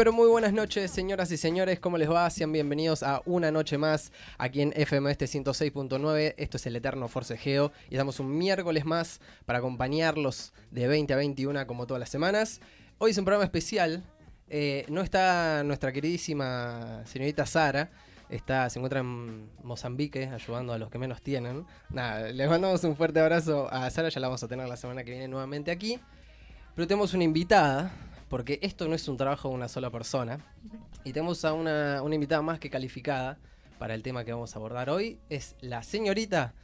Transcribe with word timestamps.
Pero 0.00 0.14
muy 0.14 0.28
buenas 0.28 0.54
noches, 0.54 0.90
señoras 0.90 1.30
y 1.30 1.36
señores. 1.36 1.78
¿Cómo 1.78 1.98
les 1.98 2.10
va? 2.10 2.30
Sean 2.30 2.50
bienvenidos 2.52 3.02
a 3.02 3.20
una 3.26 3.50
noche 3.50 3.76
más 3.76 4.12
aquí 4.38 4.62
en 4.62 4.72
FM 4.74 5.10
este 5.10 5.26
106.9. 5.26 6.36
Esto 6.38 6.56
es 6.56 6.64
el 6.64 6.76
Eterno 6.76 7.06
Forcejeo 7.06 7.70
y 7.90 7.96
estamos 7.96 8.18
un 8.18 8.38
miércoles 8.38 8.86
más 8.86 9.20
para 9.44 9.58
acompañarlos 9.58 10.54
de 10.70 10.88
20 10.88 11.12
a 11.12 11.16
21 11.16 11.66
como 11.66 11.86
todas 11.86 12.00
las 12.00 12.08
semanas. 12.08 12.62
Hoy 12.96 13.10
es 13.10 13.18
un 13.18 13.26
programa 13.26 13.44
especial. 13.44 14.02
Eh, 14.48 14.86
no 14.88 15.02
está 15.02 15.62
nuestra 15.64 15.92
queridísima 15.92 17.02
señorita 17.04 17.44
Sara. 17.44 17.90
Está, 18.30 18.70
se 18.70 18.78
encuentra 18.78 19.00
en 19.00 19.50
Mozambique 19.62 20.28
ayudando 20.28 20.72
a 20.72 20.78
los 20.78 20.88
que 20.88 20.96
menos 20.96 21.20
tienen. 21.20 21.66
Nada, 21.90 22.32
les 22.32 22.48
mandamos 22.48 22.82
un 22.84 22.96
fuerte 22.96 23.20
abrazo 23.20 23.70
a 23.70 23.90
Sara. 23.90 24.08
Ya 24.08 24.18
la 24.18 24.28
vamos 24.28 24.42
a 24.42 24.48
tener 24.48 24.66
la 24.66 24.78
semana 24.78 25.04
que 25.04 25.10
viene 25.10 25.28
nuevamente 25.28 25.70
aquí. 25.70 26.00
Pero 26.74 26.88
tenemos 26.88 27.12
una 27.12 27.24
invitada 27.24 27.92
porque 28.30 28.60
esto 28.62 28.88
no 28.88 28.94
es 28.94 29.06
un 29.08 29.16
trabajo 29.18 29.48
de 29.48 29.54
una 29.56 29.68
sola 29.68 29.90
persona. 29.90 30.38
Y 31.04 31.12
tenemos 31.12 31.44
a 31.44 31.52
una, 31.52 32.00
una 32.02 32.14
invitada 32.14 32.40
más 32.40 32.58
que 32.60 32.70
calificada 32.70 33.36
para 33.78 33.92
el 33.94 34.02
tema 34.02 34.24
que 34.24 34.32
vamos 34.32 34.54
a 34.54 34.58
abordar 34.58 34.88
hoy. 34.88 35.18
Es 35.28 35.56
la 35.60 35.82
señorita 35.82 36.54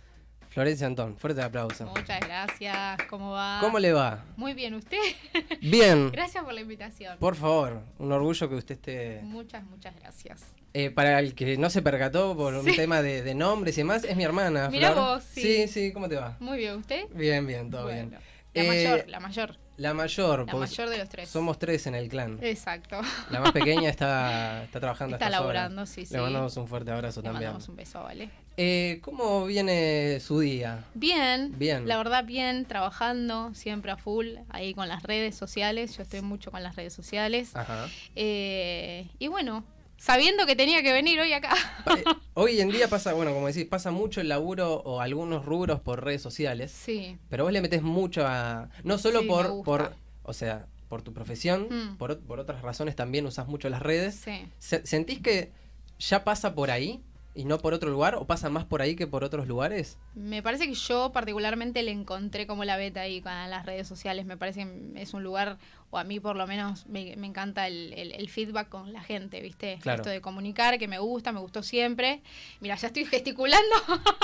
Florencia 0.48 0.86
Antón. 0.86 1.18
Fuerte 1.18 1.42
aplauso. 1.42 1.84
Muchas 1.86 2.20
gracias. 2.20 2.98
¿Cómo 3.10 3.32
va? 3.32 3.58
¿Cómo 3.60 3.80
le 3.80 3.92
va? 3.92 4.24
Muy 4.36 4.54
bien, 4.54 4.74
¿usted? 4.74 4.96
Bien. 5.60 6.10
gracias 6.12 6.44
por 6.44 6.54
la 6.54 6.60
invitación. 6.60 7.18
Por 7.18 7.34
favor, 7.34 7.82
un 7.98 8.12
orgullo 8.12 8.48
que 8.48 8.54
usted 8.54 8.76
esté... 8.76 9.20
Muchas, 9.24 9.64
muchas 9.64 9.94
gracias. 9.96 10.44
Eh, 10.72 10.90
para 10.90 11.18
el 11.18 11.34
que 11.34 11.56
no 11.56 11.68
se 11.68 11.82
percató 11.82 12.36
por 12.36 12.54
un 12.54 12.66
tema 12.76 13.02
de, 13.02 13.22
de, 13.22 13.34
nombres 13.34 13.76
y 13.76 13.80
demás, 13.80 14.04
es 14.04 14.14
mi 14.16 14.22
hermana. 14.24 14.68
Mira 14.70 14.92
vos, 14.92 15.24
sí. 15.24 15.40
Sí, 15.42 15.68
sí, 15.68 15.92
¿cómo 15.92 16.08
te 16.08 16.14
va? 16.16 16.36
Muy 16.38 16.58
bien, 16.58 16.76
¿usted? 16.76 17.06
Bien, 17.12 17.44
bien, 17.46 17.70
todo 17.70 17.84
Bueno. 17.84 18.10
bien. 18.10 18.20
La 18.54 18.62
Eh, 18.62 18.68
mayor, 18.68 19.08
la 19.08 19.20
mayor. 19.20 19.65
La 19.78 19.92
mayor, 19.94 20.46
La 20.46 20.54
mayor 20.54 20.88
de 20.88 20.98
los 20.98 21.08
tres. 21.08 21.28
somos 21.28 21.58
tres 21.58 21.86
en 21.86 21.94
el 21.94 22.08
clan. 22.08 22.38
Exacto. 22.42 23.00
La 23.30 23.40
más 23.40 23.52
pequeña 23.52 23.90
está, 23.90 24.64
está 24.64 24.80
trabajando 24.80 25.16
Está 25.16 25.26
horas. 25.26 25.40
laburando, 25.40 25.86
sí, 25.86 26.06
sí. 26.06 26.14
Le 26.14 26.20
mandamos 26.20 26.56
un 26.56 26.66
fuerte 26.66 26.90
abrazo 26.90 27.20
Le 27.20 27.24
también. 27.24 27.44
mandamos 27.44 27.68
un 27.68 27.76
beso, 27.76 28.02
¿vale? 28.02 28.30
Eh, 28.56 29.00
¿Cómo 29.02 29.44
viene 29.44 30.18
su 30.20 30.40
día? 30.40 30.84
Bien. 30.94 31.52
Bien. 31.58 31.86
La 31.86 31.98
verdad, 31.98 32.24
bien, 32.24 32.64
trabajando, 32.64 33.52
siempre 33.54 33.90
a 33.92 33.98
full, 33.98 34.36
ahí 34.48 34.72
con 34.72 34.88
las 34.88 35.02
redes 35.02 35.34
sociales. 35.34 35.94
Yo 35.96 36.02
estoy 36.04 36.22
mucho 36.22 36.50
con 36.50 36.62
las 36.62 36.74
redes 36.74 36.94
sociales. 36.94 37.54
Ajá. 37.54 37.86
Eh, 38.14 39.08
y 39.18 39.28
bueno, 39.28 39.62
sabiendo 39.96 40.46
que 40.46 40.56
tenía 40.56 40.82
que 40.82 40.92
venir 40.92 41.18
hoy 41.20 41.32
acá. 41.32 41.54
Eh, 41.96 42.04
Hoy 42.34 42.60
en 42.60 42.68
día 42.70 42.88
pasa, 42.88 43.12
bueno, 43.14 43.32
como 43.32 43.46
decís, 43.46 43.64
pasa 43.64 43.90
mucho 43.90 44.20
el 44.20 44.28
laburo 44.28 44.74
o 44.84 45.00
algunos 45.00 45.44
rubros 45.46 45.80
por 45.80 46.04
redes 46.04 46.20
sociales, 46.22 46.70
sí. 46.70 47.16
pero 47.30 47.44
vos 47.44 47.52
le 47.52 47.62
metes 47.62 47.82
mucho 47.82 48.26
a... 48.26 48.68
No 48.84 48.98
solo 48.98 49.20
Sí, 49.20 49.26
por, 49.26 49.62
por, 49.64 49.94
o 50.22 50.32
sea, 50.34 50.66
por 50.88 51.00
tu 51.02 51.12
profesión, 51.14 51.68
Mm. 51.70 51.96
por, 51.96 52.18
por 52.20 52.38
otras 52.40 52.60
razones 52.62 52.94
también 52.94 53.24
usás 53.26 53.48
mucho 53.48 53.68
las 53.70 53.80
redes. 53.82 54.16
Sí. 54.16 54.46
Se- 54.58 54.84
¿Sentís 54.86 55.20
que 55.20 55.50
ya 55.98 56.24
pasa 56.24 56.54
por 56.54 56.70
ahí 56.70 57.00
y 57.34 57.44
no 57.46 57.58
por 57.58 57.72
otro 57.72 57.88
lugar? 57.90 58.16
¿O 58.16 58.26
pasa 58.26 58.50
más 58.50 58.64
por 58.66 58.82
ahí 58.82 58.96
que 58.96 59.06
por 59.06 59.24
otros 59.24 59.46
lugares? 59.48 59.96
Me 60.14 60.42
parece 60.42 60.66
que 60.66 60.74
yo 60.74 61.12
particularmente 61.12 61.82
le 61.82 61.90
encontré 61.92 62.46
como 62.46 62.64
la 62.64 62.76
beta 62.76 63.00
ahí 63.00 63.20
con 63.22 63.32
las 63.50 63.64
redes 63.64 63.88
sociales. 63.88 64.26
Me 64.26 64.36
parece 64.36 64.64
que 64.64 65.00
es 65.02 65.14
un 65.14 65.22
lugar, 65.22 65.56
o 65.90 65.98
a 65.98 66.04
mí 66.04 66.18
por 66.20 66.36
lo 66.36 66.46
menos 66.46 66.86
me, 66.86 67.14
me 67.16 67.26
encanta 67.26 67.66
el, 67.66 67.92
el- 67.94 68.12
el 68.12 68.28
feedback 68.28 68.68
con 68.68 68.92
la 68.92 69.02
gente, 69.02 69.40
¿viste? 69.40 69.78
Claro. 69.80 70.02
Esto 70.02 70.10
de 70.10 70.20
comunicar, 70.20 70.78
que 70.78 70.88
me 70.88 70.98
gusta, 70.98 71.32
me 71.32 71.40
gustó 71.40 71.62
siempre. 71.62 72.22
Mira, 72.60 72.74
ya 72.76 72.88
estoy 72.88 73.04
gesticulando 73.06 73.74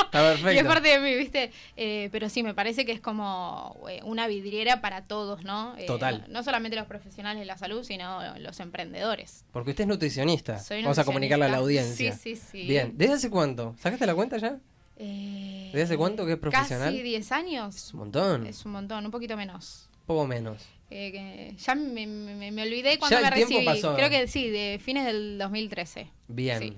Está 0.04 0.52
y 0.52 0.58
es 0.58 0.64
parte 0.64 0.88
de 0.88 0.98
mí, 0.98 1.14
¿viste? 1.14 1.52
Eh, 1.76 2.08
pero 2.12 2.28
sí, 2.28 2.42
me 2.42 2.54
parece 2.54 2.84
que 2.84 2.92
es 2.92 3.00
como 3.00 3.76
eh, 3.88 4.00
una 4.04 4.26
vidriera 4.26 4.80
para 4.80 5.02
todos, 5.04 5.44
¿no? 5.44 5.74
Eh, 5.78 5.86
Total. 5.86 6.24
No 6.28 6.42
solamente 6.42 6.76
los 6.76 6.86
profesionales 6.86 7.40
de 7.40 7.46
la 7.46 7.56
salud, 7.56 7.82
sino 7.84 8.36
los 8.38 8.58
emprendedores. 8.60 9.44
Porque 9.52 9.70
usted 9.70 9.84
es 9.84 9.88
nutricionista. 9.88 10.58
Soy 10.58 10.82
Vamos 10.82 10.98
a 10.98 11.04
comunicarle 11.04 11.44
a 11.46 11.48
la 11.48 11.58
audiencia. 11.58 12.12
Sí, 12.12 12.36
sí, 12.36 12.42
sí. 12.50 12.66
Bien. 12.66 12.92
¿Desde 12.96 13.14
hace 13.14 13.30
cuánto? 13.30 13.74
¿Sacaste 13.78 14.04
la 14.06 14.14
cuenta 14.14 14.36
ya? 14.38 14.58
Eh, 14.98 15.70
¿Desde 15.72 15.82
hace 15.84 15.96
cuánto 15.96 16.26
que 16.26 16.32
es 16.32 16.38
profesional? 16.38 16.90
Casi 16.90 17.02
10 17.02 17.32
años. 17.32 17.76
Es 17.76 17.92
un 17.94 18.00
montón. 18.00 18.46
Es 18.46 18.64
un 18.64 18.72
montón, 18.72 19.04
un 19.04 19.10
poquito 19.10 19.36
menos. 19.36 19.88
Poco 20.06 20.26
menos. 20.26 20.62
Eh, 20.94 21.54
ya 21.58 21.74
me, 21.74 22.06
me- 22.06 22.50
me 22.52 22.62
olvidé 22.62 22.98
cuando 22.98 23.16
Ya 23.18 23.22
me 23.22 23.30
recibí. 23.30 23.64
pasó. 23.64 23.94
Creo 23.96 24.10
que 24.10 24.26
sí, 24.28 24.50
de 24.50 24.78
fines 24.82 25.06
del 25.06 25.38
2013. 25.38 26.08
Bien. 26.28 26.58
Sí, 26.58 26.76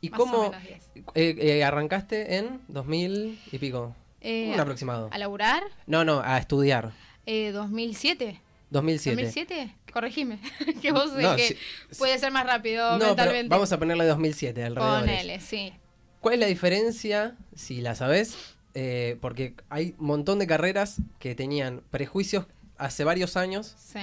¿Y 0.00 0.10
más 0.10 0.18
cómo 0.18 0.50
menos 0.50 0.62
10. 0.66 0.90
eh, 1.14 1.36
eh, 1.38 1.64
arrancaste 1.64 2.36
en 2.38 2.60
2000 2.68 3.38
y 3.52 3.58
pico? 3.58 3.94
Eh, 4.20 4.50
Un 4.52 4.60
aproximado. 4.60 5.08
¿A 5.12 5.18
laburar? 5.18 5.62
No, 5.86 6.04
no, 6.04 6.20
a 6.24 6.38
estudiar. 6.38 6.92
Eh, 7.26 7.52
2007. 7.52 8.40
2007. 8.70 9.22
¿2007? 9.48 9.72
Corregime. 9.92 10.38
que 10.82 10.90
vos 10.92 11.12
No, 11.14 11.36
que 11.36 11.56
puede 11.98 12.18
ser 12.18 12.32
más 12.32 12.44
rápido 12.46 12.92
No, 12.92 12.98
pero 12.98 13.08
mentalmente. 13.10 13.48
vamos 13.48 13.70
a 13.72 13.78
ponerle 13.78 14.04
2007 14.06 14.64
alrededor. 14.64 15.00
Con 15.00 15.08
L, 15.08 15.40
sí. 15.40 15.72
¿Cuál 16.20 16.34
es 16.34 16.40
la 16.40 16.46
diferencia, 16.46 17.36
si 17.54 17.80
la 17.80 17.94
sabes? 17.94 18.36
Eh, 18.74 19.16
porque 19.20 19.54
hay 19.70 19.94
un 19.98 20.06
montón 20.06 20.38
de 20.40 20.46
carreras 20.46 20.96
que 21.20 21.34
tenían 21.34 21.82
prejuicios 21.90 22.46
hace 22.78 23.04
varios 23.04 23.36
años 23.36 23.74
Sí. 23.78 24.00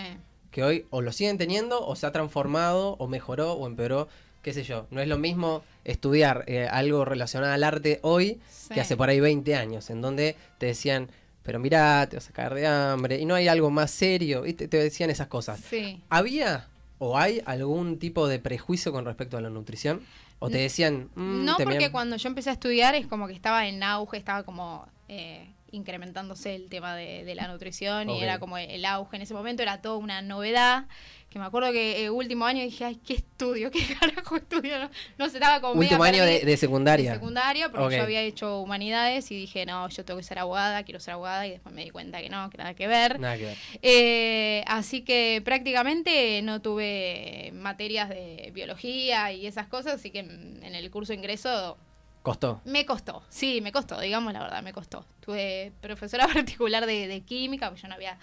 que 0.52 0.64
hoy 0.64 0.86
o 0.90 1.02
lo 1.02 1.12
siguen 1.12 1.38
teniendo 1.38 1.86
o 1.86 1.96
se 1.96 2.06
ha 2.06 2.12
transformado 2.12 2.96
o 3.00 3.08
mejoró 3.08 3.54
o 3.54 3.68
empeoró, 3.68 4.08
qué 4.42 4.54
sé 4.54 4.64
yo. 4.64 4.88
No 4.92 5.02
es 5.02 5.08
lo 5.08 5.18
mismo 5.18 5.64
estudiar 5.84 6.44
eh, 6.48 6.68
algo 6.70 7.06
relacionado 7.06 7.54
al 7.54 7.64
arte 7.64 8.00
hoy 8.04 8.40
sí. 8.50 8.74
que 8.74 8.82
hace 8.82 8.96
por 8.98 9.10
ahí 9.10 9.20
20 9.20 9.56
años, 9.56 9.90
en 9.90 10.02
donde 10.02 10.36
te 10.58 10.68
decían, 10.68 11.10
pero 11.44 11.60
mirá, 11.60 12.08
te 12.10 12.18
vas 12.18 12.30
a 12.30 12.34
caer 12.34 12.54
de 12.54 12.68
hambre 12.68 13.20
y 13.20 13.26
no 13.26 13.36
hay 13.36 13.48
algo 13.48 13.70
más 13.70 13.92
serio, 13.92 14.46
y 14.46 14.54
te, 14.54 14.68
te 14.68 14.78
decían 14.78 15.10
esas 15.10 15.28
cosas. 15.28 15.60
Sí. 15.60 16.02
¿Había 16.10 16.68
o 17.00 17.18
hay 17.18 17.42
algún 17.46 18.00
tipo 18.00 18.28
de 18.28 18.40
prejuicio 18.40 18.92
con 18.94 19.04
respecto 19.06 19.38
a 19.38 19.42
la 19.42 19.50
nutrición? 19.50 20.02
¿O 20.40 20.50
te 20.50 20.58
decían... 20.58 21.10
mm, 21.16 21.46
No, 21.46 21.56
te 21.58 21.64
porque 21.64 21.78
miran- 21.80 21.92
cuando 21.92 22.16
yo 22.18 22.28
empecé 22.28 22.50
a 22.50 22.54
estudiar 22.54 22.96
es 22.96 23.08
como 23.08 23.28
que 23.28 23.34
estaba 23.34 23.66
en 23.68 23.82
auge, 23.82 24.18
estaba 24.18 24.44
como 24.44 24.86
eh, 25.08 25.50
incrementándose 25.74 26.56
el 26.56 26.70
tema 26.70 26.96
de, 26.96 27.24
de 27.24 27.36
la 27.36 27.48
nutrición 27.48 28.10
y 28.10 28.22
era 28.22 28.40
como 28.40 28.58
el 28.58 28.86
auge 28.86 29.18
en 29.18 29.24
ese 29.24 29.34
momento, 29.34 29.62
era 29.62 29.82
toda 29.82 29.98
una 29.98 30.22
novedad. 30.22 30.86
Que 31.30 31.40
me 31.40 31.46
acuerdo 31.46 31.72
que 31.72 32.06
el 32.06 32.12
último 32.12 32.46
año 32.46 32.62
dije, 32.62 32.86
ay, 32.86 33.00
¿qué 33.04 33.16
estudio? 33.16 33.72
¿Qué 33.72 33.80
carajo 34.00 34.36
estudio? 34.36 34.78
No, 34.78 34.90
no 35.18 35.30
sé, 35.30 35.38
estaba 35.38 35.62
como 35.62 35.80
Último 35.80 36.04
media 36.04 36.24
año 36.24 36.46
de, 36.46 36.58
secundaria. 36.58 37.10
de 37.10 37.16
secundaria, 37.18 37.72
porque 37.72 37.98
yo 37.98 38.04
había 38.04 38.22
hecho 38.22 38.62
humanidades 38.62 39.32
y 39.32 39.36
dije, 39.36 39.66
no, 39.66 39.90
yo 39.90 40.06
tengo 40.06 40.20
que 40.20 40.24
ser 40.24 40.38
abogada, 40.38 40.84
quiero 40.84 41.00
ser 41.00 41.16
abogada, 41.16 41.48
y 41.48 41.50
después 41.50 41.74
me 41.74 41.84
di 41.84 41.90
cuenta 41.90 42.22
que 42.22 42.30
no, 42.30 42.52
que 42.52 42.60
nada 42.60 42.76
que 42.76 42.88
ver. 42.88 43.20
Nada 43.20 43.36
que 43.36 43.46
ver. 43.46 43.58
Eh, 43.82 44.64
así 44.68 45.02
que 45.02 45.42
prácticamente 45.44 46.40
no 46.44 46.62
tuve 46.62 47.52
materias 47.56 48.10
de 48.10 48.52
biología 48.54 49.32
y 49.32 49.48
esas 49.48 49.68
cosas, 49.68 49.96
así 49.96 50.12
que 50.12 50.20
en 50.20 50.54
en 50.64 50.76
el 50.76 50.90
curso 50.92 51.14
de 51.14 51.20
ingreso 51.20 51.78
Costó. 52.24 52.62
me 52.66 52.86
costó, 52.86 53.22
sí, 53.30 53.60
me 53.62 53.72
costó, 53.72 54.00
digamos 54.00 54.34
la 54.34 54.42
verdad, 54.42 54.64
me 54.64 54.74
costó. 54.74 55.06
Tuve 55.20 55.72
profesora 55.82 56.26
particular 56.34 56.86
de, 56.86 57.08
de 57.08 57.22
química, 57.22 57.68
porque 57.70 57.82
yo 57.84 57.88
no 57.90 57.96
había 57.96 58.18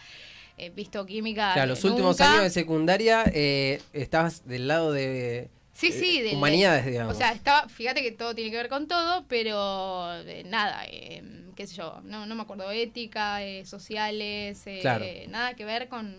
eh, 0.56 0.70
visto 0.70 1.05
química. 1.06 1.52
Claro, 1.52 1.69
los 1.69 1.85
últimos 1.85 2.20
años 2.23 2.43
de 2.43 2.50
secundaria 2.50 3.25
eh, 3.32 3.81
estabas 3.93 4.47
del 4.49 4.69
lado 4.69 4.93
de 4.93 5.50
Sí, 5.75 5.88
eh, 5.88 5.93
sí, 5.93 6.20
del- 6.23 6.37
humanidades, 6.37 6.87
digamos. 6.87 7.14
O 7.14 7.19
sea, 7.19 7.32
estaba, 7.32 7.69
fíjate 7.69 8.02
que 8.02 8.11
todo 8.12 8.35
tiene 8.35 8.50
que 8.50 8.56
ver 8.56 8.69
con 8.70 8.88
todo, 8.88 9.25
pero 9.29 10.14
eh, 10.23 10.44
nada, 10.46 10.82
eh, 10.87 11.23
qué 11.55 11.67
sé 11.67 11.76
yo, 11.76 12.00
no, 12.05 12.25
no 12.26 12.35
me 12.35 12.43
acuerdo, 12.43 12.70
ética, 12.70 13.43
eh, 13.43 13.64
sociales, 13.67 14.62
Claro. 14.81 15.05
nada 15.29 15.55
que 15.55 15.64
ver 15.67 15.88
con, 15.88 16.17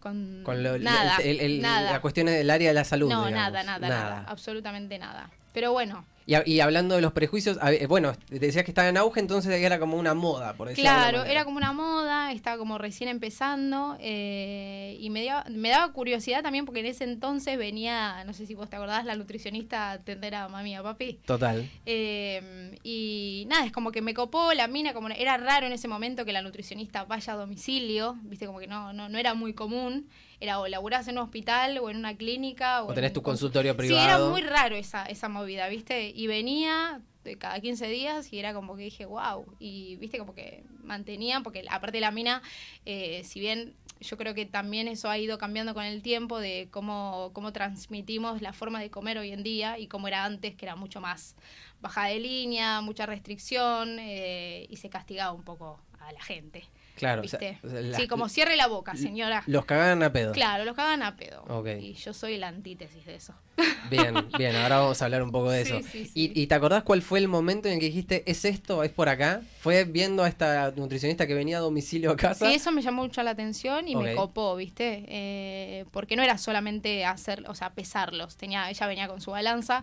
con, 0.00 0.40
con 0.44 0.62
lo, 0.62 0.78
nada, 0.78 1.18
el- 1.18 1.40
el- 1.40 1.60
nada. 1.60 1.92
la 1.92 2.00
cuestión 2.00 2.26
del 2.26 2.48
área 2.50 2.68
de 2.68 2.74
la 2.74 2.84
salud. 2.84 3.08
no, 3.10 3.26
digamos. 3.26 3.52
nada, 3.52 3.62
nada, 3.64 3.88
nada, 3.88 4.24
absolutamente 4.28 4.98
nada. 4.98 5.30
Pero 5.52 5.72
bueno, 5.72 6.04
Y, 6.28 6.60
hablando 6.60 6.94
de 6.94 7.00
los 7.00 7.12
prejuicios, 7.12 7.58
bueno, 7.88 8.12
decías 8.28 8.62
que 8.62 8.70
estaba 8.70 8.86
en 8.86 8.98
auge, 8.98 9.18
entonces 9.18 9.50
era 9.50 9.78
como 9.78 9.96
una 9.96 10.12
moda, 10.12 10.52
por 10.52 10.68
decirlo 10.68 10.90
Claro, 10.90 11.24
era 11.24 11.46
como 11.46 11.56
una 11.56 11.72
moda, 11.72 12.32
estaba 12.32 12.58
como 12.58 12.76
recién 12.76 13.08
empezando 13.08 13.96
eh, 13.98 14.98
y 15.00 15.08
me, 15.08 15.24
daba 15.24 15.90
curiosidad 15.94 16.42
también 16.42 16.66
porque 16.66 16.80
en 16.80 16.86
ese 16.86 17.04
entonces 17.04 17.56
venía, 17.56 18.24
no 18.26 18.34
sé 18.34 18.44
si 18.44 18.54
vos 18.54 18.68
te 18.68 18.76
acordás, 18.76 19.06
la 19.06 19.16
nutricionista 19.16 19.88
a 19.88 19.92
atender 19.92 20.34
a 20.34 20.48
mami 20.48 20.76
a 20.76 20.82
papi. 20.82 21.18
Total. 21.24 21.66
Eh, 21.86 22.76
y 22.82 23.46
nada, 23.48 23.64
es 23.64 23.72
como 23.72 23.90
que 23.90 24.02
me 24.02 24.12
copó 24.12 24.52
la 24.52 24.68
mina, 24.68 24.92
como 24.92 25.08
era 25.08 25.38
raro 25.38 25.66
en 25.66 25.72
ese 25.72 25.88
momento 25.88 26.26
que 26.26 26.34
la 26.34 26.42
nutricionista 26.42 27.04
vaya 27.04 27.32
a 27.32 27.36
domicilio, 27.36 28.18
viste, 28.24 28.44
como 28.44 28.58
que 28.58 28.66
no, 28.66 28.92
no, 28.92 29.08
no 29.08 29.16
era 29.16 29.32
muy 29.32 29.54
común. 29.54 30.10
Era 30.40 30.60
o 30.60 30.68
laburás 30.68 31.08
en 31.08 31.18
un 31.18 31.24
hospital 31.24 31.78
o 31.78 31.90
en 31.90 31.96
una 31.96 32.16
clínica. 32.16 32.82
O, 32.84 32.88
O 32.90 32.94
tenés 32.94 33.08
en 33.10 33.14
tu 33.14 33.22
consultorio 33.22 33.72
Sí, 33.72 33.86
era 33.86 33.96
privado. 34.04 34.30
muy 34.30 34.42
raro 34.42 34.76
esa, 34.76 35.04
esa 35.06 35.28
movida, 35.28 35.68
¿viste? 35.68 36.10
Y 36.14 36.26
venía 36.26 37.00
de 37.24 37.36
cada 37.36 37.60
15 37.60 37.88
días 37.88 38.32
y 38.32 38.38
era 38.38 38.54
como 38.54 38.76
que 38.76 38.84
dije, 38.84 39.04
wow. 39.04 39.44
Y 39.58 39.96
viste, 39.96 40.18
como 40.18 40.34
que 40.34 40.64
mantenía, 40.82 41.40
porque 41.40 41.64
aparte 41.68 42.00
la 42.00 42.10
mina, 42.10 42.42
eh, 42.86 43.22
si 43.24 43.40
bien 43.40 43.74
yo 44.00 44.16
creo 44.16 44.32
que 44.32 44.46
también 44.46 44.86
eso 44.86 45.10
ha 45.10 45.18
ido 45.18 45.38
cambiando 45.38 45.74
con 45.74 45.84
el 45.84 46.02
tiempo 46.02 46.38
de 46.38 46.68
cómo, 46.70 47.30
cómo 47.32 47.52
transmitimos 47.52 48.40
la 48.40 48.52
forma 48.52 48.80
de 48.80 48.90
comer 48.90 49.18
hoy 49.18 49.32
en 49.32 49.42
día 49.42 49.76
y 49.78 49.88
cómo 49.88 50.06
era 50.06 50.24
antes, 50.24 50.54
que 50.54 50.66
era 50.66 50.76
mucho 50.76 51.00
más 51.00 51.34
baja 51.80 52.06
de 52.06 52.20
línea, 52.20 52.80
mucha 52.80 53.06
restricción 53.06 53.98
eh, 53.98 54.66
y 54.70 54.76
se 54.76 54.88
castigaba 54.88 55.32
un 55.32 55.42
poco 55.42 55.80
a 56.00 56.12
la 56.12 56.22
gente. 56.22 56.64
Claro, 56.98 57.20
o 57.20 57.22
¿Viste? 57.22 57.38
sea, 57.38 57.58
o 57.64 57.68
sea, 57.70 57.80
las- 57.80 57.96
sí, 58.00 58.08
como 58.08 58.28
cierre 58.28 58.56
la 58.56 58.66
boca, 58.66 58.94
señora. 58.96 59.42
Los 59.46 59.64
cagaban 59.64 60.02
a 60.02 60.12
pedo. 60.12 60.32
Claro, 60.32 60.64
los 60.64 60.76
cagan 60.76 61.02
a 61.02 61.16
pedo. 61.16 61.44
Y 61.80 61.94
yo 61.94 62.12
soy 62.12 62.36
la 62.36 62.48
antítesis 62.48 63.06
de 63.06 63.14
eso. 63.14 63.34
Bien, 63.90 64.28
bien, 64.36 64.54
ahora 64.54 64.78
vamos 64.78 65.00
a 65.02 65.04
hablar 65.06 65.22
un 65.22 65.32
poco 65.32 65.50
de 65.50 65.64
Sí, 65.64 65.72
eso. 65.72 65.88
sí, 65.90 66.04
sí. 66.04 66.12
¿Y, 66.14 66.42
y 66.42 66.46
te 66.46 66.54
acordás 66.54 66.82
cuál 66.84 67.00
fue 67.02 67.18
el 67.18 67.26
momento 67.28 67.68
en 67.68 67.74
el 67.74 67.80
que 67.80 67.86
dijiste, 67.86 68.22
¿es 68.30 68.44
esto? 68.44 68.84
¿Es 68.84 68.92
por 68.92 69.08
acá? 69.08 69.42
¿Fue 69.60 69.84
viendo 69.84 70.22
a 70.22 70.28
esta 70.28 70.72
nutricionista 70.76 71.26
que 71.26 71.34
venía 71.34 71.56
a 71.58 71.60
domicilio 71.60 72.10
a 72.12 72.16
casa? 72.16 72.46
Sí, 72.46 72.54
eso 72.54 72.70
me 72.70 72.82
llamó 72.82 73.02
mucho 73.02 73.22
la 73.22 73.30
atención 73.30 73.88
y 73.88 73.96
me 73.96 74.14
copó, 74.14 74.54
¿viste? 74.56 75.04
Eh, 75.08 75.84
porque 75.90 76.16
no 76.16 76.22
era 76.22 76.38
solamente 76.38 77.04
hacer, 77.04 77.44
o 77.48 77.54
sea, 77.54 77.70
pesarlos. 77.70 78.36
Tenía, 78.36 78.68
ella 78.70 78.86
venía 78.86 79.08
con 79.08 79.20
su 79.20 79.30
balanza, 79.32 79.82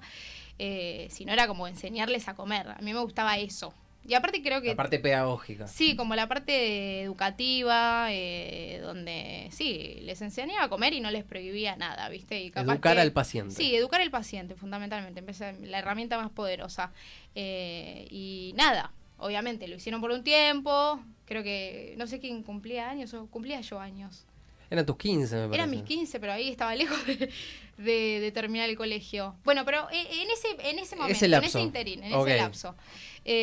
eh, 0.59 1.07
sino 1.12 1.33
era 1.33 1.47
como 1.47 1.67
enseñarles 1.67 2.27
a 2.27 2.35
comer. 2.35 2.69
A 2.69 2.77
mí 2.81 2.94
me 2.94 3.00
gustaba 3.01 3.38
eso. 3.38 3.73
Y 4.07 4.13
aparte 4.13 4.42
creo 4.44 4.62
que 4.62 4.68
La 4.69 4.75
parte 4.75 5.00
pedagógica. 5.00 5.68
Sí, 5.68 5.96
como 5.96 6.13
la 6.16 6.28
parte 6.28 7.02
educativa, 7.02 8.07
eh, 8.12 8.80
donde 8.84 9.48
sí, 9.52 9.98
les 10.04 10.22
enseñaba 10.22 10.66
a 10.66 10.69
comer 10.69 10.94
y 10.94 11.00
no 11.02 11.10
les 11.10 11.24
prohibía 11.24 11.75
nada, 11.75 12.07
¿viste? 12.10 12.40
Y 12.44 12.52
capaz 12.52 12.74
Educar 12.74 12.96
que- 12.96 13.02
al 13.02 13.12
paciente. 13.13 13.56
Sí, 13.56 13.75
educar 13.75 14.02
al 14.02 14.12
paciente, 14.12 14.56
fundamentalmente. 14.56 15.19
Empecé, 15.22 15.54
la 15.62 15.80
herramienta 15.80 16.18
más 16.22 16.30
poderosa. 16.30 16.92
Eh, 17.34 18.06
y 18.12 18.54
nada, 18.56 18.92
obviamente 19.18 19.68
lo 19.68 19.75
hicieron 19.75 20.02
por 20.02 20.12
un 20.12 20.24
tiempo. 20.24 21.00
Creo 21.25 21.42
que, 21.42 21.96
no 21.98 22.06
sé 22.06 22.19
quién 22.19 22.44
cumplía 22.44 22.90
años 22.90 23.13
o 23.16 23.25
cumplía 23.28 23.60
yo 23.62 23.80
años. 23.80 24.25
Eran 24.69 24.85
tus 24.85 24.97
15, 24.97 25.35
me 25.35 25.41
parece. 25.44 25.56
Eran 25.56 25.69
mis 25.69 25.83
15, 25.83 26.19
pero 26.19 26.33
ahí 26.33 26.50
estaba 26.50 26.75
lejos 26.75 26.97
de, 27.06 27.29
de- 27.77 28.19
de 28.19 28.31
terminar 28.31 28.69
el 28.69 28.75
colegio. 28.77 29.35
Bueno, 29.44 29.63
pero 29.65 29.88
eh, 29.91 30.07
en 30.23 30.29
ese, 30.31 30.47
en 30.69 30.79
ese 30.79 30.95
momento, 30.95 31.15
Ese 31.15 31.25
en 31.25 31.33
ese 31.33 31.62
interín, 31.62 32.03
en 32.03 32.13
ese 32.13 32.38
lapso. 32.38 32.75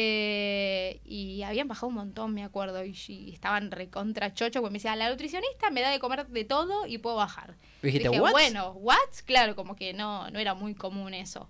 Eh, 0.05 1.01
y 1.05 1.43
habían 1.43 1.69
bajado 1.69 1.89
un 1.89 1.95
montón, 1.95 2.33
me 2.35 2.45
acuerdo, 2.45 2.85
y, 2.85 2.95
y 3.09 3.33
estaban 3.33 3.71
recontra 3.71 4.33
chocho, 4.33 4.61
porque 4.61 4.73
me 4.73 4.79
decía, 4.79 4.95
la 4.97 5.11
nutricionista 5.11 5.71
me 5.71 5.81
da 5.81 5.91
de 5.91 5.99
comer 5.99 6.27
de 6.29 6.45
todo 6.45 6.87
y 6.87 6.99
puedo 6.99 7.17
bajar. 7.17 7.57
Y 7.83 7.87
dijiste, 7.87 8.09
Dije, 8.09 8.21
¿what? 8.21 8.31
bueno, 8.33 8.71
¿what? 8.73 8.97
Claro, 9.25 9.55
como 9.57 9.75
que 9.77 9.93
no, 9.93 10.31
no 10.31 10.39
era 10.39 10.55
muy 10.55 10.75
común 10.75 11.15
eso. 11.15 11.49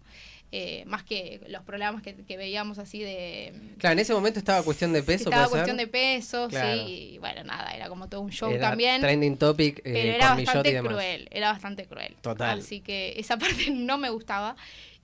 Eh, 0.54 0.84
más 0.87 1.02
que 1.02 1.40
los 1.49 1.62
programas 1.62 2.02
que, 2.02 2.14
que 2.14 2.37
veíamos 2.37 2.78
así 2.78 3.00
de... 3.00 3.54
Claro, 3.78 3.94
en 3.94 3.99
ese 4.00 4.12
momento 4.12 4.38
estaba 4.38 4.62
cuestión 4.62 4.93
de 4.93 5.02
peso, 5.02 5.31
Estaba 5.31 5.49
cuestión 5.49 5.78
ser? 5.78 5.87
de 5.87 5.90
pesos, 5.90 6.50
Claro. 6.50 6.76
sí, 6.87 7.12
y 7.14 7.19
bueno, 7.19 7.43
nada, 7.44 7.75
era 7.75 7.88
como 7.88 8.06
todo 8.10 8.20
un 8.20 8.31
show 8.31 8.50
Era 8.50 8.69
también. 8.69 9.00
Trending 9.00 9.38
topic, 9.38 9.78
eh, 9.78 9.82
Pero 9.84 10.12
era 10.12 10.34
y 10.38 10.44
bastante 10.44 10.72
demás. 10.75 10.93
cruel, 10.93 11.28
era 11.32 11.52
bastante 11.52 11.87
cruel. 11.87 12.14
Total. 12.20 12.58
Así 12.58 12.81
que 12.82 13.14
esa 13.19 13.38
parte 13.38 13.70
no 13.70 13.96
me 13.96 14.10
gustaba. 14.10 14.54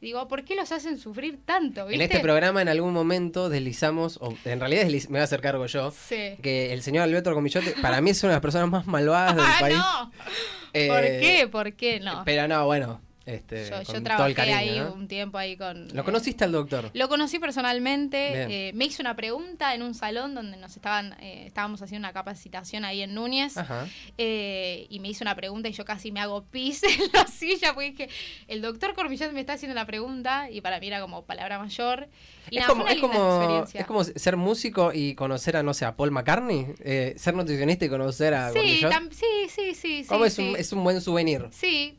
Digo, 0.02 0.28
¿por 0.28 0.44
qué 0.44 0.54
los 0.54 0.70
hacen 0.70 0.98
sufrir 0.98 1.38
tanto? 1.44 1.80
En 1.84 1.88
¿viste? 1.88 2.04
este 2.04 2.20
programa 2.20 2.60
en 2.60 2.68
algún 2.68 2.92
momento 2.92 3.48
deslizamos, 3.48 4.18
o 4.20 4.36
en 4.44 4.60
realidad 4.60 4.82
desliz- 4.82 5.06
me 5.08 5.12
voy 5.12 5.20
a 5.20 5.24
hacer 5.24 5.40
cargo 5.40 5.64
yo, 5.64 5.90
Sí. 5.92 6.36
que 6.42 6.74
el 6.74 6.82
señor 6.82 7.04
Alberto 7.04 7.32
Comillote 7.32 7.74
para 7.80 8.02
mí 8.02 8.10
es 8.10 8.22
una 8.22 8.32
de 8.32 8.36
las 8.36 8.42
personas 8.42 8.68
más 8.68 8.86
malvadas 8.86 9.34
del 9.34 9.44
¡Ah, 9.46 9.56
país. 9.58 9.76
no! 9.78 10.12
Eh, 10.74 10.88
¿Por 10.88 11.00
qué? 11.00 11.48
¿Por 11.50 11.72
qué 11.72 12.00
no? 12.00 12.22
Pero 12.26 12.46
no, 12.46 12.66
bueno, 12.66 13.00
este, 13.28 13.69
yo, 13.69 13.82
yo 13.82 14.02
trabajé 14.02 14.34
cariño, 14.34 14.56
ahí 14.56 14.78
¿no? 14.78 14.94
un 14.94 15.06
tiempo 15.06 15.36
ahí 15.36 15.54
con... 15.56 15.88
¿Lo 15.94 16.00
eh, 16.00 16.04
conociste 16.04 16.44
al 16.44 16.52
doctor? 16.52 16.90
Lo 16.94 17.08
conocí 17.10 17.38
personalmente, 17.38 18.69
eh, 18.69 18.72
me 18.72 18.86
hizo 18.86 19.02
una 19.02 19.14
pregunta 19.16 19.75
en 19.75 19.82
un 19.82 19.94
salón 19.94 20.34
donde 20.34 20.56
nos 20.56 20.75
estaban, 20.75 21.12
eh, 21.20 21.44
estábamos 21.46 21.82
haciendo 21.82 22.06
una 22.06 22.14
capacitación 22.14 22.86
ahí 22.86 23.02
en 23.02 23.14
Núñez. 23.14 23.54
Eh, 24.16 24.86
y 24.88 25.00
me 25.00 25.08
hizo 25.08 25.25
una 25.25 25.34
pregunta 25.34 25.69
y 25.69 25.72
yo 25.72 25.84
casi 25.84 26.10
me 26.10 26.20
hago 26.20 26.42
pis 26.44 26.82
en 26.84 27.10
la 27.12 27.26
silla 27.26 27.75
porque 27.75 27.90
dije, 27.90 28.08
el 28.46 28.62
doctor 28.62 28.94
Cormillot 28.94 29.32
me 29.32 29.40
está 29.40 29.52
haciendo 29.52 29.75
la 29.75 29.84
pregunta 29.84 30.50
y 30.50 30.62
para 30.62 30.80
mí 30.80 30.86
era 30.86 31.02
como 31.02 31.26
palabra 31.26 31.58
mayor. 31.58 32.08
Y 32.50 32.56
Es 32.56 32.62
nada, 32.62 32.72
como, 32.72 32.88
es, 32.88 32.98
como, 32.98 33.36
experiencia. 33.36 33.80
es 33.80 33.86
como 33.86 34.04
ser 34.04 34.36
músico 34.38 34.90
y 34.94 35.14
conocer 35.14 35.58
a, 35.58 35.62
no 35.62 35.75
sé, 35.75 35.84
a 35.84 35.96
Paul 35.96 36.12
McCartney. 36.12 36.66
ser 37.16 37.34
nutricionista 37.34 37.84
y 37.84 37.88
conocer 37.90 38.32
a 38.32 38.52
sí, 38.52 38.80
sí, 38.80 38.86
sí, 39.10 39.75
sí, 39.75 39.75
sí. 39.75 40.04
Como 40.08 40.25
es, 40.25 40.32
sí. 40.32 40.48
un, 40.48 40.56
es 40.56 40.72
un 40.72 40.82
buen 40.82 41.02
souvenir 41.02 41.48
Sí, 41.50 41.98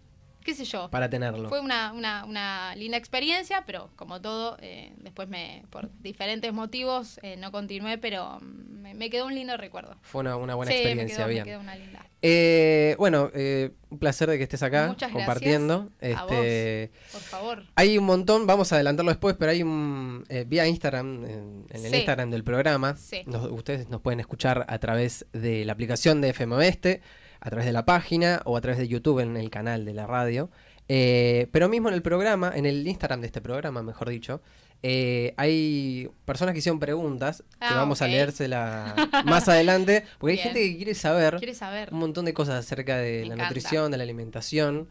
qué 0.50 0.56
sé 0.56 0.66
yo. 0.66 0.90
para 0.90 1.10
tenerlo. 1.10 1.50
Fue 1.50 1.60
una, 1.60 1.94
una, 1.94 2.26
una 2.26 2.76
linda 2.76 2.98
experiencia, 2.98 3.64
pero 3.66 3.90
como 3.96 4.22
todo, 4.22 4.58
eh, 4.62 4.94
después 4.98 5.28
me, 5.30 5.64
por 5.70 5.90
diferentes 6.02 6.52
motivos 6.54 7.20
eh, 7.24 7.38
no 7.38 7.52
continué, 7.52 7.98
pero 7.98 8.40
mm, 8.42 8.82
me, 8.82 8.94
me 8.94 9.10
quedó 9.10 9.26
un 9.28 9.36
lindo 9.36 9.56
recuerdo. 9.58 9.96
Fue 10.02 10.22
una, 10.22 10.36
una 10.36 10.56
buena 10.56 10.72
sí, 10.72 10.78
experiencia, 10.78 11.18
me 11.18 11.24
quedó, 11.26 11.28
bien. 11.30 11.44
me 11.44 11.50
quedó 11.52 11.60
una 11.62 11.76
linda. 11.76 12.06
Eh, 12.22 12.96
bueno, 13.00 13.32
eh, 13.34 13.72
un 13.90 13.98
placer 13.98 14.30
de 14.30 14.38
que 14.38 14.44
estés 14.44 14.62
acá 14.62 14.88
Muchas 14.88 15.12
gracias. 15.14 15.62
A 15.62 15.86
Este, 16.02 16.92
Por 17.12 17.22
favor. 17.22 17.64
Hay 17.76 17.98
un 17.98 18.04
montón, 18.06 18.46
vamos 18.46 18.72
a 18.72 18.76
adelantarlo 18.76 19.12
después, 19.12 19.36
pero 19.40 19.52
hay 19.52 19.64
un 19.64 20.26
vía 20.48 20.68
Instagram, 20.68 21.24
en, 21.26 21.66
en 21.70 21.86
el 21.86 21.92
Sí. 21.92 21.98
Instagram 21.98 22.30
del 22.30 22.44
programa. 22.44 22.98
Sí. 22.98 23.22
nos- 23.26 23.50
ustedes 23.50 23.88
nos 23.90 24.02
pueden 24.02 24.20
escuchar 24.20 24.66
a 24.68 24.80
través 24.80 25.26
de 25.32 25.64
la 25.64 25.74
aplicación 25.74 26.20
de 26.22 26.30
FM 26.30 26.56
Oeste, 26.56 27.02
a 27.42 27.50
través 27.50 27.66
de 27.66 27.72
la 27.74 27.86
página 27.86 28.42
o 28.46 28.58
a 28.58 28.62
través 28.62 28.78
de 28.80 28.88
YouTube 28.88 29.20
en 29.20 29.38
el 29.38 29.50
canal 29.50 29.86
de 29.86 29.94
la 29.94 30.08
radio. 30.08 30.50
Eh, 30.88 31.48
pero 31.52 31.70
mismo 31.70 31.90
en 31.90 31.96
el 31.96 32.02
programa, 32.02 32.52
en 32.56 32.66
el 32.66 32.88
Instagram 32.88 33.22
de 33.22 33.28
este 33.28 33.42
programa, 33.42 33.84
mejor 33.84 34.10
dicho, 34.10 34.42
eh, 34.82 35.34
hay 35.38 36.10
personas 36.26 36.54
que 36.54 36.60
hicieron 36.60 36.80
preguntas 36.80 37.44
que 37.60 37.66
Ah, 37.66 37.76
vamos 37.76 38.00
ok. 38.02 38.06
a 38.06 38.08
leérsela 38.08 38.96
más 39.26 39.48
adelante, 39.50 40.06
porque 40.18 40.34
hay 40.34 40.38
gente 40.40 40.62
que 40.62 40.78
quiere 40.78 40.96
saber 40.96 41.38
un 41.92 42.00
montón 42.00 42.24
de 42.26 42.34
cosas 42.34 42.56
acerca 42.66 42.98
de 42.98 43.12
Me 43.22 43.28
la 43.28 43.34
encanta. 43.36 43.44
nutrición, 43.46 43.92
de 43.92 43.98
la 43.98 44.04
alimentación, 44.04 44.88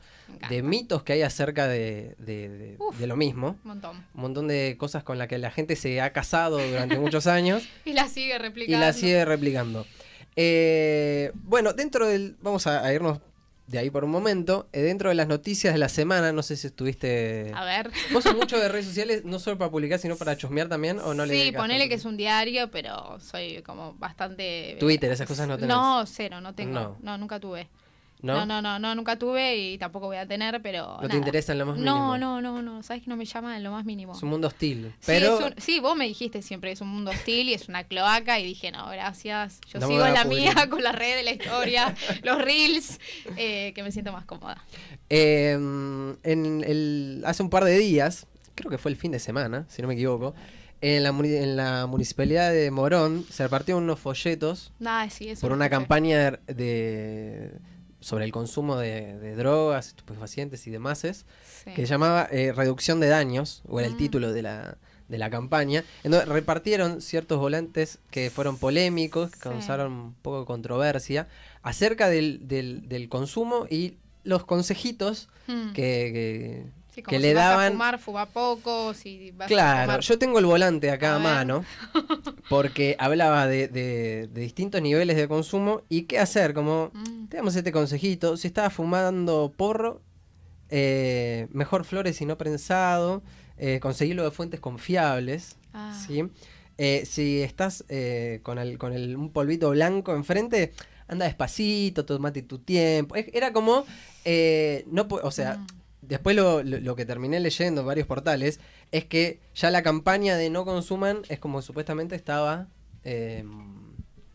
de 0.50 0.62
mitos 0.62 1.02
que 1.04 1.14
hay 1.14 1.22
acerca 1.22 1.66
de, 1.66 2.14
de- 2.18 2.48
de- 2.50 2.76
Uf. 2.78 2.98
de 2.98 3.06
lo 3.06 3.16
mismo. 3.16 3.56
Un 3.64 3.68
montón. 3.68 3.96
Un 4.14 4.20
montón 4.20 4.46
de 4.46 4.76
cosas 4.78 5.02
con 5.04 5.16
las 5.18 5.26
que 5.26 5.38
la 5.38 5.50
gente 5.50 5.74
se 5.74 6.00
ha 6.02 6.12
casado 6.12 6.58
durante 6.58 6.98
muchos 6.98 7.26
años 7.26 7.66
Y 7.86 7.94
la 7.94 8.08
sigue 8.08 8.34
y 8.34 8.38
replicando. 8.38 8.86
la 8.86 8.92
sigue 8.92 9.24
replicando. 9.24 9.86
Eh, 10.40 11.32
bueno, 11.34 11.72
dentro 11.72 12.06
del. 12.06 12.36
Vamos 12.40 12.68
a, 12.68 12.84
a 12.84 12.92
irnos 12.92 13.18
de 13.66 13.78
ahí 13.78 13.90
por 13.90 14.04
un 14.04 14.10
momento. 14.12 14.68
Eh, 14.72 14.82
dentro 14.82 15.08
de 15.08 15.16
las 15.16 15.26
noticias 15.26 15.72
de 15.72 15.78
la 15.80 15.88
semana, 15.88 16.30
no 16.30 16.44
sé 16.44 16.56
si 16.56 16.68
estuviste. 16.68 17.50
A 17.56 17.64
ver. 17.64 17.90
¿Vos 18.12 18.22
sos 18.22 18.36
mucho 18.36 18.56
de 18.56 18.68
redes 18.68 18.86
sociales, 18.86 19.24
no 19.24 19.40
solo 19.40 19.58
para 19.58 19.70
publicar, 19.70 19.98
sino 19.98 20.16
para 20.16 20.36
chusmear 20.36 20.68
también? 20.68 21.00
¿O 21.00 21.12
no 21.12 21.26
le 21.26 21.34
sí, 21.34 21.40
dedicas 21.40 21.62
ponele 21.62 21.88
que 21.88 21.96
es 21.96 22.04
un 22.04 22.16
diario, 22.16 22.70
pero 22.70 23.18
soy 23.18 23.62
como 23.62 23.94
bastante... 23.94 24.76
Twitter, 24.78 25.10
esas 25.10 25.26
cosas 25.26 25.48
no 25.48 25.56
tenés. 25.56 25.74
No, 25.74 26.06
cero, 26.06 26.40
no 26.40 26.54
tengo. 26.54 26.72
No. 26.72 26.96
No, 27.02 27.18
nunca 27.18 27.40
tuve. 27.40 27.68
¿No? 28.20 28.34
No, 28.34 28.46
no, 28.46 28.60
no, 28.62 28.78
no, 28.80 28.94
nunca 28.96 29.16
tuve 29.16 29.56
y 29.56 29.78
tampoco 29.78 30.06
voy 30.06 30.16
a 30.16 30.26
tener, 30.26 30.60
pero. 30.60 30.94
¿No 30.96 31.02
te 31.02 31.06
nada. 31.08 31.18
interesa 31.18 31.52
en 31.52 31.58
lo 31.58 31.66
más 31.66 31.76
No, 31.78 31.94
mínimo? 31.94 32.18
no, 32.18 32.40
no, 32.40 32.62
no. 32.62 32.82
Sabes 32.82 33.04
que 33.04 33.10
no 33.10 33.16
me 33.16 33.24
llama 33.24 33.56
en 33.56 33.62
lo 33.62 33.70
más 33.70 33.84
mínimo. 33.84 34.12
Es 34.14 34.22
un 34.22 34.30
mundo 34.30 34.48
hostil. 34.48 34.92
Pero. 35.06 35.38
un- 35.38 35.54
sí, 35.58 35.78
vos 35.80 35.96
me 35.96 36.06
dijiste 36.06 36.42
siempre, 36.42 36.72
es 36.72 36.80
un 36.80 36.88
mundo 36.88 37.10
hostil 37.12 37.48
y 37.48 37.54
es 37.54 37.68
una 37.68 37.84
cloaca 37.84 38.40
y 38.40 38.44
dije, 38.44 38.72
no, 38.72 38.88
gracias. 38.88 39.60
Yo 39.72 39.78
No 39.78 39.86
sigo 39.86 40.06
la 40.08 40.24
mía 40.24 40.54
con 40.70 40.82
la 40.82 40.92
red 40.92 41.16
de 41.16 41.22
la 41.22 41.30
historia, 41.32 41.94
los 42.24 42.42
reels, 42.42 42.98
eh, 43.36 43.72
que 43.74 43.82
me 43.82 43.92
siento 43.92 44.12
más 44.12 44.24
cómoda. 44.24 44.64
Eh, 45.10 45.52
en 45.52 46.64
el, 46.66 47.22
hace 47.24 47.42
un 47.42 47.50
par 47.50 47.64
de 47.64 47.78
días, 47.78 48.26
creo 48.54 48.70
que 48.70 48.78
fue 48.78 48.90
el 48.90 48.96
fin 48.96 49.12
de 49.12 49.20
semana, 49.20 49.64
si 49.68 49.80
no 49.82 49.88
me 49.88 49.94
equivoco, 49.94 50.34
en 50.80 51.02
la, 51.02 51.10
en 51.10 51.56
la 51.56 51.86
municipalidad 51.86 52.52
de 52.52 52.70
Morón 52.70 53.24
se 53.30 53.42
repartieron 53.42 53.82
unos 53.84 53.98
folletos 53.98 54.72
sí, 55.10 55.32
por 55.40 55.50
no 55.50 55.56
una 55.56 55.68
campaña 55.68 56.38
de, 56.46 57.50
sobre 58.08 58.24
el 58.24 58.32
consumo 58.32 58.76
de, 58.76 59.18
de 59.18 59.36
drogas, 59.36 59.88
estupefacientes 59.88 60.66
y 60.66 60.70
demás, 60.70 61.00
Sí. 61.00 61.72
que 61.74 61.82
se 61.82 61.86
llamaba 61.86 62.26
eh, 62.32 62.52
Reducción 62.52 63.00
de 63.00 63.08
Daños, 63.08 63.62
o 63.68 63.78
era 63.80 63.86
el 63.88 63.94
Mm. 63.94 63.98
título 63.98 64.32
de 64.32 64.40
la, 64.42 64.78
de 65.08 65.18
la 65.18 65.28
campaña, 65.28 65.84
en 66.04 66.12
donde 66.12 66.24
repartieron 66.26 67.02
ciertos 67.02 67.38
volantes 67.38 67.98
que 68.10 68.30
fueron 68.30 68.56
polémicos, 68.56 69.30
que 69.30 69.36
Sí. 69.36 69.42
causaron 69.42 69.92
un 69.92 70.14
poco 70.14 70.40
de 70.40 70.46
controversia, 70.46 71.28
acerca 71.62 72.08
del, 72.08 72.48
del, 72.48 72.88
del 72.88 73.08
consumo 73.10 73.66
y 73.68 73.98
los 74.24 74.44
consejitos 74.44 75.28
Mm. 75.46 75.72
que, 75.72 76.10
que- 76.14 76.77
Sí, 76.98 77.02
como 77.04 77.10
que 77.16 77.20
si 77.20 77.28
le 77.28 77.34
vas 77.34 77.58
a 77.66 77.70
fumar, 77.70 77.98
fuma 78.00 78.26
poco, 78.26 78.92
si 78.94 79.30
vas 79.30 79.46
a 79.46 79.48
Claro, 79.48 80.00
yo 80.00 80.18
tengo 80.18 80.38
el 80.40 80.46
volante 80.46 80.90
acá 80.90 81.12
a, 81.12 81.16
A 81.16 81.18
mano 81.20 81.64
porque 82.48 82.96
hablaba 82.98 83.46
de, 83.46 83.68
de- 83.68 84.28
de 84.32 84.40
distintos 84.40 84.82
niveles 84.82 85.16
de 85.16 85.28
consumo 85.28 85.82
y 85.88 86.02
qué 86.02 86.18
hacer, 86.18 86.54
como 86.54 86.90
Mm. 86.92 87.28
tenemos 87.28 87.54
este 87.54 87.70
consejito, 87.72 88.36
si 88.36 88.48
estaba 88.48 88.70
fumando 88.70 89.52
porro, 89.56 90.00
eh, 90.70 91.46
mejor 91.52 91.84
flores 91.84 92.20
y 92.20 92.26
no 92.26 92.36
prensado, 92.36 93.22
eh, 93.58 93.78
conseguirlo 93.80 94.24
de 94.24 94.30
fuentes 94.30 94.60
confiables, 94.60 95.56
Ah. 95.72 95.96
¿sí? 96.06 96.24
Eh, 96.78 97.04
si 97.06 97.42
estás 97.42 97.84
eh, 97.88 98.40
con, 98.42 98.58
el, 98.58 98.78
con 98.78 98.92
el, 98.92 99.16
un 99.16 99.30
polvito 99.30 99.70
blanco 99.70 100.14
enfrente, 100.14 100.72
anda 101.08 101.26
despacito, 101.26 102.04
tomate 102.04 102.42
tu 102.42 102.58
tiempo. 102.58 103.14
Era 103.16 103.52
como, 103.52 103.84
eh, 104.24 104.84
no, 104.90 105.06
o 105.10 105.30
sea, 105.30 105.56
Mm. 105.56 105.66
Después 106.08 106.34
lo, 106.36 106.62
lo- 106.62 106.80
lo 106.80 106.96
que 106.96 107.04
terminé 107.06 107.38
leyendo 107.40 107.82
en 107.82 107.86
varios 107.86 108.06
portales 108.06 108.60
es 108.90 109.04
que 109.04 109.40
ya 109.54 109.70
la 109.70 109.82
campaña 109.82 110.36
de 110.36 110.50
no 110.50 110.64
consuman 110.64 111.22
es 111.28 111.38
como 111.38 111.62
supuestamente 111.62 112.16
estaba 112.16 112.68
eh, 113.04 113.44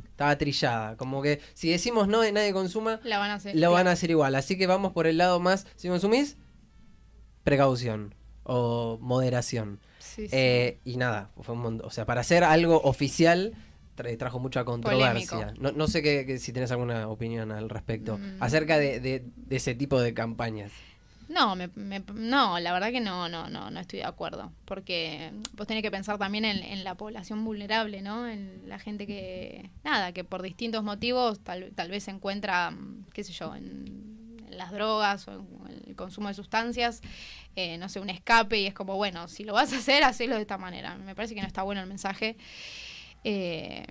estaba 0.10 0.38
trillada. 0.38 0.96
Como 0.96 1.22
que 1.22 1.42
si 1.54 1.70
decimos 1.70 2.08
no 2.08 2.22
de 2.22 2.32
nadie 2.32 2.54
consuma, 2.54 3.00
La 3.04 3.18
van 3.18 3.32
a 3.32 3.36
hacer. 3.36 3.56
lo 3.56 3.72
van 3.72 3.88
a 3.88 3.92
hacer 3.92 4.12
igual. 4.12 4.36
Así 4.36 4.58
que 4.58 4.68
vamos 4.68 4.92
por 4.94 5.08
el 5.08 5.18
lado 5.18 5.40
más, 5.40 5.66
si 5.76 5.88
consumís, 5.90 6.38
precaución 7.44 8.16
o 8.44 8.98
moderación. 9.02 9.80
Sí, 10.00 10.28
sí. 10.28 10.36
Eh, 10.36 10.80
y 10.86 10.98
nada, 10.98 11.32
fue 11.42 11.56
un 11.56 11.62
montón. 11.62 11.88
O 11.88 11.92
sea, 11.92 12.06
para 12.06 12.22
hacer 12.22 12.44
algo 12.44 12.82
oficial 12.84 13.54
tra- 13.98 14.16
trajo 14.18 14.40
mucha 14.40 14.64
controversia. 14.66 15.54
No, 15.60 15.72
no 15.72 15.88
sé 15.88 16.02
que, 16.04 16.26
que 16.26 16.40
si 16.40 16.52
tenés 16.54 16.72
alguna 16.72 17.08
opinión 17.08 17.52
al 17.52 17.70
respecto 17.70 18.18
Mm. 18.18 18.38
acerca 18.44 18.78
de, 18.78 19.00
de- 19.00 19.24
de 19.36 19.56
ese 19.56 19.76
tipo 19.76 20.00
de 20.02 20.14
campañas. 20.14 20.72
No, 21.34 21.56
me, 21.56 21.68
me- 21.76 22.04
no, 22.14 22.60
la 22.60 22.74
verdad 22.74 22.92
que 22.92 23.00
no, 23.02 23.28
no, 23.28 23.50
no, 23.50 23.72
no 23.72 23.80
estoy 23.80 24.00
de 24.00 24.06
acuerdo. 24.06 24.52
Porque 24.66 25.32
vos 25.54 25.66
tenés 25.66 25.82
que 25.82 25.90
pensar 25.90 26.18
también 26.20 26.46
en, 26.46 26.62
en 26.62 26.84
la 26.84 26.96
población 26.96 27.44
vulnerable, 27.44 28.02
¿no? 28.04 28.28
En 28.28 28.62
la 28.68 28.78
gente 28.78 29.08
que, 29.08 29.70
nada, 29.84 30.12
que 30.12 30.24
por 30.24 30.42
distintos 30.44 30.84
motivos 30.84 31.40
tal, 31.40 31.72
tal 31.76 31.90
vez 31.90 32.04
se 32.04 32.12
encuentra, 32.12 32.76
qué 33.14 33.24
sé 33.24 33.34
yo, 33.34 33.56
en, 33.56 34.38
en 34.48 34.58
las 34.58 34.72
drogas 34.72 35.28
o 35.28 35.34
en 35.34 35.82
el 35.88 35.96
consumo 35.96 36.28
de 36.28 36.36
sustancias, 36.36 37.02
eh, 37.56 37.78
no 37.80 37.90
sé, 37.90 38.00
un 38.00 38.12
escape 38.12 38.60
y 38.60 38.68
es 38.68 38.74
como, 38.76 38.96
bueno, 38.96 39.28
si 39.28 39.44
lo 39.44 39.54
vas 39.54 39.74
a 39.74 39.78
hacer, 39.78 40.04
hacelo 40.04 40.36
de 40.36 40.42
esta 40.42 40.60
manera. 40.60 40.96
Me 40.98 41.16
parece 41.16 41.34
que 41.34 41.42
no 41.42 41.48
está 41.48 41.64
bueno 41.64 41.82
el 41.82 41.88
mensaje. 41.88 42.38
Eh, 43.24 43.86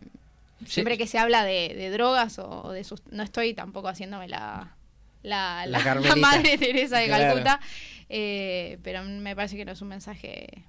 siempre 0.64 0.96
que 0.98 1.06
se 1.08 1.18
habla 1.18 1.44
de, 1.44 1.74
de 1.74 1.90
drogas 1.90 2.38
o 2.38 2.70
de 2.70 2.84
sus... 2.84 3.02
No 3.10 3.22
estoy 3.24 3.52
tampoco 3.54 3.88
haciéndome 3.88 4.28
la, 4.28 4.76
la, 5.22 5.64
La 5.66 5.78
la- 5.78 5.84
Carmelita. 5.84 6.14
la 6.16 6.20
madre 6.20 6.58
Teresa 6.58 6.98
de 6.98 7.06
Claro. 7.06 7.24
Calcuta, 7.34 7.60
eh, 8.08 8.78
pero 8.82 9.02
me 9.04 9.34
parece 9.36 9.56
que 9.56 9.64
no 9.64 9.72
es 9.72 9.80
un 9.82 9.88
mensaje 9.88 10.64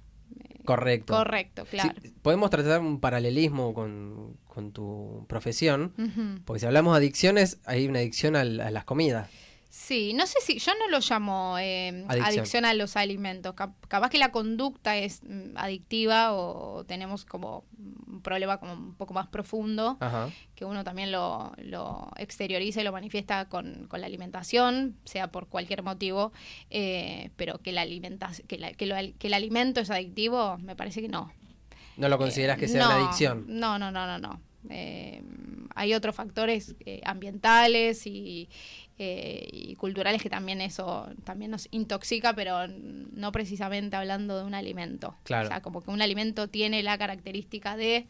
Correcto. 0.64 1.12
correcto, 1.14 1.66
claro. 1.66 1.92
Sí, 2.02 2.12
podemos 2.22 2.48
tratar 2.50 2.80
un 2.80 2.98
paralelismo 3.00 3.74
con, 3.74 4.36
con 4.46 4.72
tu 4.72 5.26
profesión, 5.28 5.92
porque 6.46 6.60
si 6.60 6.66
hablamos 6.66 6.94
de 6.94 6.98
adicciones, 6.98 7.58
hay 7.66 7.86
una 7.86 7.98
adicción 7.98 8.34
al- 8.36 8.60
a 8.60 8.70
las 8.70 8.84
comidas. 8.84 9.28
Sí, 9.76 10.12
no 10.14 10.24
sé 10.28 10.38
si, 10.40 10.60
yo 10.60 10.70
no 10.78 10.86
lo 10.88 11.00
llamo 11.00 11.56
eh, 11.58 11.88
Adicción. 12.06 12.22
adicción. 12.38 12.64
a 12.64 12.74
los 12.74 12.96
alimentos. 12.96 13.54
Cap- 13.54 13.74
capaz 13.88 14.08
que 14.08 14.18
la 14.18 14.30
conducta 14.30 14.96
es 14.96 15.20
mm, 15.24 15.56
adictiva 15.56 16.32
o 16.32 16.84
tenemos 16.84 17.24
como 17.24 17.64
un 18.06 18.20
problema 18.22 18.58
como 18.58 18.72
un 18.74 18.94
poco 18.94 19.14
más 19.14 19.26
profundo, 19.26 19.96
Ajá. 19.98 20.30
que 20.54 20.64
uno 20.64 20.84
también 20.84 21.10
lo, 21.10 21.52
lo 21.58 22.08
exterioriza 22.16 22.82
y 22.82 22.84
lo 22.84 22.92
manifiesta 22.92 23.48
con, 23.48 23.88
con 23.88 24.00
la 24.00 24.06
alimentación, 24.06 24.96
sea 25.04 25.32
por 25.32 25.48
cualquier 25.48 25.82
motivo, 25.82 26.32
eh, 26.70 27.30
pero 27.34 27.58
que, 27.58 27.72
la 27.72 27.80
alimentación, 27.80 28.46
que, 28.46 28.58
la- 28.58 28.72
que, 28.74 28.86
lo 28.86 28.94
que 29.18 29.26
el 29.26 29.34
alimento 29.34 29.80
es 29.80 29.90
adictivo, 29.90 30.56
me 30.58 30.76
parece 30.76 31.02
que 31.02 31.08
no. 31.08 31.32
¿No 31.96 32.08
lo 32.08 32.16
consideras 32.16 32.58
que 32.58 32.68
sea 32.68 32.84
no, 32.84 32.90
una 32.94 33.04
adicción? 33.06 33.44
No, 33.48 33.76
no, 33.80 33.90
no, 33.90 34.06
no, 34.06 34.18
no. 34.20 34.40
Eh, 34.70 35.22
hay 35.74 35.92
otros 35.92 36.14
factores 36.14 36.74
eh, 36.86 37.02
ambientales 37.04 38.06
y, 38.06 38.48
eh, 38.98 39.48
y 39.50 39.74
culturales 39.76 40.22
que 40.22 40.30
también 40.30 40.60
eso 40.60 41.08
también 41.24 41.50
nos 41.50 41.66
intoxica, 41.72 42.32
pero 42.34 42.68
no 42.68 43.32
precisamente 43.32 43.96
hablando 43.96 44.38
de 44.38 44.44
un 44.44 44.54
alimento. 44.54 45.16
Claro. 45.24 45.46
O 45.46 45.48
sea, 45.48 45.62
como 45.62 45.82
que 45.82 45.90
un 45.90 46.00
alimento 46.02 46.48
tiene 46.48 46.82
la 46.82 46.96
característica 46.96 47.76
de 47.76 48.06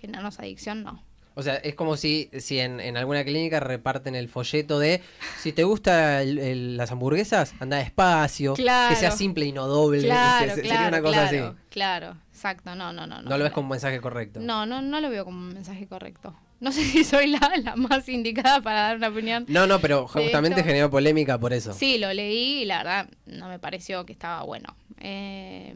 generarnos 0.00 0.38
adicción, 0.38 0.82
no. 0.84 1.02
O 1.34 1.42
sea, 1.42 1.54
es 1.56 1.74
como 1.76 1.96
si, 1.96 2.28
si 2.38 2.58
en, 2.58 2.80
en 2.80 2.96
alguna 2.96 3.24
clínica 3.24 3.60
reparten 3.60 4.14
el 4.16 4.28
folleto 4.28 4.78
de 4.80 5.00
si 5.38 5.52
te 5.52 5.62
gustan 5.64 6.76
las 6.76 6.90
hamburguesas, 6.90 7.54
anda 7.60 7.78
despacio, 7.78 8.54
Claro. 8.54 8.90
que 8.94 9.00
sea 9.00 9.12
simple 9.12 9.46
y 9.46 9.52
no 9.52 9.66
doble. 9.68 10.02
Claro, 10.02 10.54
sería 10.54 10.88
una 10.88 11.00
cosa 11.00 11.24
así. 11.26 11.38
claro, 11.70 12.16
exacto, 12.32 12.74
no, 12.74 12.92
no, 12.92 13.06
no. 13.06 13.22
No, 13.22 13.38
lo 13.38 13.44
ves 13.44 13.52
como 13.52 13.66
un 13.66 13.70
mensaje 13.70 14.00
correcto. 14.00 14.40
No, 14.40 14.66
no, 14.66 14.82
no 14.82 15.00
lo 15.00 15.08
veo 15.08 15.24
como 15.24 15.38
un 15.38 15.54
mensaje 15.54 15.86
correcto. 15.86 16.34
No 16.64 16.72
sé 16.72 16.84
si 16.84 17.04
soy 17.04 17.26
la, 17.28 17.52
la 17.64 17.74
más 17.76 18.06
indicada 18.08 18.60
para 18.60 18.80
dar 18.82 18.96
una 18.98 19.08
opinión. 19.08 19.46
No, 19.48 19.66
no, 19.66 19.80
pero 19.80 20.06
justamente 20.06 20.62
generó 20.62 20.90
polémica 20.90 21.38
por 21.38 21.52
eso. 21.54 21.72
Sí, 21.72 21.96
lo 21.98 22.12
leí 22.12 22.62
y 22.62 22.64
la 22.66 22.78
verdad 22.78 23.08
no 23.26 23.48
me 23.48 23.58
pareció 23.58 24.04
que 24.04 24.12
estaba 24.12 24.42
bueno. 24.42 24.76
Eh, 24.98 25.74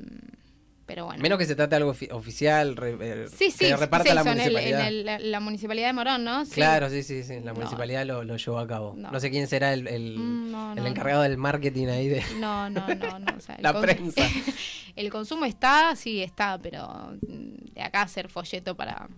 pero 0.86 1.06
bueno. 1.06 1.22
Menos 1.22 1.38
que 1.38 1.46
se 1.46 1.56
trate 1.56 1.70
de 1.70 1.76
algo 1.76 1.94
ofi- 1.94 2.12
oficial, 2.12 2.76
re- 2.76 2.98
eh, 3.00 3.26
sí, 3.34 3.50
sí, 3.50 3.64
que 3.64 3.74
reparta 3.76 4.12
la 4.12 4.20
hizo 4.20 4.30
en 4.32 4.40
el- 4.40 4.52
municipalidad. 4.52 4.80
En, 4.88 5.08
el- 5.08 5.30
la, 5.32 5.40
municipalidad 5.40 5.86
de 5.86 5.92
Morón, 5.94 6.24
¿no? 6.24 6.44
Claro, 6.52 6.90
sí, 6.90 7.02
sí, 7.02 7.22
sí. 7.22 7.36
La 7.40 7.52
No. 7.52 7.54
municipalidad 7.54 8.04
lo, 8.04 8.22
lo 8.22 8.36
llevó 8.36 8.58
a 8.58 8.66
cabo. 8.66 8.92
No. 8.94 9.10
No. 9.10 9.18
sé 9.20 9.30
quién 9.30 9.46
será 9.48 9.72
el, 9.72 9.88
el- 9.88 10.18
Mm, 10.18 10.50
no, 10.52 10.86
encargado 10.86 11.22
del 11.22 11.38
marketing 11.38 11.86
ahí 11.86 12.08
de 12.08 12.22
No, 12.38 12.68
no, 12.68 12.86
no, 12.86 13.18
no. 13.18 13.36
o 13.36 13.40
sea, 13.40 13.54
el 13.56 13.62
la 13.62 13.80
prensa. 13.80 14.22
El 14.96 15.10
consumo 15.10 15.44
está, 15.44 15.96
sí 15.96 16.22
está, 16.22 16.56
pero 16.62 17.16
de 17.22 17.82
acá 17.82 18.02
hacer 18.02 18.28
folleto 18.28 18.76
para 18.76 19.08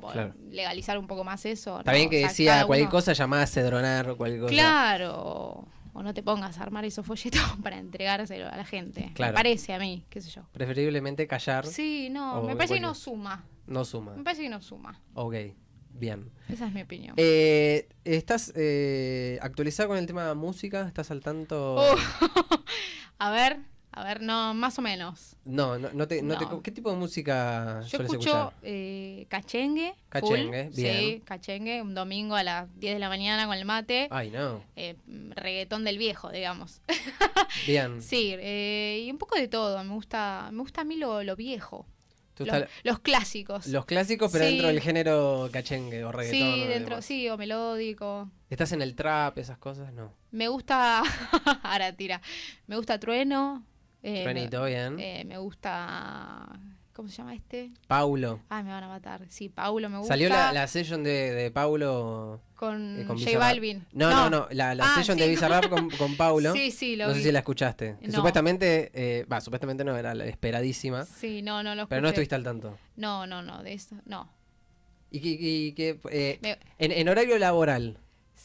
como 0.00 0.12
Claro. 0.12 0.34
legalizar 0.50 0.98
un 0.98 1.06
poco 1.06 1.24
más 1.24 1.44
eso. 1.46 1.78
Está 1.80 1.92
no, 1.92 1.96
bien 1.98 2.10
que 2.10 2.18
o 2.18 2.20
sea, 2.20 2.28
decía 2.28 2.66
cualquier 2.66 2.86
uno- 2.88 2.90
cosa 2.92 3.12
llamada 3.12 3.46
cedronar 3.46 4.10
o 4.10 4.16
cualquier 4.16 4.40
cosa. 4.42 4.52
Claro. 4.52 5.68
O 5.94 6.02
no 6.02 6.14
te 6.14 6.22
pongas 6.22 6.58
a 6.58 6.62
armar 6.62 6.84
esos 6.84 7.04
folletos 7.04 7.40
para 7.62 7.76
entregárselo 7.78 8.46
a 8.48 8.56
la 8.56 8.64
gente. 8.64 9.10
Claro. 9.14 9.32
Me 9.32 9.36
parece 9.36 9.72
a 9.74 9.78
mí, 9.78 10.04
qué 10.08 10.20
sé 10.20 10.30
yo. 10.30 10.42
Preferiblemente 10.52 11.26
callar 11.26 11.66
Sí, 11.66 12.08
no, 12.10 12.42
me 12.42 12.54
parece 12.54 12.74
que 12.74 12.80
no 12.80 12.94
suma. 12.94 13.44
no 13.66 13.84
suma. 13.84 14.14
Me 14.14 14.22
parece 14.22 14.42
que 14.42 14.48
no 14.48 14.60
suma. 14.60 15.00
Ok, 15.14 15.34
bien. 15.90 16.30
Esa 16.48 16.68
es 16.68 16.72
mi 16.72 16.82
opinión. 16.82 17.14
Eh, 17.16 17.88
¿Estás 18.04 18.52
eh, 18.54 19.38
actualizada 19.42 19.88
con 19.88 19.98
el 19.98 20.06
tema 20.06 20.24
de 20.28 20.34
música? 20.34 20.86
¿Estás 20.86 21.10
al 21.10 21.20
tanto? 21.20 21.74
Oh. 21.76 21.96
a 23.18 23.30
ver, 23.30 23.58
a 23.98 24.04
ver, 24.04 24.22
no, 24.22 24.54
más 24.54 24.78
o 24.78 24.82
menos. 24.82 25.36
No, 25.44 25.78
no, 25.78 25.90
no 25.92 26.06
te, 26.08 26.22
no 26.22 26.38
te-. 26.38 26.46
¿Qué 26.62 26.70
tipo 26.70 26.90
de 26.90 26.96
música 26.96 27.80
Yo 27.88 27.98
escucho 27.98 28.52
eh, 28.62 29.26
cachengue. 29.28 29.94
Cachengue, 30.08 30.64
full, 30.64 30.76
bien. 30.76 30.98
Sí, 30.98 31.22
cachengue, 31.24 31.82
un 31.82 31.94
domingo 31.94 32.34
a 32.34 32.42
las 32.42 32.68
10 32.78 32.94
de 32.94 32.98
la 33.00 33.08
mañana 33.08 33.46
con 33.46 33.56
el 33.56 33.64
mate. 33.64 34.08
Ay, 34.10 34.30
no. 34.30 34.62
eh, 34.76 34.96
reggaetón 35.06 35.84
del 35.84 35.98
viejo, 35.98 36.30
digamos. 36.30 36.80
Bien. 37.66 38.00
sí, 38.02 38.34
eh, 38.38 39.04
y 39.06 39.10
un 39.10 39.18
poco 39.18 39.36
de 39.36 39.48
todo. 39.48 39.82
Me 39.84 39.94
gusta, 39.94 40.48
me 40.52 40.60
gusta 40.60 40.82
a 40.82 40.84
mí 40.84 40.96
lo, 40.96 41.22
lo 41.22 41.36
viejo. 41.36 41.86
¿Te 42.34 42.44
Los, 42.84 43.00
clásicos. 43.00 43.66
los 43.66 43.84
clásicos, 43.84 44.30
pero 44.30 44.44
Sí. 44.44 44.50
dentro 44.52 44.68
del 44.68 44.80
género 44.80 45.48
cachengue 45.52 46.04
o 46.04 46.12
reggaetón? 46.12 46.54
sí, 46.54 46.64
dentro, 46.68 47.02
sí, 47.02 47.28
o 47.28 47.36
melódico. 47.36 48.30
¿Estás 48.48 48.70
en 48.70 48.80
el 48.80 48.94
trap, 48.94 49.38
esas 49.38 49.58
cosas? 49.58 49.92
No. 49.92 50.12
Me 50.30 50.46
gusta. 50.46 51.02
Ahora 51.64 51.92
tira. 51.96 52.22
Me 52.68 52.76
gusta 52.76 53.00
Trueno. 53.00 53.64
Eh, 54.02 54.22
Truenito, 54.22 54.64
bien. 54.64 54.96
me, 54.96 55.20
eh, 55.20 55.24
me 55.24 55.38
gusta. 55.38 56.48
¿Cómo 56.92 57.08
se 57.08 57.18
llama 57.18 57.32
este? 57.34 57.70
Paulo. 57.86 58.40
Ay, 58.48 58.64
me 58.64 58.70
van 58.70 58.82
a 58.82 58.88
matar. 58.88 59.22
Sí, 59.28 59.48
Paulo 59.48 59.88
me 59.88 59.98
gusta. 59.98 60.14
Salió 60.14 60.28
la, 60.28 60.52
la 60.52 60.66
session 60.66 61.04
de, 61.04 61.32
de 61.32 61.50
Paulo 61.52 62.40
con, 62.56 63.00
eh, 63.02 63.04
con 63.06 63.16
J 63.16 63.26
Bizarrap. 63.30 63.40
Balvin. 63.40 63.86
No, 63.92 64.10
no, 64.10 64.28
no, 64.30 64.48
la, 64.50 64.74
la 64.74 64.84
Ah, 64.84 64.94
session 64.96 65.16
sí. 65.16 65.22
de 65.22 65.30
Bizarrap 65.30 65.68
con, 65.68 65.90
con 65.90 66.16
Paulo. 66.16 66.52
Sí, 66.56 66.72
sí, 66.72 66.96
lo 66.96 67.06
no 67.06 67.12
sé 67.12 67.18
vi. 67.18 67.24
si 67.26 67.30
la 67.32 67.38
escuchaste. 67.38 67.98
Que 68.00 68.08
No. 68.08 68.14
Supuestamente, 68.14 68.90
eh, 68.94 69.24
va, 69.32 69.40
supuestamente 69.40 69.84
no, 69.84 69.96
era 69.96 70.12
la 70.16 70.26
esperadísima. 70.26 71.04
Sí, 71.04 71.40
no, 71.40 71.62
no 71.62 71.76
lo 71.76 71.86
Pero 71.88 72.02
no 72.02 72.08
estuviste 72.08 72.34
al 72.34 72.42
tanto. 72.42 72.76
No, 72.96 73.28
no, 73.28 73.42
no, 73.42 73.62
de 73.62 73.74
eso. 73.74 73.94
No. 74.04 74.28
¿Y 75.12 75.20
qué, 75.20 75.28
y 75.40 75.72
qué, 75.74 76.00
eh, 76.10 76.38
Me- 76.42 76.58
en, 76.80 76.90
en 76.90 77.08
horario 77.08 77.38
laboral? 77.38 77.98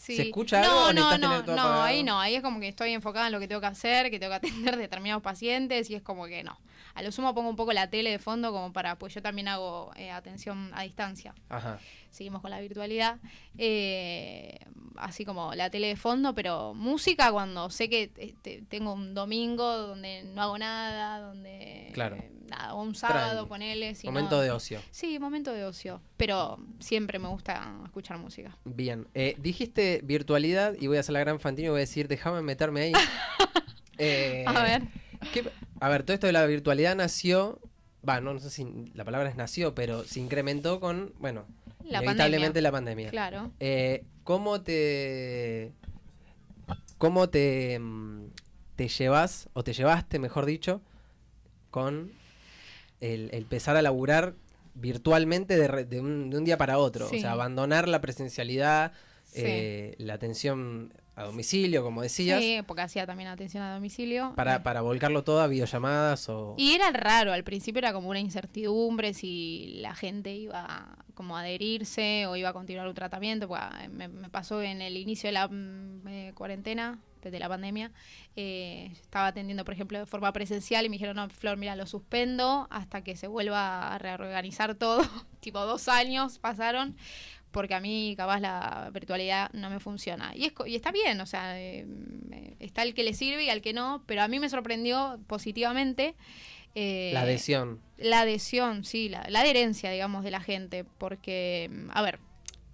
Sí. 0.03 0.17
¿Se 0.17 0.23
escucha 0.23 0.61
algo 0.61 0.73
no, 0.73 0.87
o 0.87 0.93
no, 0.93 1.17
no, 1.17 1.27
no, 1.27 1.35
apagado? 1.35 1.81
ahí 1.81 2.03
no, 2.03 2.19
ahí 2.19 2.35
es 2.35 2.41
como 2.41 2.59
que 2.59 2.67
estoy 2.67 2.91
enfocada 2.91 3.27
en 3.27 3.31
lo 3.31 3.39
que 3.39 3.47
tengo 3.47 3.61
que 3.61 3.67
hacer, 3.67 4.11
que 4.11 4.19
tengo 4.19 4.31
que 4.31 4.35
atender 4.47 4.75
determinados 4.77 5.23
pacientes 5.23 5.89
y 5.89 5.95
es 5.95 6.01
como 6.01 6.25
que 6.25 6.43
no. 6.43 6.59
A 6.95 7.01
lo 7.01 7.11
sumo 7.11 7.33
pongo 7.33 7.49
un 7.49 7.55
poco 7.55 7.73
la 7.73 7.89
tele 7.89 8.11
de 8.11 8.19
fondo 8.19 8.51
como 8.51 8.71
para, 8.71 8.97
pues 8.99 9.13
yo 9.13 9.21
también 9.21 9.47
hago 9.47 9.91
eh, 9.95 10.11
atención 10.11 10.69
a 10.73 10.83
distancia. 10.83 11.33
Ajá. 11.49 11.79
Seguimos 12.11 12.41
con 12.41 12.51
la 12.51 12.59
virtualidad. 12.59 13.17
Eh, 13.57 14.59
así 14.97 15.25
como 15.25 15.55
la 15.55 15.69
tele 15.71 15.87
de 15.87 15.95
fondo, 15.95 16.35
pero 16.35 16.73
música 16.75 17.31
cuando 17.31 17.69
sé 17.71 17.89
que 17.89 18.11
este, 18.17 18.61
tengo 18.69 18.93
un 18.93 19.13
domingo 19.15 19.65
donde 19.77 20.23
no 20.23 20.41
hago 20.43 20.57
nada, 20.59 21.19
donde... 21.19 21.89
Claro. 21.93 22.17
eh, 22.17 22.29
nada, 22.47 22.75
o 22.75 22.83
un 22.83 22.93
sábado, 22.93 23.47
ponele. 23.47 23.95
si 23.95 24.05
Momento 24.05 24.35
no- 24.35 24.41
de 24.43 24.51
ocio. 24.51 24.79
Sí, 24.91 25.17
momento 25.17 25.51
de 25.51 25.65
ocio. 25.65 25.99
Pero 26.17 26.59
siempre 26.79 27.17
me 27.17 27.27
gusta 27.29 27.75
escuchar 27.85 28.19
música. 28.19 28.55
Bien. 28.65 29.07
Eh, 29.15 29.35
dijiste 29.39 30.01
virtualidad 30.03 30.75
y 30.79 30.85
voy 30.85 30.97
a 30.97 30.99
hacer 30.99 31.13
la 31.13 31.19
gran 31.21 31.39
Fantino 31.39 31.67
y 31.67 31.71
voy 31.71 31.79
a 31.79 31.81
decir, 31.81 32.07
déjame 32.07 32.41
meterme 32.43 32.81
ahí. 32.81 32.93
Eh, 33.99 34.43
A 34.47 34.63
ver. 34.63 34.81
¿Qué- 35.31 35.49
a 35.79 35.89
ver, 35.89 36.03
todo 36.03 36.13
esto 36.13 36.27
de 36.27 36.33
la 36.33 36.45
virtualidad 36.45 36.95
nació, 36.95 37.59
va, 38.07 38.19
no, 38.21 38.33
no 38.33 38.39
sé 38.39 38.49
si 38.49 38.65
la 38.93 39.05
palabra 39.05 39.29
es 39.29 39.35
nació, 39.35 39.73
pero 39.75 40.03
se 40.03 40.19
incrementó 40.19 40.79
con, 40.79 41.13
bueno, 41.19 41.45
La 41.83 42.01
inevitablemente 42.03 42.61
pandemia. 42.61 42.61
la 42.61 42.71
pandemia. 42.71 43.09
Claro. 43.11 43.51
Eh, 43.59 44.03
¿Cómo 44.23 44.61
te. 44.61 45.71
¿Cómo 46.97 47.29
te. 47.29 47.77
mm, 47.79 48.27
te 48.75 48.87
llevas, 48.87 49.49
o 49.53 49.63
te 49.63 49.73
llevaste, 49.73 50.17
mejor 50.19 50.45
dicho, 50.45 50.81
con 51.69 52.11
el, 53.01 53.29
el 53.31 53.39
empezar 53.43 53.75
a 53.77 53.81
laburar 53.83 54.33
virtualmente 54.75 55.57
de, 55.57 55.67
re- 55.67 55.85
de 55.85 55.99
un, 55.99 56.29
de 56.31 56.37
un 56.37 56.45
día 56.45 56.57
para 56.57 56.77
otro? 56.79 57.07
Sí. 57.09 57.17
O 57.17 57.19
sea, 57.19 57.33
abandonar 57.33 57.87
la 57.87 58.01
presencialidad, 58.01 58.93
Sí. 59.25 59.41
eh, 59.45 59.95
la 59.97 60.13
atención 60.15 60.93
a 61.15 61.23
domicilio, 61.23 61.83
como 61.83 62.01
decías, 62.01 62.41
Sí, 62.41 62.59
porque 62.65 62.81
hacía 62.81 63.05
también 63.05 63.29
atención 63.29 63.63
a 63.63 63.73
domicilio. 63.73 64.33
para, 64.35 64.55
Eh, 64.55 64.59
para 64.61 64.81
volcarlo 64.81 65.23
todo 65.23 65.41
a 65.41 65.47
videollamadas 65.47 66.27
o. 66.29 66.55
Y 66.57 66.73
era 66.73 66.91
raro, 66.91 67.33
al 67.33 67.43
principio 67.43 67.79
era 67.79 67.93
como 67.93 68.09
una 68.09 68.19
incertidumbre 68.19 69.13
si 69.13 69.75
la 69.77 69.95
gente 69.95 70.33
iba 70.33 70.97
como 71.13 71.37
a 71.37 71.41
adherirse 71.41 72.25
o 72.25 72.35
iba 72.35 72.49
a 72.49 72.53
continuar 72.53 72.87
un 72.87 72.95
tratamiento. 72.95 73.47
ah, 73.55 73.87
me, 73.91 74.07
me 74.07 74.29
pasó 74.29 74.61
en 74.61 74.81
el 74.81 74.97
inicio 74.97 75.27
de 75.27 75.33
la 75.33 75.47
mm, 75.47 76.07
eh, 76.07 76.31
cuarentena 76.33 76.99
de 77.31 77.39
la 77.39 77.49
pandemia. 77.49 77.91
Eh, 78.35 78.89
estaba 79.01 79.27
atendiendo, 79.27 79.63
por 79.65 79.73
ejemplo, 79.73 79.99
de 79.99 80.05
forma 80.05 80.31
presencial 80.33 80.85
y 80.85 80.89
me 80.89 80.95
dijeron, 80.95 81.15
no, 81.15 81.29
Flor, 81.29 81.57
mira, 81.57 81.75
lo 81.75 81.85
suspendo 81.85 82.67
hasta 82.69 83.03
que 83.03 83.15
se 83.15 83.27
vuelva 83.27 83.93
a 83.93 83.97
reorganizar 83.97 84.75
todo. 84.75 85.01
tipo 85.39 85.59
dos 85.65 85.87
años 85.87 86.39
pasaron 86.39 86.95
porque 87.53 87.75
a 87.75 87.79
mí 87.79 88.15
capaz 88.17 88.41
la 88.41 88.89
virtualidad 88.91 89.49
no 89.53 89.69
me 89.69 89.79
funciona. 89.79 90.33
Y, 90.35 90.45
es, 90.45 90.53
y 90.65 90.75
está 90.75 90.91
bien, 90.91 91.21
o 91.21 91.25
sea, 91.25 91.57
eh, 91.61 91.85
está 92.59 92.83
el 92.83 92.93
que 92.93 93.03
le 93.03 93.13
sirve 93.13 93.45
y 93.45 93.49
al 93.49 93.61
que 93.61 93.71
no, 93.71 94.03
pero 94.05 94.23
a 94.23 94.27
mí 94.27 94.39
me 94.39 94.49
sorprendió 94.49 95.19
positivamente. 95.27 96.15
Eh, 96.75 97.11
la 97.13 97.21
adhesión. 97.21 97.79
La 97.97 98.21
adhesión, 98.21 98.83
sí, 98.83 99.07
la, 99.07 99.25
la 99.29 99.41
adherencia, 99.41 99.91
digamos, 99.91 100.23
de 100.23 100.31
la 100.31 100.41
gente, 100.41 100.83
porque, 100.97 101.69
a 101.91 102.01
ver, 102.01 102.19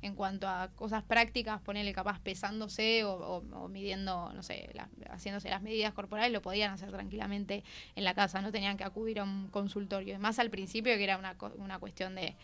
en 0.02 0.16
cuanto 0.16 0.48
a 0.48 0.70
cosas 0.76 1.04
prácticas, 1.04 1.60
ponerle 1.62 1.92
capaz 1.92 2.20
pesándose 2.22 3.04
o, 3.04 3.68
midiendo, 3.70 4.32
no 4.34 4.44
sé, 4.44 4.70
haciéndose 5.10 5.50
las 5.50 5.62
medidas 5.62 5.94
corporales, 5.94 6.32
lo 6.32 6.42
podían 6.42 6.72
hacer 6.72 6.90
tranquilamente 6.90 7.66
en 7.98 8.06
la 8.06 8.14
casa, 8.14 8.42
no 8.42 8.52
tenían 8.52 8.78
que 8.78 8.86
acudir 8.86 9.20
a 9.20 9.24
un 9.26 9.50
consultorio. 9.50 10.18
Más 10.20 10.40
al 10.40 10.50
principio 10.50 10.96
que 10.96 11.04
era 11.04 11.18
una, 11.18 11.36
una 11.58 11.80
cuestión 11.80 12.16
de, 12.16 12.36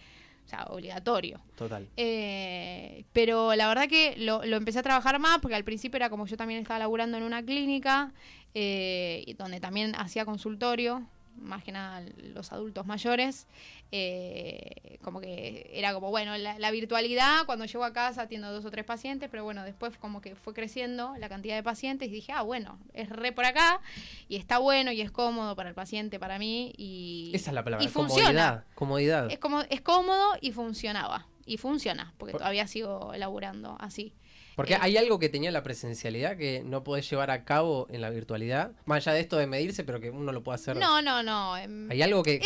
o 0.46 0.48
sea, 0.48 0.66
obligatorio. 0.70 1.40
Total. 1.56 1.88
Eh, 1.98 3.04
pero 3.14 3.56
la 3.56 3.68
verdad 3.68 3.88
que 3.88 4.16
lo, 4.18 4.46
lo, 4.46 4.58
empecé 4.58 4.80
a 4.80 4.84
trabajar 4.84 5.20
más 5.20 5.40
porque 5.40 5.56
al 5.56 5.64
principio 5.64 5.98
era 5.98 6.10
como 6.10 6.28
yo 6.28 6.38
también 6.38 6.62
estaba 6.62 6.80
laburando 6.80 7.18
en 7.18 7.24
una 7.24 7.44
clínica, 7.44 8.14
eh, 8.54 9.36
donde 9.38 9.60
también 9.60 9.96
hacía 9.96 10.24
consultorio, 10.24 11.04
más 11.38 11.64
que 11.64 11.72
nada 11.72 12.04
los 12.34 12.52
adultos 12.52 12.86
mayores, 12.86 13.48
eh, 13.92 14.98
como 15.02 15.22
que 15.22 15.70
era 15.74 15.94
como, 15.94 16.10
bueno, 16.10 16.38
la, 16.38 16.72
virtualidad, 16.72 17.46
cuando 17.46 17.66
llego 17.66 17.84
a 17.84 17.94
casa 17.94 18.24
atiendo 18.24 18.52
dos 18.52 18.66
o 18.66 18.72
tres 18.72 18.86
pacientes, 18.86 19.30
pero 19.30 19.44
bueno, 19.44 19.64
después 19.64 19.98
como 19.98 20.22
que 20.22 20.36
fue 20.36 20.54
creciendo 20.54 21.16
la 21.18 21.30
cantidad 21.30 21.56
de 21.56 21.64
pacientes 21.64 22.10
y 22.10 22.12
dije, 22.12 22.32
ah, 22.32 22.42
bueno, 22.42 22.80
es 22.94 23.10
re 23.10 23.32
por 23.32 23.46
acá 23.46 23.82
y 24.28 24.36
está 24.36 24.58
bueno 24.58 24.92
y 24.92 25.02
es 25.02 25.12
cómodo 25.12 25.56
para 25.56 25.70
el 25.70 25.76
paciente, 25.76 26.20
para 26.20 26.40
mí 26.40 26.74
y... 26.78 27.32
Esa 27.34 27.52
es 27.52 27.56
la 27.56 27.64
palabra, 27.64 27.88
comodidad. 27.92 28.64
Comodidad. 28.76 29.32
Es, 29.32 29.40
como, 29.40 29.62
es 29.62 29.82
cómodo 29.82 30.36
y 30.42 30.52
funcionaba. 30.52 31.28
Y 31.48 31.58
funciona, 31.58 32.12
porque 32.18 32.34
todavía 32.34 32.66
sigo 32.66 33.14
elaborando 33.14 33.78
así. 33.80 34.16
Porque 34.56 34.76
hay 34.80 34.98
algo 34.98 35.20
que 35.20 35.30
tenía 35.30 35.52
la 35.52 35.64
presencialidad 35.64 36.38
que 36.38 36.64
no 36.66 36.84
podés 36.84 37.10
llevar 37.10 37.30
a 37.30 37.44
cabo 37.44 37.88
en 37.90 38.02
la 38.02 38.10
virtualidad. 38.10 38.72
Más 38.86 39.06
allá 39.06 39.16
de 39.16 39.22
esto 39.22 39.38
de 39.38 39.48
medirse, 39.48 39.84
pero 39.84 40.00
que 40.00 40.10
uno 40.10 40.32
lo 40.32 40.44
puede 40.44 40.56
hacer. 40.56 40.78
No, 40.78 41.02
no, 41.02 41.24
no. 41.24 41.58
Em, 41.58 41.92
¿Hay 41.92 42.02
algo 42.02 42.24
que, 42.24 42.40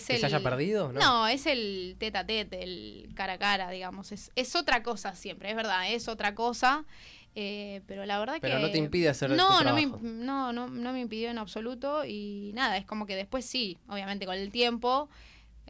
se 0.00 0.24
haya 0.24 0.40
perdido? 0.40 0.92
¿no? 0.92 1.28
es 1.28 1.46
el 1.46 1.96
tete 1.98 2.18
a 2.18 2.26
tete, 2.26 2.62
el 2.62 3.10
cara 3.14 3.34
a 3.34 3.38
cara, 3.38 3.70
digamos. 3.70 4.12
Es, 4.12 4.30
es 4.36 4.54
otra 4.54 4.82
cosa 4.82 5.14
siempre, 5.14 5.50
es 5.50 5.56
verdad, 5.56 5.92
es 5.92 6.08
otra 6.08 6.34
cosa. 6.34 6.84
Eh, 7.34 7.82
pero 7.86 8.06
la 8.06 8.18
verdad 8.18 8.34
que. 8.34 8.40
Pero 8.40 8.58
no 8.58 8.70
te 8.70 8.78
impide 8.78 9.08
hacer 9.08 9.30
no, 9.30 9.62
no 9.62 9.74
me, 9.74 9.86
no, 9.86 10.52
no, 10.52 10.68
no 10.68 10.92
me 10.92 11.00
impidió 11.00 11.30
en 11.30 11.38
absoluto. 11.38 12.04
Y 12.04 12.52
nada, 12.54 12.76
es 12.76 12.84
como 12.84 13.06
que 13.06 13.16
después 13.16 13.44
sí, 13.44 13.78
obviamente 13.88 14.26
con 14.26 14.34
el 14.34 14.50
tiempo 14.50 15.08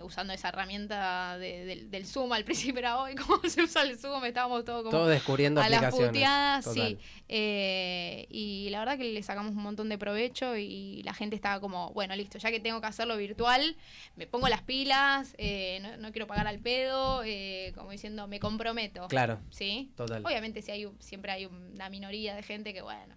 usando 0.03 0.33
esa 0.33 0.49
herramienta 0.49 1.39
del 1.39 2.07
Zoom. 2.07 2.33
Al 2.33 2.45
principio 2.49 2.79
era 2.79 2.99
hoy, 2.99 3.15
cómo 3.15 3.41
se 3.49 3.63
usa 3.63 3.83
el 3.83 3.99
Zoom, 3.99 4.25
estábamos 4.25 4.65
todos 4.65 4.83
como. 4.83 4.91
Todo 4.91 5.07
descubriendo 5.07 5.61
a 5.61 5.69
las 5.69 5.95
puteadas, 5.95 6.65
sí. 6.73 6.99
Eh, 7.29 8.27
y 8.31 8.69
la 8.71 8.81
verdad 8.81 8.97
que 8.97 9.05
le 9.05 9.23
sacamos 9.23 9.53
un 9.53 9.63
montón 9.63 9.89
de 9.89 9.99
provecho 9.99 10.57
y 10.57 11.03
la 11.03 11.15
gente 11.15 11.37
estaba 11.37 11.61
como, 11.61 11.93
bueno, 11.93 12.17
listo, 12.17 12.39
ya 12.39 12.51
que 12.51 12.61
tengo 12.61 12.81
que 12.81 12.87
hacerlo 12.87 13.17
virtual, 13.17 13.77
me 14.17 14.27
pongo 14.27 14.49
las 14.49 14.63
pilas, 14.63 15.35
eh, 15.39 15.81
no, 15.99 16.11
quiero 16.13 16.27
pagar 16.27 16.47
al 16.47 16.59
pedo, 16.59 17.23
eh, 17.25 17.73
como 17.75 17.91
diciendo, 17.91 18.27
me 18.27 18.41
comprometo. 18.41 19.07
Claro. 19.09 19.41
¿Sí? 19.51 19.93
Total. 19.97 20.25
Obviamente, 20.25 20.63
si 20.63 20.71
hay, 20.71 20.89
siempre 21.01 21.33
hay 21.33 21.47
una 21.47 21.89
minoría 21.91 22.35
de 22.35 22.43
gente 22.43 22.73
que, 22.73 22.83
bueno 22.83 23.15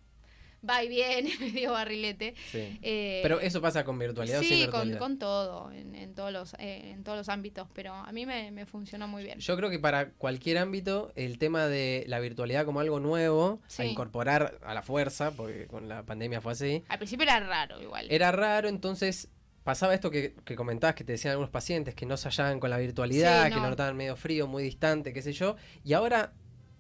va 0.68 0.84
y 0.84 0.90
viene, 0.90 1.32
medio 1.40 1.72
barrilete. 1.74 2.34
Eh, 2.54 3.20
pero 3.24 3.40
eso 3.40 3.62
pasa 3.62 3.84
con 3.84 3.98
virtualidad. 3.98 4.42
Sí, 4.42 4.68
Con, 4.70 4.96
con, 4.98 5.20
todo, 5.20 5.72
en, 5.72 6.14
todos 6.14 6.32
los, 6.32 6.54
eh, 6.56 6.92
en 6.92 7.04
todos 7.04 7.18
los 7.18 7.30
ámbitos, 7.30 7.68
pero 7.74 7.94
a 7.94 8.12
mí 8.12 8.26
me, 8.26 8.66
funcionó 8.66 9.08
muy 9.08 9.24
bien. 9.24 9.40
Yo 9.40 9.56
creo 9.58 9.70
que 9.70 9.80
para 9.80 10.12
cualquier 10.12 10.58
ámbito, 10.58 11.12
el 11.16 11.38
tema 11.38 11.68
de 11.68 12.06
la 12.08 12.20
virtualidad 12.20 12.66
como 12.66 12.80
algo 12.80 13.00
nuevo, 13.00 13.60
a 13.78 13.86
incorporar 13.86 14.60
a 14.64 14.74
la 14.74 14.82
fuerza, 14.82 15.32
porque 15.32 15.68
con 15.68 15.90
la 15.90 16.04
pandemia 16.04 16.42
fue 16.42 16.52
así. 16.54 16.84
Al 16.88 16.98
principio 16.98 17.24
era 17.24 17.40
raro 17.40 17.82
igual. 17.82 18.08
Era 18.10 18.32
raro, 18.32 18.70
entonces 18.70 19.30
pasaba 19.64 19.94
esto 19.94 20.10
que, 20.10 20.36
que, 20.46 20.56
comentabas, 20.56 20.96
que 20.96 21.04
te 21.04 21.14
decían 21.14 21.32
algunos 21.32 21.50
pacientes 21.50 21.96
que 21.96 22.06
no 22.06 22.18
se 22.18 22.30
hallaban 22.30 22.60
con 22.60 22.70
la 22.70 22.78
virtualidad, 22.78 23.50
que 23.50 23.56
lo 23.56 23.70
notaban 23.70 23.96
medio 23.96 24.16
frío, 24.16 24.48
muy 24.48 24.64
distante, 24.64 25.14
qué 25.14 25.22
sé 25.22 25.34
yo, 25.34 25.56
y 25.84 25.94
ahora 25.94 26.34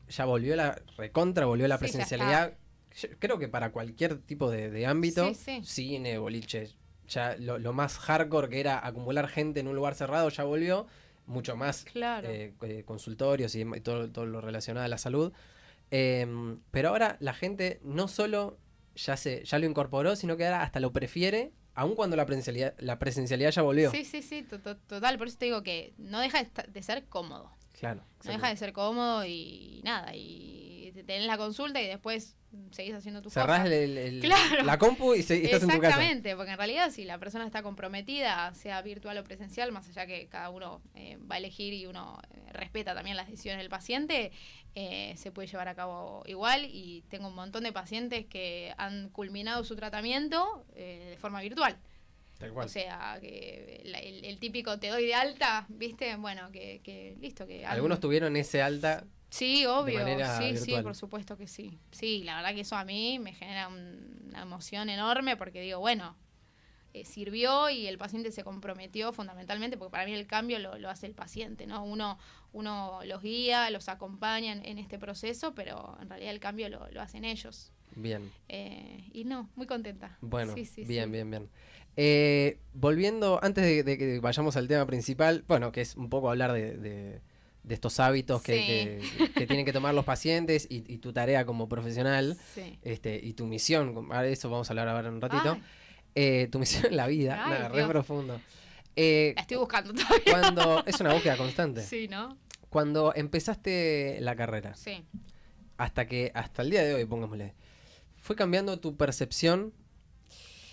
ya 0.07 0.25
volvió 0.25 0.55
la 0.55 0.81
recontra, 0.97 1.45
volvió 1.45 1.67
la 1.67 1.77
presencialidad 1.77 2.53
creo 3.19 3.39
que 3.39 3.47
para 3.47 3.71
cualquier 3.71 4.19
tipo 4.19 4.49
de, 4.49 4.85
ámbito, 4.85 5.31
cine, 5.63 6.17
boliche, 6.17 6.69
ya 7.07 7.35
lo, 7.37 7.73
más 7.73 7.97
hardcore 7.97 8.49
que 8.49 8.59
era 8.59 8.85
acumular 8.85 9.27
gente 9.27 9.59
en 9.59 9.67
un 9.67 9.75
lugar 9.75 9.95
cerrado 9.95 10.29
ya 10.29 10.43
volvió, 10.43 10.87
mucho 11.25 11.55
más 11.55 11.85
eh, 11.95 12.53
eh, 12.61 12.83
consultorios 12.85 13.55
y, 13.55 13.65
todo, 13.81 14.25
lo 14.25 14.41
relacionado 14.41 14.85
a 14.85 14.89
la 14.89 14.97
salud. 14.97 15.31
Em, 15.89 16.59
pero 16.71 16.89
ahora 16.89 17.17
la 17.19 17.33
gente 17.33 17.79
no 17.83 18.07
solo 18.07 18.57
ya, 18.95 19.17
se, 19.17 19.43
ya 19.43 19.59
lo 19.59 19.65
incorporó, 19.65 20.15
sino 20.15 20.37
que 20.37 20.45
ahora 20.45 20.63
hasta 20.63 20.79
lo 20.79 20.93
prefiere 20.93 21.51
aun 21.73 21.95
cuando 21.95 22.15
la 22.15 22.25
presencialidad, 22.25 22.75
la 22.79 22.99
presencialidad 22.99 23.51
ya 23.51 23.61
volvió. 23.61 23.91
Sí, 23.91 24.03
sí, 24.03 24.21
sí, 24.21 24.43
total. 24.43 25.17
Por 25.17 25.27
eso 25.27 25.37
te 25.37 25.45
digo 25.45 25.63
que 25.63 25.93
no 25.97 26.19
deja 26.19 26.43
de 26.43 26.83
ser 26.83 27.05
cómodo. 27.05 27.51
Claro. 27.79 28.03
No 28.25 28.31
deja 28.31 28.49
de 28.49 28.57
ser 28.57 28.73
cómodo 28.73 29.25
y 29.25 29.81
nada. 29.83 30.15
Y 30.15 30.70
tenés 30.93 31.25
la 31.25 31.37
consulta 31.37 31.81
y 31.81 31.87
después 31.87 32.35
seguís 32.71 32.93
haciendo 32.93 33.21
tu 33.21 33.29
Cerrás 33.29 33.67
la 34.63 34.77
compu 34.77 35.15
y, 35.15 35.19
estás 35.19 35.39
en 35.39 35.45
tu 35.45 35.49
casa. 35.49 35.75
Exactamente, 35.75 36.35
porque 36.35 36.51
en 36.51 36.57
realidad 36.57 36.91
si 36.91 37.05
la 37.05 37.17
persona 37.17 37.45
está 37.45 37.63
comprometida, 37.63 38.53
sea 38.53 38.81
virtual 38.81 39.17
o 39.17 39.23
presencial, 39.23 39.71
más 39.71 39.87
allá 39.89 40.05
que 40.05 40.27
cada 40.27 40.49
uno 40.49 40.81
eh, 40.95 41.17
va 41.29 41.35
a 41.35 41.37
elegir 41.37 41.73
y 41.73 41.85
uno 41.85 42.19
eh, 42.33 42.53
respeta 42.53 42.93
también 42.93 43.17
las 43.17 43.27
decisiones 43.27 43.59
del 43.59 43.69
paciente, 43.69 44.31
eh, 44.75 45.13
se 45.17 45.31
puede 45.31 45.47
llevar 45.47 45.67
a 45.67 45.75
cabo 45.75 46.23
igual 46.25 46.65
y 46.65 47.03
tengo 47.09 47.27
un 47.27 47.35
montón 47.35 47.63
de 47.63 47.71
pacientes 47.71 48.25
que 48.25 48.73
han 48.77 49.09
culminado 49.09 49.63
su 49.63 49.75
tratamiento 49.75 50.65
de 50.75 51.17
forma 51.19 51.41
virtual. 51.41 51.77
O 52.55 52.67
sea, 52.67 53.19
que 53.21 53.83
el, 54.23 54.39
típico 54.39 54.79
te 54.79 54.87
doy 54.87 55.05
de 55.05 55.13
alta, 55.13 55.65
¿viste? 55.69 56.15
Bueno, 56.15 56.51
que, 56.51 56.81
que 56.83 57.15
listo. 57.19 57.45
que 57.45 57.65
Algunos 57.65 57.99
tuvieron 57.99 58.35
ese 58.35 58.63
alta 58.63 59.05
Sí, 59.31 59.65
obvio. 59.65 60.05
Sí, 60.37 60.57
sí, 60.57 60.75
por 60.83 60.93
supuesto 60.93 61.37
que 61.37 61.47
sí. 61.47 61.79
Sí, 61.91 62.21
la 62.23 62.35
verdad 62.35 62.53
que 62.53 62.61
eso 62.61 62.75
a 62.75 62.83
mí 62.83 63.17
me 63.17 63.33
genera 63.33 63.69
una 63.69 64.41
emoción 64.41 64.89
enorme 64.89 65.37
porque 65.37 65.61
digo, 65.61 65.79
bueno, 65.79 66.17
eh, 66.93 67.05
sirvió 67.05 67.69
y 67.69 67.87
el 67.87 67.97
paciente 67.97 68.33
se 68.33 68.43
comprometió 68.43 69.13
fundamentalmente, 69.13 69.77
porque 69.77 69.91
para 69.91 70.05
mí 70.05 70.13
el 70.13 70.27
cambio 70.27 70.59
lo, 70.59 70.89
hace 70.89 71.05
el 71.07 71.15
paciente, 71.15 71.65
¿no? 71.65 71.85
Uno, 71.85 72.19
uno 72.51 72.99
los 73.05 73.21
guía, 73.21 73.69
los 73.69 73.87
acompaña 73.87 74.51
en, 74.51 74.77
este 74.77 74.99
proceso, 74.99 75.55
pero 75.55 75.97
en 76.01 76.09
realidad 76.09 76.33
el 76.33 76.41
cambio 76.41 76.67
lo, 76.67 77.01
hacen 77.01 77.23
ellos. 77.23 77.71
Bien. 77.95 78.29
Eh, 78.49 79.09
y 79.13 79.23
no, 79.23 79.49
muy 79.55 79.65
contenta. 79.65 80.17
Bueno, 80.19 80.53
bien, 80.55 81.09
bien, 81.09 81.31
bien. 81.31 81.49
Eh, 81.95 82.59
volviendo, 82.73 83.39
antes 83.41 83.85
de, 83.85 83.97
que 83.97 84.19
vayamos 84.19 84.57
al 84.57 84.67
tema 84.67 84.85
principal, 84.85 85.45
bueno, 85.47 85.71
que 85.71 85.79
es 85.79 85.95
un 85.95 86.09
poco 86.09 86.29
hablar 86.29 86.51
de 86.51 86.75
de 86.77 87.21
estos 87.69 87.99
hábitos 87.99 88.41
que, 88.41 89.01
tienen 89.35 89.65
que 89.65 89.73
tomar 89.73 89.93
los 89.93 90.05
pacientes 90.05 90.67
y, 90.69 90.97
tu 90.97 91.13
tarea 91.13 91.45
como 91.45 91.69
profesional 91.69 92.37
este, 92.83 93.19
y 93.21 93.33
tu 93.33 93.45
misión, 93.45 94.09
de 94.09 94.31
eso 94.31 94.49
vamos 94.49 94.69
a 94.69 94.73
hablar 94.73 94.87
ahora 94.87 95.09
un 95.09 95.21
ratito, 95.21 95.57
eh, 96.15 96.47
tu 96.51 96.59
misión 96.59 96.87
en 96.87 96.97
la 96.97 97.07
vida, 97.07 97.35
nada, 97.35 97.69
re 97.69 97.85
profundo. 97.87 98.39
Eh, 98.95 99.33
estoy 99.37 99.57
buscando 99.57 99.93
todavía. 99.93 100.31
Cuando, 100.31 100.85
es 100.85 100.99
una 100.99 101.13
búsqueda 101.13 101.37
constante. 101.37 101.81
Sí, 101.81 102.07
¿no? 102.07 102.37
Cuando 102.69 103.13
empezaste 103.15 104.17
la 104.21 104.35
carrera, 104.35 104.75
sí. 104.75 105.05
hasta 105.77 106.07
que, 106.07 106.31
hasta 106.33 106.61
el 106.61 106.71
día 106.71 106.83
de 106.83 106.95
hoy, 106.95 107.05
pongámosle, 107.05 107.53
¿fue 108.17 108.35
cambiando 108.35 108.79
tu 108.79 108.95
percepción 108.95 109.73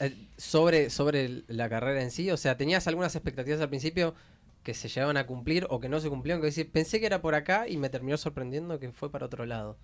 eh, 0.01 0.17
sobre, 0.37 0.91
sobre 0.91 1.43
la 1.49 1.69
carrera 1.69 2.03
en 2.03 2.11
sí? 2.11 2.31
O 2.31 2.37
sea, 2.37 2.57
¿tenías 2.57 2.87
algunas 2.87 3.15
expectativas 3.15 3.61
al 3.61 3.69
principio? 3.69 4.15
Que 4.63 4.75
se 4.75 4.89
llegaban 4.89 5.17
a 5.17 5.27
cumplir 5.27 5.67
o 5.71 5.81
que 5.81 5.89
no 5.89 6.01
se 6.01 6.09
cumplieron, 6.09 6.41
que 6.41 6.47
decir, 6.47 6.71
pensé 6.71 7.01
que 7.01 7.07
era 7.07 7.21
por 7.21 7.35
acá 7.35 7.69
y 7.69 7.77
me 7.77 7.89
terminó 7.89 8.17
sorprendiendo 8.17 8.79
que 8.79 8.93
fue 8.93 9.11
para 9.11 9.27
otro 9.27 9.47
lado. 9.47 9.79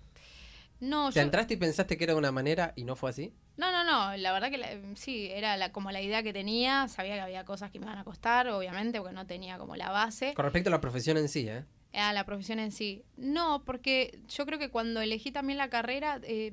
No, 0.79 1.11
¿Te 1.11 1.21
entraste 1.21 1.53
y 1.53 1.57
pensaste 1.57 1.97
que 1.97 2.03
era 2.03 2.13
de 2.13 2.19
una 2.19 2.31
manera 2.31 2.73
y 2.75 2.83
no 2.83 2.95
fue 2.95 3.09
así? 3.09 3.33
No, 3.57 3.71
no, 3.71 3.83
no. 3.83 4.15
La 4.17 4.33
verdad 4.33 4.51
que 4.51 4.93
sí, 4.95 5.29
era 5.31 5.55
la, 5.55 5.71
como 5.71 5.91
la 5.91 6.01
idea 6.01 6.21
que 6.21 6.33
tenía. 6.33 6.87
Sabía 6.89 7.15
que 7.15 7.21
había 7.21 7.45
cosas 7.45 7.71
que 7.71 7.79
me 7.79 7.85
iban 7.85 7.97
a 7.97 8.03
costar, 8.03 8.49
obviamente, 8.49 8.99
porque 8.99 9.15
no 9.15 9.25
tenía 9.25 9.57
como 9.57 9.75
la 9.75 9.89
base. 9.89 10.33
Con 10.33 10.43
respecto 10.43 10.69
a 10.69 10.71
la 10.71 10.81
profesión 10.81 11.17
en 11.17 11.29
sí, 11.29 11.47
¿eh? 11.47 11.63
A 11.93 12.11
la 12.11 12.25
profesión 12.25 12.59
en 12.59 12.71
sí. 12.71 13.03
No, 13.15 13.63
porque 13.63 14.19
yo 14.27 14.45
creo 14.45 14.59
que 14.59 14.69
cuando 14.69 14.99
elegí 14.99 15.31
también 15.31 15.57
la 15.57 15.69
carrera, 15.69 16.19
eh, 16.23 16.51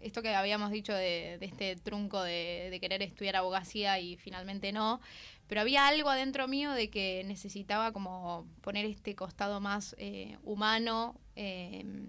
esto 0.00 0.22
que 0.22 0.32
habíamos 0.32 0.70
dicho 0.70 0.94
de, 0.94 1.38
este 1.40 1.74
trunco 1.74 2.22
de, 2.22 2.68
de, 2.70 2.78
querer 2.78 3.02
estudiar 3.02 3.34
abogacía 3.34 3.98
y 3.98 4.16
finalmente 4.16 4.70
no, 4.70 5.00
pero 5.48 5.60
había 5.60 5.86
algo 5.86 6.10
adentro 6.10 6.48
mío 6.48 6.72
de 6.72 6.90
que 6.90 7.22
necesitaba 7.24 7.92
como 7.92 8.46
poner 8.62 8.86
este 8.86 9.14
costado 9.14 9.60
más 9.60 9.94
eh, 9.98 10.38
humano, 10.42 11.20
em, 11.34 12.08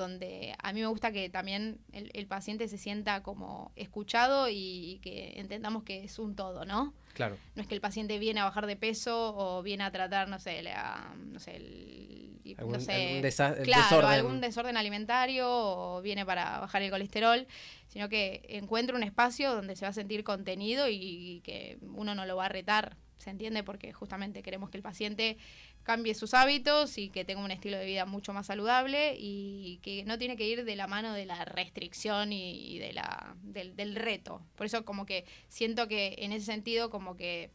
donde 0.00 0.54
a 0.58 0.72
mí 0.72 0.80
me 0.80 0.86
gusta 0.88 1.12
que 1.12 1.28
también 1.30 1.78
el, 1.92 2.10
el 2.14 2.26
paciente 2.26 2.66
se 2.66 2.78
sienta 2.78 3.22
como 3.22 3.70
escuchado 3.76 4.48
y, 4.50 4.98
que 5.02 5.34
entendamos 5.36 5.84
que 5.84 6.02
es 6.02 6.18
un 6.18 6.34
todo, 6.34 6.64
¿no? 6.64 6.92
Claro. 7.14 7.36
No 7.54 7.62
es 7.62 7.68
que 7.68 7.74
el 7.74 7.80
paciente 7.80 8.18
viene 8.18 8.40
a 8.40 8.44
bajar 8.44 8.66
de 8.66 8.76
peso 8.76 9.34
o 9.36 9.62
viene 9.62 9.84
a 9.84 9.90
tratar, 9.90 10.28
no 10.28 10.38
sé, 10.38 10.62
la, 10.62 11.14
no 11.16 11.38
sé, 11.38 11.56
el, 11.56 12.26
Algún- 12.58 12.72
no 12.72 12.80
sé, 12.80 12.92
algún 12.92 13.30
claro, 13.62 13.84
desorden. 13.84 14.10
algún 14.10 14.40
desorden 14.40 14.76
alimentario 14.76 15.46
o 15.48 16.02
viene 16.02 16.26
para 16.26 16.58
bajar 16.58 16.82
el 16.82 16.90
colesterol, 16.90 17.46
sino 17.86 18.08
que 18.08 18.42
encuentre 18.48 18.96
un 18.96 19.02
espacio 19.04 19.54
donde 19.54 19.76
se 19.76 19.84
va 19.84 19.90
a 19.90 19.92
sentir 19.92 20.24
contenido 20.24 20.88
y 20.88 21.42
que 21.44 21.78
uno 21.82 22.14
no 22.14 22.26
lo 22.26 22.36
va 22.36 22.46
a 22.46 22.48
retar, 22.48 22.96
¿se 23.18 23.30
entiende? 23.30 23.62
Porque 23.62 23.92
justamente 23.92 24.42
queremos 24.42 24.70
que 24.70 24.78
el 24.78 24.82
paciente 24.82 25.36
cambie 25.82 26.14
sus 26.14 26.34
hábitos 26.34 26.98
y 26.98 27.08
que 27.08 27.24
tenga 27.24 27.42
un 27.42 27.50
estilo 27.50 27.78
de 27.78 27.86
vida 27.86 28.04
mucho 28.06 28.32
más 28.32 28.46
saludable 28.46 29.16
y 29.18 29.78
que 29.82 30.04
no 30.04 30.18
tiene 30.18 30.36
que 30.36 30.46
ir 30.46 30.64
de 30.64 30.76
la 30.76 30.86
mano 30.86 31.12
de 31.12 31.26
la 31.26 31.44
restricción 31.44 32.32
y, 32.32 32.78
de 32.78 32.92
la, 32.92 33.34
del, 33.42 33.76
del 33.76 33.96
reto. 33.96 34.42
Por 34.56 34.66
eso 34.66 34.84
como 34.84 35.06
que 35.06 35.24
siento 35.48 35.88
que 35.88 36.16
en 36.18 36.32
ese 36.32 36.46
sentido 36.46 36.90
como 36.90 37.16
que 37.16 37.50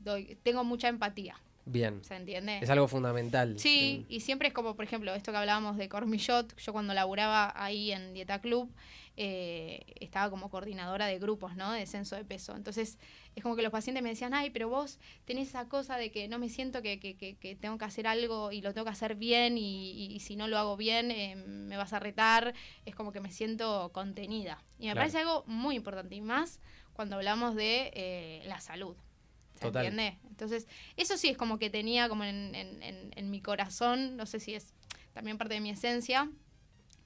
doy, 0.00 0.36
tengo 0.42 0.64
mucha 0.64 0.88
empatía, 0.88 1.40
Bien. 1.64 2.02
¿se 2.04 2.16
entiende? 2.16 2.58
Es 2.60 2.70
algo 2.70 2.88
fundamental. 2.88 3.58
Sí, 3.58 4.04
y 4.08 4.20
siempre 4.20 4.48
es 4.48 4.54
como, 4.54 4.74
por 4.74 4.84
ejemplo, 4.84 5.14
esto 5.14 5.30
que 5.30 5.38
hablábamos 5.38 5.76
de 5.76 5.88
Cormillot, 5.88 6.56
yo 6.56 6.72
cuando 6.72 6.92
laburaba 6.92 7.52
ahí 7.54 7.92
en 7.92 8.12
Dieta 8.14 8.40
Club, 8.40 8.70
eh, 9.16 9.84
estaba 10.00 10.30
como 10.30 10.48
coordinadora 10.50 11.06
de 11.06 11.18
grupos, 11.18 11.54
¿no? 11.56 11.72
De 11.72 11.80
descenso 11.80 12.16
de 12.16 12.24
peso. 12.24 12.56
Entonces, 12.56 12.98
es 13.34 13.42
como 13.42 13.56
que 13.56 13.62
los 13.62 13.70
pacientes 13.70 14.02
me 14.02 14.08
decían, 14.08 14.32
ay, 14.34 14.50
pero 14.50 14.68
vos 14.68 14.98
tenés 15.24 15.48
esa 15.48 15.68
cosa 15.68 15.96
de 15.96 16.10
que 16.10 16.28
no 16.28 16.38
me 16.38 16.48
siento 16.48 16.80
que, 16.82 16.98
que- 16.98 17.16
que- 17.16 17.36
que 17.36 17.54
tengo 17.54 17.76
que 17.78 17.84
hacer 17.84 18.06
algo 18.06 18.52
y 18.52 18.62
lo 18.62 18.72
tengo 18.72 18.84
que 18.86 18.90
hacer 18.92 19.14
bien 19.14 19.58
y, 19.58 19.90
y- 19.92 20.14
y 20.14 20.20
si 20.20 20.36
no 20.36 20.48
lo 20.48 20.56
hago 20.58 20.76
bien 20.76 21.10
eh, 21.10 21.36
me 21.36 21.76
vas 21.76 21.92
a 21.92 21.98
retar. 21.98 22.54
Es 22.86 22.94
como 22.94 23.12
que 23.12 23.20
me 23.20 23.30
siento 23.30 23.90
contenida. 23.92 24.62
Y 24.78 24.86
me 24.86 24.92
Claro. 24.92 25.00
parece 25.00 25.18
algo 25.18 25.44
muy 25.46 25.76
importante 25.76 26.14
y 26.14 26.20
más 26.22 26.60
cuando 26.94 27.16
hablamos 27.16 27.54
de 27.54 27.90
eh, 27.94 28.42
la 28.46 28.60
salud. 28.60 28.96
¿Se 29.54 29.66
Total. 29.66 29.86
entiende? 29.86 30.18
Entonces, 30.28 30.66
eso 30.96 31.16
sí 31.16 31.28
es 31.28 31.36
como 31.36 31.58
que 31.58 31.70
tenía 31.70 32.08
como 32.08 32.24
en, 32.24 32.54
en- 32.54 32.82
en- 32.82 33.12
en 33.14 33.30
mi 33.30 33.40
corazón, 33.42 34.16
no 34.16 34.26
sé 34.26 34.40
si 34.40 34.54
es 34.54 34.74
también 35.12 35.36
parte 35.38 35.54
de 35.54 35.60
mi 35.60 35.70
esencia, 35.70 36.30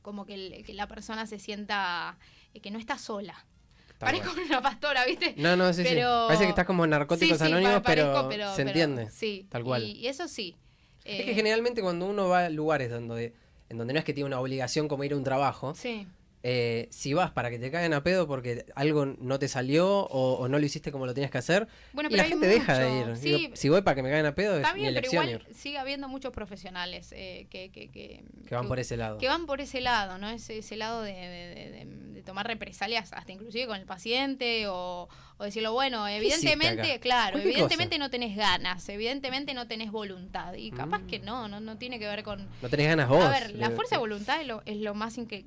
como 0.07 0.25
que, 0.25 0.35
el- 0.35 0.65
que 0.65 0.73
la 0.73 0.87
persona 0.87 1.27
se 1.27 1.41
sienta 1.41 2.17
eh, 2.55 2.61
que 2.61 2.71
no 2.71 2.79
está 2.79 2.97
sola. 2.97 3.35
Tal 3.99 4.13
Parezco 4.15 4.31
una 4.47 4.63
pastora, 4.63 5.05
¿viste? 5.05 5.35
No, 5.37 5.57
no, 5.57 5.73
sí, 5.73 5.83
sí. 5.83 5.89
Pero- 5.95 6.27
Parece 6.29 6.45
que 6.45 6.51
estás 6.51 6.65
como 6.65 6.85
en 6.85 6.91
narcóticos 6.91 7.39
Sí, 7.39 7.45
sí, 7.45 7.51
anónimos, 7.53 7.81
parezco, 7.83 8.29
pero, 8.29 8.51
se 8.51 8.57
pero- 8.59 8.69
entiende. 8.69 9.11
Sí, 9.11 9.47
tal 9.51 9.65
cual. 9.65 9.83
Y, 9.83 9.93
y 9.93 10.07
eso 10.07 10.29
sí. 10.29 10.55
Es 11.05 11.25
que 11.25 11.33
Eh, 11.33 11.35
generalmente 11.35 11.83
cuando 11.83 12.07
uno 12.07 12.29
va 12.29 12.45
a 12.47 12.49
lugares 12.51 12.89
donde, 12.91 13.35
en 13.69 13.79
donde 13.79 13.93
no 13.95 13.99
es 13.99 14.05
que 14.05 14.13
tiene 14.13 14.27
una 14.29 14.39
obligación 14.39 14.87
como 14.87 15.03
ir 15.03 15.13
a 15.13 15.17
un 15.17 15.25
trabajo, 15.25 15.75
Sí, 15.75 16.07
eh, 16.49 16.87
si 16.93 17.13
vas 17.13 17.33
para 17.33 17.51
que 17.51 17.59
te 17.59 17.73
caigan 17.73 17.93
a 17.93 18.05
pedo 18.05 18.29
porque 18.29 18.67
algo 18.77 19.05
no 19.05 19.39
te 19.41 19.49
salió 19.49 19.89
o, 20.07 20.35
o 20.35 20.49
no 20.49 20.61
lo 20.61 20.65
hiciste 20.65 20.93
como 20.93 21.05
lo 21.05 21.13
tenías 21.13 21.33
que 21.33 21.39
hacer, 21.39 21.67
bueno, 21.93 22.09
y 22.09 22.13
pero 22.13 22.23
la 22.23 22.29
gente 22.29 22.47
deja 22.47 22.79
de 22.79 22.99
ir. 23.01 23.17
Sí, 23.17 23.33
Digo, 23.33 23.57
si 23.57 23.69
voy 23.69 23.83
para 23.83 23.97
que 23.97 24.03
me 24.05 24.11
caigan 24.11 24.27
a 24.27 24.35
pedo, 24.37 24.55
está 24.57 24.69
es 24.69 24.75
mi 24.77 24.83
bien, 24.83 24.95
pero 24.95 25.01
elección 25.09 25.29
igual 25.29 25.47
ir. 25.49 25.57
sigue 25.57 25.79
habiendo 25.79 26.09
muchos 26.09 26.33
profesionales 26.33 27.11
eh, 27.17 27.49
que, 27.51 27.71
que, 27.73 27.91
que, 27.91 28.23
Que 28.49 28.55
van 28.55 28.69
por 28.69 28.79
ese 28.79 28.97
lado. 28.97 29.19
que 29.19 29.27
van 29.27 29.47
por 29.47 29.61
ese 29.61 29.81
lado, 29.81 30.19
¿no? 30.19 30.29
Ese, 30.31 30.59
ese 30.59 30.77
lado 30.77 31.03
de, 31.03 31.13
de- 31.13 31.55
de- 31.55 31.71
de- 31.85 32.07
de 32.17 32.23
tomar 32.23 32.47
represalias 32.47 33.13
hasta 33.13 33.33
inclusive 33.33 33.67
con 33.67 33.77
el 33.79 33.85
paciente 33.87 34.67
o, 34.69 35.09
o 35.39 35.45
decirlo, 35.45 35.73
bueno, 35.73 36.07
evidentemente, 36.09 36.99
claro, 37.01 37.39
evidentemente 37.39 37.99
no 37.99 38.09
tenés 38.11 38.37
ganas, 38.37 38.89
evidentemente 38.89 39.53
no 39.55 39.67
tenés 39.67 39.91
voluntad 39.91 40.55
y 40.55 40.71
capaz 40.71 41.01
Mm. 41.01 41.07
que 41.07 41.19
no, 41.19 41.49
no, 41.49 41.61
no 41.61 41.77
tiene 41.77 41.99
que 41.99 42.07
ver 42.07 42.23
con... 42.23 42.49
No 42.63 42.69
tenés 42.69 42.87
ganas 42.89 43.09
vos. 43.09 43.23
A 43.25 43.31
ver, 43.31 43.51
la 43.55 43.71
fuerza 43.71 43.97
de 43.97 44.01
voluntad 44.01 44.41
es 44.41 44.47
lo, 44.47 44.63
es 44.67 44.77
lo 44.79 44.95
más 44.95 45.19
inque- 45.19 45.45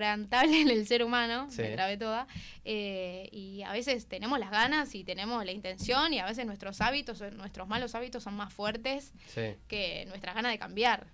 inquebrantable 0.00 0.60
en 0.62 0.68
el 0.68 0.86
ser 0.86 1.04
humano, 1.04 1.48
Sí. 1.50 1.62
me 1.62 1.70
trabé 1.70 1.96
toda, 1.96 2.26
eh, 2.64 3.28
y 3.32 3.62
a 3.62 3.72
veces 3.72 4.06
tenemos 4.06 4.38
las 4.38 4.50
ganas 4.50 4.94
y 4.94 5.04
tenemos 5.04 5.44
la 5.44 5.52
intención 5.52 6.12
y 6.12 6.18
a 6.18 6.24
veces 6.26 6.46
nuestros 6.46 6.80
hábitos, 6.80 7.20
nuestros 7.32 7.68
malos 7.68 7.94
hábitos 7.94 8.22
son 8.22 8.34
más 8.34 8.52
fuertes 8.52 9.12
Sí. 9.28 9.56
que 9.68 10.04
nuestras 10.08 10.34
ganas 10.34 10.52
de 10.52 10.58
cambiar. 10.58 11.06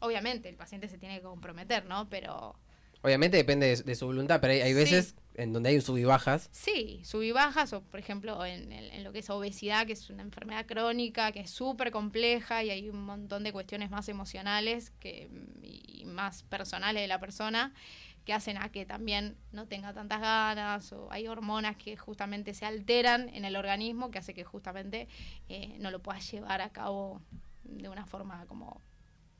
Obviamente 0.00 0.48
el 0.48 0.56
paciente 0.56 0.88
se 0.88 0.98
tiene 0.98 1.16
que 1.16 1.22
comprometer, 1.22 1.84
¿no? 1.86 2.08
Pero 2.08 2.56
Obviamente 3.00 3.36
depende 3.36 3.66
de, 3.76 3.82
de 3.84 3.94
su 3.94 4.06
voluntad, 4.06 4.40
pero 4.40 4.52
hay, 4.54 4.60
hay 4.60 4.70
Sí. 4.72 4.74
veces 4.74 5.14
en 5.36 5.52
donde 5.52 5.68
hay 5.68 5.80
sub 5.80 5.96
y 5.98 6.04
bajas. 6.04 6.48
sí, 6.50 7.00
sub 7.04 7.22
y 7.22 7.30
bajas, 7.30 7.72
o 7.72 7.80
por 7.80 8.00
ejemplo 8.00 8.44
en, 8.44 8.72
en- 8.72 8.92
en 8.92 9.04
lo 9.04 9.12
que 9.12 9.20
es 9.20 9.30
obesidad, 9.30 9.86
que 9.86 9.92
es 9.92 10.10
una 10.10 10.22
enfermedad 10.24 10.66
crónica, 10.66 11.30
que 11.30 11.38
es 11.40 11.50
súper 11.50 11.92
compleja 11.92 12.64
y 12.64 12.70
hay 12.70 12.88
un 12.90 13.00
montón 13.04 13.44
de 13.44 13.52
cuestiones 13.52 13.90
más 13.90 14.08
emocionales 14.08 14.90
que, 14.98 15.28
y 15.62 16.04
más 16.06 16.42
personales 16.42 17.00
de 17.02 17.06
la 17.06 17.20
persona 17.20 17.72
que 18.28 18.34
hacen 18.34 18.58
a 18.58 18.68
que 18.68 18.84
también 18.84 19.38
no 19.52 19.66
tenga 19.68 19.94
tantas 19.94 20.20
ganas 20.20 20.92
o 20.92 21.10
hay 21.10 21.28
hormonas 21.28 21.78
que 21.78 21.96
justamente 21.96 22.52
se 22.52 22.66
alteran 22.66 23.30
en 23.30 23.46
el 23.46 23.56
organismo 23.56 24.10
que 24.10 24.18
hace 24.18 24.34
que 24.34 24.44
justamente 24.44 25.08
eh, 25.48 25.78
no 25.80 25.90
lo 25.90 26.02
puedas 26.02 26.30
llevar 26.30 26.60
a 26.60 26.68
cabo 26.68 27.22
de 27.64 27.88
una 27.88 28.04
forma 28.04 28.44
como 28.44 28.82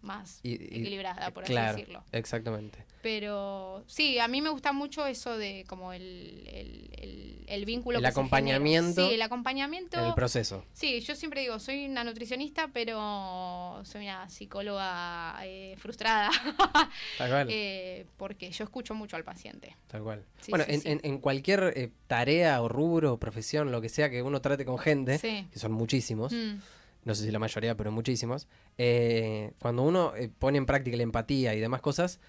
más 0.02 0.40
Y, 0.42 0.50
y- 0.50 0.54
equilibrada, 0.80 1.30
por 1.32 1.44
así 1.44 1.54
decirlo. 1.54 2.04
Exactamente. 2.12 2.84
Pero 3.02 3.84
sí, 3.86 4.18
a 4.18 4.26
mí 4.28 4.42
me 4.42 4.50
gusta 4.50 4.72
mucho 4.72 5.06
eso 5.06 5.36
de 5.38 5.64
como 5.68 5.92
el, 5.92 6.44
el, 6.52 6.90
el- 6.98 7.44
el 7.48 7.64
vínculo 7.64 7.98
El 7.98 8.04
que 8.04 8.08
se 8.08 8.10
acompañamiento 8.10 9.08
Sí, 9.08 9.14
el 9.14 9.22
acompañamiento. 9.22 9.98
En 9.98 10.04
el 10.06 10.14
proceso. 10.14 10.64
Sí, 10.72 11.00
yo 11.00 11.14
siempre 11.14 11.40
digo, 11.40 11.58
soy 11.58 11.86
una 11.86 12.04
nutricionista, 12.04 12.68
pero 12.72 13.80
soy 13.84 14.02
una 14.04 14.28
psicóloga 14.28 15.36
eh, 15.44 15.74
frustrada. 15.78 16.30
Tal 17.18 17.30
cual. 17.30 17.48
Eh, 17.50 18.04
porque 18.16 18.50
yo 18.50 18.64
escucho 18.64 18.94
mucho 18.94 19.16
al 19.16 19.24
paciente. 19.24 19.74
Tal 19.86 20.02
cual. 20.02 20.24
Sí, 20.40 20.50
bueno, 20.50 20.64
sí, 20.66 20.72
en, 20.74 20.80
sí. 20.82 20.88
en- 20.90 21.00
en 21.04 21.18
cualquier 21.18 21.72
eh, 21.76 21.90
tarea 22.06 22.60
o 22.62 22.68
rubro 22.68 23.16
profesión, 23.18 23.70
lo 23.72 23.80
que 23.80 23.88
sea 23.88 24.10
que 24.10 24.22
uno 24.22 24.40
trate 24.40 24.64
con 24.64 24.78
gente, 24.78 25.18
que 25.50 25.58
son 25.58 25.72
muchísimos, 25.72 26.32
Mm, 26.32 26.56
no 27.04 27.14
sé 27.14 27.24
si 27.24 27.30
la 27.30 27.38
mayoría, 27.38 27.76
pero 27.76 27.90
muchísimos, 27.90 28.48
eh, 28.76 29.52
cuando 29.60 29.82
uno 29.82 30.14
eh, 30.16 30.30
pone 30.38 30.58
en 30.58 30.66
práctica 30.66 30.96
la 30.96 31.02
empatía 31.02 31.54
y 31.54 31.60
demás 31.60 31.80
cosas, 31.80 32.20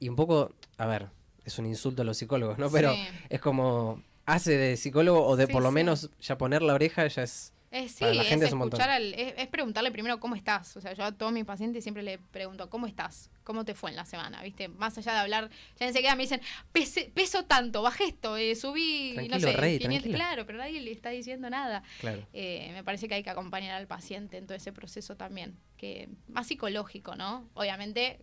y 0.00 0.08
un 0.08 0.16
poco, 0.16 0.52
a 0.76 0.86
ver, 0.86 1.08
es 1.44 1.58
un 1.58 1.66
insulto 1.66 2.02
a 2.02 2.04
los 2.04 2.18
psicólogos, 2.18 2.58
¿no? 2.58 2.70
Pero 2.70 2.92
sí. 2.92 3.06
es 3.28 3.40
como, 3.40 4.02
hace 4.26 4.56
de 4.56 4.76
psicólogo 4.76 5.26
o 5.26 5.36
de 5.36 5.46
Sí, 5.46 5.52
por 5.52 5.62
lo 5.62 5.70
sí. 5.70 5.74
menos 5.74 6.10
ya 6.20 6.38
poner 6.38 6.62
la 6.62 6.74
oreja 6.74 7.06
ya 7.06 7.22
es... 7.22 7.52
Eh, 7.70 7.88
sí, 7.90 8.00
Para 8.00 8.14
la 8.14 8.24
gente 8.24 8.46
es 8.46 8.52
es 8.52 8.58
escuchar 8.58 8.88
al, 8.88 9.12
es, 9.12 9.34
es 9.36 9.46
preguntarle 9.48 9.90
primero 9.90 10.18
cómo 10.20 10.34
estás. 10.36 10.74
O 10.78 10.80
sea, 10.80 10.94
yo 10.94 11.04
a 11.04 11.12
todos 11.12 11.32
mis 11.32 11.44
pacientes 11.44 11.82
siempre 11.84 12.02
le 12.02 12.18
pregunto, 12.18 12.70
¿cómo 12.70 12.86
estás? 12.86 13.30
¿Cómo 13.44 13.64
te 13.66 13.74
fue 13.74 13.90
en 13.90 13.96
la 13.96 14.06
semana? 14.06 14.42
¿Viste? 14.42 14.68
Más 14.68 14.96
allá 14.96 15.12
de 15.12 15.18
hablar, 15.18 15.50
ya 15.78 15.86
enseguida 15.86 16.14
me 16.16 16.22
dicen, 16.22 16.40
"Pese- 16.72 17.10
peso 17.12 17.44
tanto, 17.44 17.82
bajé 17.82 18.04
esto, 18.04 18.36
eh, 18.38 18.54
subí, 18.56 19.10
no 19.10 19.14
Tranquilo, 19.16 19.40
sé, 19.50 19.56
rey, 19.56 19.78
500". 19.78 20.02
tranquilo. 20.02 20.16
claro, 20.16 20.46
pero 20.46 20.58
nadie 20.58 20.80
le 20.80 20.92
está 20.92 21.10
diciendo 21.10 21.50
nada. 21.50 21.82
Claro. 22.00 22.26
Eh, 22.32 22.70
me 22.72 22.82
parece 22.84 23.06
que 23.06 23.14
hay 23.16 23.22
que 23.22 23.30
acompañar 23.30 23.74
al 23.76 23.86
paciente 23.86 24.38
en 24.38 24.46
todo 24.46 24.56
ese 24.56 24.72
proceso 24.72 25.16
también, 25.16 25.58
que 25.76 26.08
más 26.28 26.46
psicológico, 26.46 27.16
¿no? 27.16 27.48
Obviamente, 27.54 28.20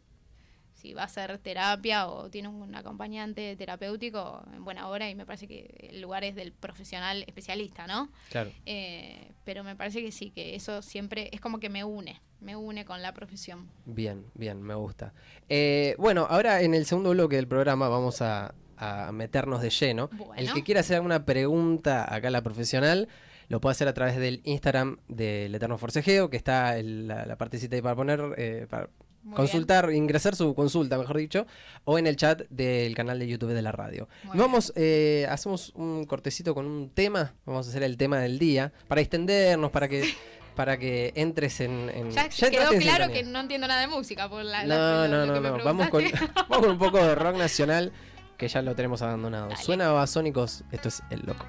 si 0.86 0.94
va 0.94 1.04
a 1.04 1.08
ser 1.08 1.38
terapia 1.40 2.08
o 2.08 2.30
tiene 2.30 2.48
un 2.48 2.76
acompañante 2.76 3.56
terapéutico, 3.56 4.44
en 4.54 4.64
buena 4.64 4.88
hora, 4.88 5.10
y 5.10 5.16
me 5.16 5.26
parece 5.26 5.48
que 5.48 5.90
el 5.92 6.00
lugar 6.02 6.24
es 6.24 6.36
del 6.36 6.52
profesional 6.52 7.24
especialista, 7.28 7.88
¿no? 7.88 8.12
Claro. 8.30 8.52
Eh, 8.66 9.32
pero 9.44 9.64
me 9.64 9.76
parece 9.76 10.02
que 10.04 10.12
sí, 10.12 10.30
que 10.30 10.56
eso 10.56 10.82
siempre 10.84 11.30
es 11.34 11.42
como 11.42 11.60
que 11.60 11.70
me 11.70 11.84
une, 11.84 12.22
me 12.40 12.56
une 12.56 12.86
con 12.86 13.02
la 13.02 13.14
profesión. 13.14 13.68
Bien, 13.86 14.26
bien, 14.36 14.62
me 14.62 14.76
gusta. 14.76 15.14
Eh, 15.50 15.96
bueno, 15.98 16.28
ahora 16.30 16.62
en 16.62 16.76
el 16.76 16.86
segundo 16.86 17.10
bloque 17.12 17.36
del 17.38 17.48
programa 17.48 17.90
vamos 17.90 18.22
a, 18.22 18.54
a 18.78 19.12
meternos 19.12 19.62
de 19.62 19.72
lleno. 19.72 20.10
Bueno. 20.10 20.34
El 20.38 20.54
que 20.54 20.64
quiera 20.64 20.82
hacer 20.82 20.98
alguna 20.98 21.26
pregunta 21.26 22.14
acá 22.14 22.28
a 22.28 22.32
la 22.32 22.44
profesional, 22.44 23.08
lo 23.48 23.60
puede 23.60 23.72
hacer 23.72 23.88
a 23.88 23.94
través 23.94 24.18
del 24.18 24.42
Instagram 24.44 24.98
del 25.08 25.54
Eterno 25.56 25.78
Forcejeo, 25.80 26.30
que 26.30 26.38
está 26.38 26.78
el- 26.78 27.08
la, 27.08 27.26
la 27.26 27.38
partecita 27.38 27.76
ahí 27.76 27.82
para 27.82 27.96
poner, 27.96 28.22
eh, 28.38 28.68
para 28.70 28.90
Muy 29.26 29.36
consultar, 29.36 29.92
ingresar 29.92 30.36
su 30.36 30.54
consulta, 30.56 30.98
mejor 30.98 31.18
dicho, 31.18 31.46
o 31.84 31.98
en 32.00 32.08
el 32.08 32.16
chat 32.16 32.44
del 32.50 32.96
canal 32.96 33.20
de 33.20 33.28
YouTube 33.28 33.52
de 33.54 33.62
la 33.62 33.72
radio. 33.74 34.08
Muy 34.24 34.38
Vamos, 34.38 34.72
eh, 34.76 35.28
hacemos 35.30 35.72
un 35.76 36.06
cortecito 36.06 36.54
con 36.56 36.66
un 36.68 36.90
tema, 36.92 37.34
vamos 37.46 37.66
a 37.68 37.70
hacer 37.72 37.84
el 37.84 37.98
tema 37.98 38.20
del 38.20 38.40
día, 38.40 38.72
para 38.88 39.02
extendernos, 39.02 39.72
para 39.72 39.88
que... 39.90 40.14
Para 40.56 40.78
que 40.80 41.12
entres 41.16 41.60
en. 41.60 41.90
en- 41.90 42.12
Ya, 42.12 42.30
ya 42.30 42.50
quedó 42.50 42.72
en 42.72 42.80
claro 42.80 43.12
que 43.12 43.24
no 43.24 43.42
entiendo 43.42 43.68
nada 43.68 43.82
de 43.82 43.88
música 43.88 44.30
por 44.30 44.42
la, 44.42 44.64
No, 44.64 45.06
la- 45.06 45.26
no, 45.26 45.26
no. 45.42 45.64
Vamos 45.66 45.90
con, 45.90 46.02
vamos 46.50 46.60
con 46.62 46.70
un 46.70 46.78
poco 46.78 46.98
de 46.98 47.14
rock 47.14 47.36
nacional 47.38 47.92
que 48.38 48.48
ya 48.48 48.62
lo 48.62 48.74
tenemos 48.74 49.02
abandonado. 49.02 49.50
Dale. 49.50 49.62
Suena 49.62 49.88
a 49.88 49.92
Babasónicos, 49.92 50.64
esto 50.72 50.88
es 50.88 51.04
El 51.10 51.24
Loco. 51.26 51.46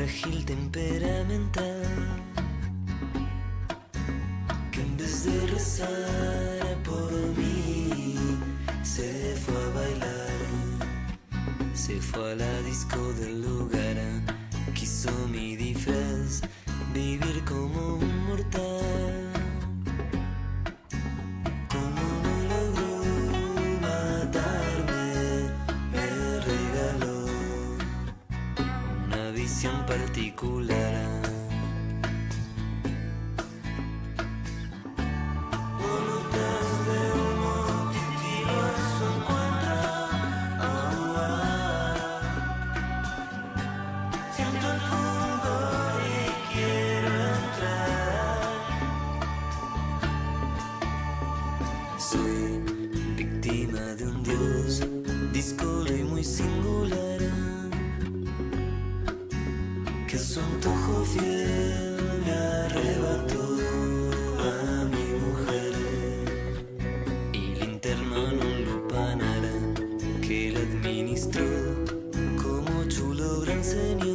Frágil 0.00 0.44
temperamental 0.46 1.82
que 4.72 4.80
en 4.80 4.96
vez 4.96 5.24
de 5.24 5.46
rezar 5.48 6.76
por 6.84 7.12
mí 7.36 8.14
se 8.82 9.36
fue 9.36 9.54
a 9.54 9.68
bailar, 9.74 10.40
se 11.74 12.00
fue 12.00 12.32
a 12.32 12.34
la 12.34 12.62
disco 12.62 13.12
del 13.20 13.42
lugar, 13.42 13.96
quiso 14.74 15.12
mi 15.28 15.56
disfraz 15.56 16.40
vivir 16.94 17.44
como 17.44 17.96
un 17.96 18.26
mortal. 18.26 19.09
Particular. 29.90 30.79
Como 72.42 72.84
chulo 72.88 73.40
gran 73.42 73.62
señor. 73.62 74.09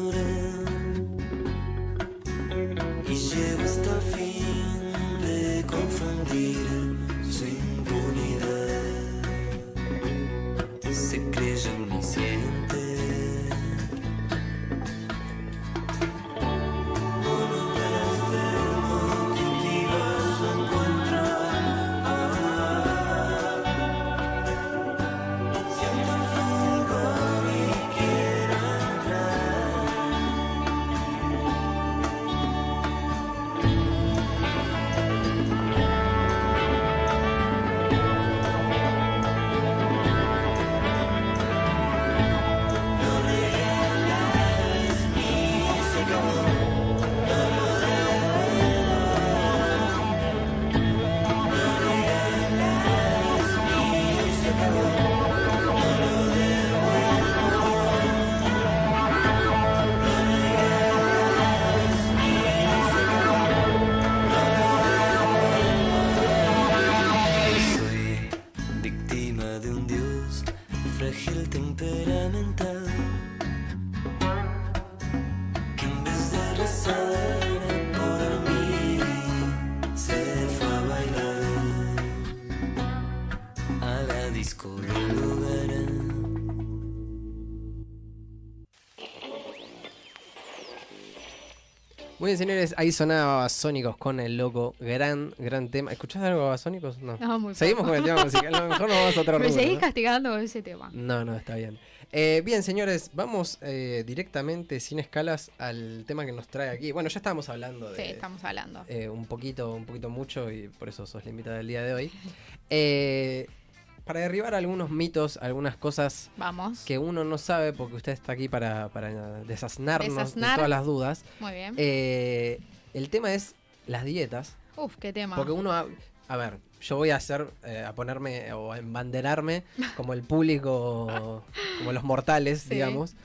Muy 92.26 92.32
bien, 92.32 92.40
señores, 92.40 92.74
ahí 92.78 92.92
sonaba 92.92 93.36
Babasónicos 93.36 93.98
con 93.98 94.20
el 94.20 94.36
loco. 94.36 94.74
Gran, 94.80 95.36
gran 95.38 95.70
tema. 95.70 95.92
¿Escuchás 95.92 96.24
algo 96.24 96.40
de 96.40 96.44
Babasónicos? 96.46 96.98
No. 96.98 97.18
No, 97.18 97.38
muy 97.38 97.54
Seguimos 97.54 97.82
poco. 97.82 97.90
con 97.92 97.98
el 98.00 98.04
tema 98.04 98.24
musical. 98.24 98.56
A 98.56 98.62
lo 98.62 98.70
mejor 98.70 98.90
nos 98.90 98.98
vamos 98.98 99.18
a 99.18 99.22
otro 99.22 99.38
Me 99.38 99.52
seguís 99.52 99.76
¿no? 99.76 99.80
castigando 99.80 100.32
con 100.32 100.40
ese 100.40 100.64
tema. 100.64 100.90
No, 100.92 101.24
no, 101.24 101.36
está 101.36 101.56
bien. 101.56 101.78
Eh, 102.12 102.42
bien, 102.44 102.64
señores, 102.64 103.12
vamos 103.14 103.60
eh, 103.62 104.04
directamente, 104.08 104.80
sin 104.80 104.98
escalas, 104.98 105.52
al 105.60 106.04
tema 106.08 106.26
que 106.26 106.32
nos 106.32 106.48
trae 106.48 106.70
aquí. 106.70 106.92
Bueno, 106.92 107.10
ya 107.10 107.20
estábamos 107.20 107.48
hablando 107.50 107.92
de 107.92 107.96
Sí, 108.04 108.12
estamos 108.14 108.44
hablando. 108.44 108.84
eh, 108.88 109.08
un 109.08 109.28
poquito, 109.28 109.76
un 109.76 109.86
poquito 109.86 110.10
mucho, 110.10 110.50
y 110.52 110.70
por 110.70 110.90
eso 110.90 111.06
sos 111.06 111.24
la 111.26 111.30
invitada 111.30 111.58
del 111.58 111.68
día 111.68 111.84
de 111.84 111.94
hoy. 111.94 112.12
Para 114.06 114.20
derribar 114.20 114.54
algunos 114.54 114.90
mitos, 114.92 115.38
algunas 115.42 115.76
cosas 115.78 116.30
Vamos. 116.38 116.82
que 116.86 116.98
uno 117.00 117.24
no 117.24 117.38
sabe, 117.40 117.74
porque 117.74 117.96
usted 117.96 118.12
está 118.12 118.34
aquí 118.34 118.48
para, 118.48 118.90
para 118.90 119.10
desaznarnos 119.44 120.10
Desaznar. 120.16 120.52
de 120.52 120.56
todas 120.58 120.70
las 120.70 120.86
dudas. 120.86 121.26
Muy 121.40 121.54
bien. 121.54 121.74
Eh, 121.78 122.60
el 122.94 123.10
tema 123.10 123.34
es 123.34 123.56
las 123.88 124.06
dietas. 124.06 124.56
Uf, 124.78 124.96
qué 124.98 125.12
tema. 125.12 125.36
Porque 125.36 125.52
uno, 125.54 125.72
ha- 125.72 125.88
a 126.28 126.38
ver, 126.38 126.60
yo 126.82 126.98
voy 126.98 127.10
a 127.10 127.16
hacer, 127.16 127.48
eh, 127.64 127.84
a 127.84 127.94
ponerme 127.94 128.54
o 128.54 128.72
a 128.72 128.78
embanderarme 128.78 129.64
como 129.98 130.14
el 130.14 130.22
público, 130.22 131.44
como 131.80 131.92
los 131.92 132.04
mortales, 132.04 132.62
Sí. 132.62 132.76
digamos, 132.76 133.16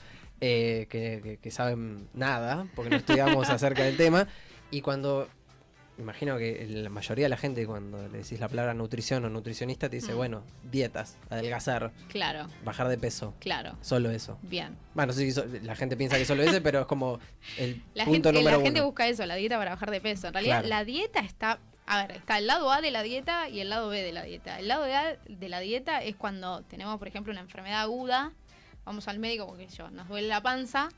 eh, 0.40 0.86
que, 0.88 1.20
que- 1.22 1.36
que 1.36 1.50
saben 1.50 2.08
nada, 2.14 2.66
porque 2.74 2.88
no 2.90 2.96
estudiamos 2.96 3.48
acerca 3.50 3.82
del 3.82 3.98
tema. 3.98 4.28
Y 4.70 4.80
cuando, 4.80 5.28
imagino 6.00 6.36
que 6.38 6.66
la 6.68 6.88
mayoría 6.90 7.26
de 7.26 7.28
la 7.28 7.36
gente 7.36 7.66
cuando 7.66 8.08
le 8.08 8.18
decís 8.18 8.40
la 8.40 8.48
palabra 8.48 8.74
nutrición 8.74 9.24
o 9.24 9.30
nutricionista 9.30 9.88
te 9.88 9.96
dice, 9.96 10.12
Mm. 10.12 10.16
bueno, 10.16 10.42
dietas, 10.70 11.16
adelgazar, 11.28 11.92
Claro, 12.08 12.46
bajar 12.64 12.88
de 12.88 12.98
peso, 12.98 13.34
claro. 13.40 13.76
solo 13.80 14.10
eso. 14.10 14.38
Bien. 14.42 14.76
Bueno, 14.94 15.12
sí, 15.12 15.30
so- 15.32 15.44
la 15.62 15.76
gente 15.76 15.96
piensa 15.96 16.16
que 16.18 16.24
solo 16.24 16.42
ese, 16.42 16.60
pero 16.62 16.80
es 16.80 16.86
como 16.86 17.18
el 17.58 17.82
La, 17.94 18.04
punto 18.04 18.28
gente, 18.28 18.32
número 18.40 18.58
la 18.58 18.64
gente 18.64 18.80
busca 18.80 19.06
eso, 19.08 19.24
la 19.26 19.34
dieta 19.36 19.58
para 19.58 19.70
bajar 19.72 19.90
de 19.90 20.00
peso. 20.00 20.26
En 20.28 20.34
realidad, 20.34 20.56
Claro. 20.60 20.68
la 20.68 20.84
dieta 20.84 21.20
está. 21.20 21.58
A 21.86 22.06
ver, 22.06 22.18
está 22.18 22.38
el 22.38 22.46
lado 22.46 22.70
A 22.70 22.80
de 22.80 22.92
la 22.92 23.02
dieta 23.02 23.48
y 23.48 23.58
el 23.60 23.68
lado 23.68 23.88
B 23.88 24.00
de 24.00 24.12
la 24.12 24.22
dieta. 24.22 24.60
El 24.60 24.68
lado 24.68 24.84
A 24.84 25.16
de 25.28 25.48
la 25.48 25.58
dieta 25.58 26.02
es 26.04 26.14
cuando 26.14 26.62
tenemos, 26.62 26.96
por 27.00 27.08
ejemplo, 27.08 27.32
una 27.32 27.40
enfermedad 27.40 27.80
aguda. 27.80 28.32
Vamos 28.84 29.06
al 29.08 29.18
médico 29.18 29.46
porque 29.46 29.68
yo, 29.68 29.90
nos 29.90 30.08
duele 30.08 30.26
la 30.28 30.42
panza 30.42 30.88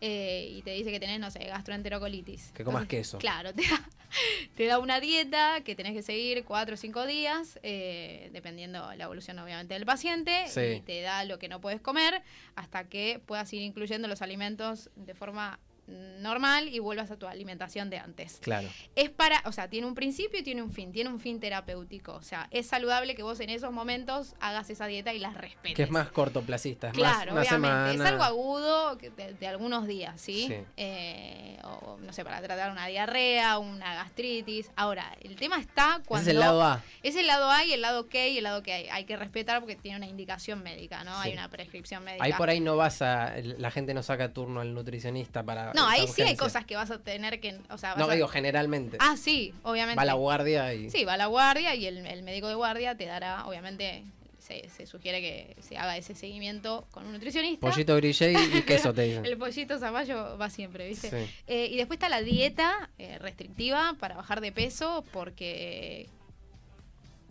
eh, 0.00 0.48
y 0.52 0.62
te 0.62 0.70
dice 0.72 0.90
que 0.90 0.98
tenés, 0.98 1.20
no 1.20 1.30
sé, 1.30 1.40
gastroenterocolitis. 1.40 2.52
Que 2.52 2.64
comas 2.64 2.82
Entonces, 2.82 2.98
queso. 3.08 3.18
Claro, 3.18 3.52
te 3.54 3.62
da, 3.62 3.88
te 4.56 4.66
da 4.66 4.78
una 4.78 5.00
dieta 5.00 5.60
que 5.62 5.74
tenés 5.76 5.92
que 5.92 6.02
seguir 6.02 6.44
cuatro 6.44 6.74
o 6.74 6.76
cinco 6.76 7.06
días, 7.06 7.58
eh, 7.62 8.30
dependiendo 8.32 8.92
la 8.94 9.04
evolución 9.04 9.38
obviamente 9.38 9.74
del 9.74 9.84
paciente, 9.86 10.46
Sí. 10.48 10.60
y 10.78 10.80
te 10.80 11.02
da 11.02 11.24
lo 11.24 11.38
que 11.38 11.48
no 11.48 11.60
puedes 11.60 11.80
comer 11.80 12.22
hasta 12.56 12.84
que 12.88 13.20
puedas 13.26 13.52
ir 13.52 13.62
incluyendo 13.62 14.08
los 14.08 14.22
alimentos 14.22 14.90
de 14.96 15.14
forma 15.14 15.58
normal 15.86 16.68
y 16.68 16.78
vuelvas 16.78 17.10
a 17.10 17.16
tu 17.16 17.26
alimentación 17.26 17.90
de 17.90 17.98
antes. 17.98 18.38
Claro. 18.42 18.68
Es 18.94 19.10
para, 19.10 19.42
o 19.44 19.52
sea, 19.52 19.68
tiene 19.68 19.86
un 19.86 19.94
principio 19.94 20.40
y 20.40 20.42
tiene 20.42 20.62
un 20.62 20.70
fin, 20.70 20.92
tiene 20.92 21.10
un 21.10 21.20
fin 21.20 21.38
terapéutico. 21.40 22.14
O 22.14 22.22
sea, 22.22 22.48
es 22.50 22.66
saludable 22.66 23.14
que 23.14 23.22
vos 23.22 23.38
en 23.40 23.50
esos 23.50 23.72
momentos 23.72 24.34
hagas 24.40 24.68
esa 24.70 24.86
dieta 24.86 25.12
y 25.12 25.18
las 25.18 25.34
respetes. 25.34 25.76
Que 25.76 25.82
es 25.84 25.90
más 25.90 26.08
cortoplacista, 26.08 26.88
es 26.88 26.94
Claro, 26.94 27.34
más 27.34 27.46
obviamente. 27.46 27.94
Es 27.94 28.00
algo 28.00 28.24
agudo 28.24 28.96
de, 28.96 29.34
de 29.38 29.46
algunos 29.46 29.86
días, 29.86 30.20
¿sí? 30.20 30.46
Sí. 30.48 30.56
Eh, 30.76 31.58
o 31.62 31.98
no 32.00 32.12
sé, 32.12 32.24
para 32.24 32.40
tratar 32.40 32.70
una 32.70 32.86
diarrea, 32.86 33.58
una 33.58 33.94
gastritis. 33.94 34.70
Ahora, 34.76 35.16
el 35.20 35.36
tema 35.36 35.58
está 35.58 36.02
cuando. 36.06 36.28
es 36.28 36.34
el 36.34 36.40
lado 36.40 36.62
A. 36.62 36.82
Es 37.02 37.16
el 37.16 37.26
lado 37.26 37.50
A 37.50 37.64
y 37.64 37.72
el 37.72 37.82
lado 37.82 38.08
K 38.08 38.26
y 38.26 38.38
el 38.38 38.44
lado 38.44 38.62
que 38.62 38.72
hay, 38.72 38.88
hay 38.88 39.04
que 39.04 39.16
respetar 39.16 39.60
porque 39.60 39.76
tiene 39.76 39.98
una 39.98 40.06
indicación 40.06 40.62
médica, 40.62 41.04
¿no? 41.04 41.12
Sí. 41.22 41.28
Hay 41.28 41.32
una 41.34 41.48
prescripción 41.48 42.04
médica. 42.04 42.24
Ahí 42.24 42.32
por 42.32 42.50
ahí 42.50 42.60
no 42.60 42.76
vas 42.76 43.02
a. 43.02 43.36
La 43.36 43.70
gente 43.70 43.94
no 43.94 44.02
saca 44.02 44.32
turno 44.32 44.60
al 44.60 44.74
nutricionista 44.74 45.42
para. 45.42 45.72
No, 45.76 45.86
ahí 45.88 46.06
sí 46.08 46.22
hay 46.22 46.36
cosas 46.36 46.64
que 46.64 46.74
vas 46.76 46.90
a 46.90 46.98
tener 46.98 47.38
que. 47.40 47.58
O 47.70 47.78
sea, 47.78 47.90
vas 47.90 47.98
No, 47.98 48.10
a- 48.10 48.14
digo, 48.14 48.28
generalmente. 48.28 48.96
Ah, 49.00 49.16
sí, 49.16 49.54
obviamente. 49.62 49.96
Va 49.96 50.02
a 50.02 50.06
la 50.06 50.14
guardia 50.14 50.74
y. 50.74 50.90
Sí, 50.90 51.04
va 51.04 51.14
a 51.14 51.16
la 51.16 51.26
guardia 51.26 51.74
y 51.74 51.86
el, 51.86 52.04
el 52.06 52.22
médico 52.22 52.48
de 52.48 52.54
guardia 52.54 52.96
te 52.96 53.06
dará, 53.06 53.46
obviamente, 53.46 54.02
se, 54.38 54.68
se 54.68 54.86
sugiere 54.86 55.20
que 55.20 55.56
se 55.60 55.76
haga 55.76 55.96
ese 55.96 56.14
seguimiento 56.14 56.86
con 56.90 57.06
un 57.06 57.12
nutricionista. 57.12 57.68
Pollito 57.68 57.96
grillé 57.96 58.32
y, 58.32 58.58
y 58.58 58.62
queso 58.62 58.92
te 58.94 59.02
dicen. 59.02 59.24
El 59.26 59.36
pollito 59.38 59.78
zapallo 59.78 60.38
va 60.38 60.50
siempre, 60.50 60.88
¿viste? 60.88 61.10
Sí. 61.10 61.30
Eh, 61.48 61.68
y 61.70 61.76
después 61.76 61.96
está 61.96 62.08
la 62.08 62.22
dieta 62.22 62.90
eh, 62.98 63.18
restrictiva 63.18 63.94
para 63.98 64.16
bajar 64.16 64.40
de 64.40 64.52
peso 64.52 65.04
porque... 65.12 66.08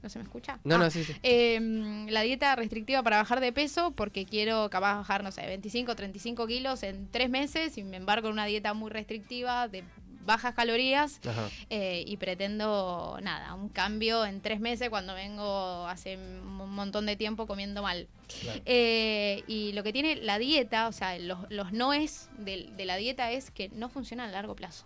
¿No 0.06 0.10
se 0.10 0.20
me 0.20 0.24
escucha? 0.26 0.60
No, 0.64 0.76
Ah. 0.76 0.78
no, 0.78 0.92
sí, 0.92 1.04
sí. 1.04 1.16
Eh, 1.24 2.06
la 2.12 2.22
dieta 2.22 2.56
restrictiva 2.56 3.02
para 3.02 3.18
bajar 3.18 3.40
de 3.40 3.52
peso 3.52 3.90
porque 3.90 4.26
quiero 4.26 4.70
capaz 4.70 4.98
bajar, 4.98 5.24
no 5.24 5.32
sé, 5.32 5.44
25, 5.48 5.96
35 5.96 6.46
kilos 6.46 6.84
en 6.84 7.10
tres 7.10 7.28
meses 7.28 7.76
y 7.80 7.84
me 7.84 7.98
en 7.98 8.06
una 8.34 8.46
dieta 8.46 8.76
muy 8.76 8.92
restrictiva 8.92 9.68
de 9.68 9.84
bajas 10.24 10.54
calorías 10.54 11.20
eh, 11.72 12.04
y 12.06 12.18
pretendo, 12.18 13.18
nada, 13.24 13.56
un 13.56 13.70
cambio 13.70 14.24
en 14.28 14.42
tres 14.42 14.60
meses 14.60 14.90
cuando 14.92 15.16
vengo 15.16 15.88
hace 15.88 16.18
un 16.18 16.70
montón 16.72 17.08
de 17.08 17.16
tiempo 17.16 17.48
comiendo 17.48 17.82
mal. 17.82 18.08
Claro. 18.42 18.62
Eh, 18.66 19.44
y 19.48 19.72
lo 19.74 19.82
que 19.82 19.92
tiene 19.92 20.18
la 20.18 20.38
dieta, 20.38 20.88
o 20.88 20.92
sea, 20.92 21.18
los, 21.18 21.40
los 21.50 21.74
noes 21.74 22.30
de, 22.38 22.70
de 22.78 22.86
la 22.86 22.96
dieta 22.98 23.32
es 23.32 23.50
que 23.50 23.70
no 23.70 23.90
funciona 23.90 24.26
a 24.26 24.28
largo 24.28 24.56
plazo. 24.56 24.86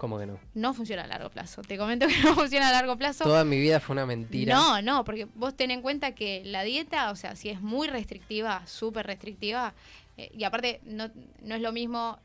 ¿Cómo 0.00 0.18
que 0.18 0.24
no? 0.24 0.40
No 0.54 0.72
funciona 0.72 1.04
a 1.04 1.06
largo 1.06 1.28
plazo. 1.28 1.60
Te 1.60 1.76
comento 1.76 2.06
que 2.06 2.18
no 2.24 2.34
funciona 2.34 2.70
a 2.70 2.72
largo 2.72 2.96
plazo. 2.96 3.22
Toda 3.22 3.44
mi 3.44 3.60
vida 3.60 3.80
fue 3.80 3.92
una 3.92 4.06
mentira. 4.06 4.54
No, 4.54 4.80
no, 4.80 5.04
porque 5.04 5.26
vos 5.34 5.54
ten 5.54 5.70
en 5.70 5.82
cuenta 5.82 6.14
que 6.14 6.42
la 6.42 6.62
dieta, 6.62 7.10
o 7.10 7.16
sea, 7.16 7.36
si 7.36 7.50
es 7.50 7.60
muy 7.60 7.86
restrictiva, 7.86 8.66
súper 8.66 9.06
restrictiva, 9.06 9.74
eh, 10.16 10.30
y 10.32 10.44
aparte 10.44 10.80
no, 10.84 11.10
no 11.42 11.54
es 11.54 11.60
lo 11.60 11.70
mismo 11.72 12.18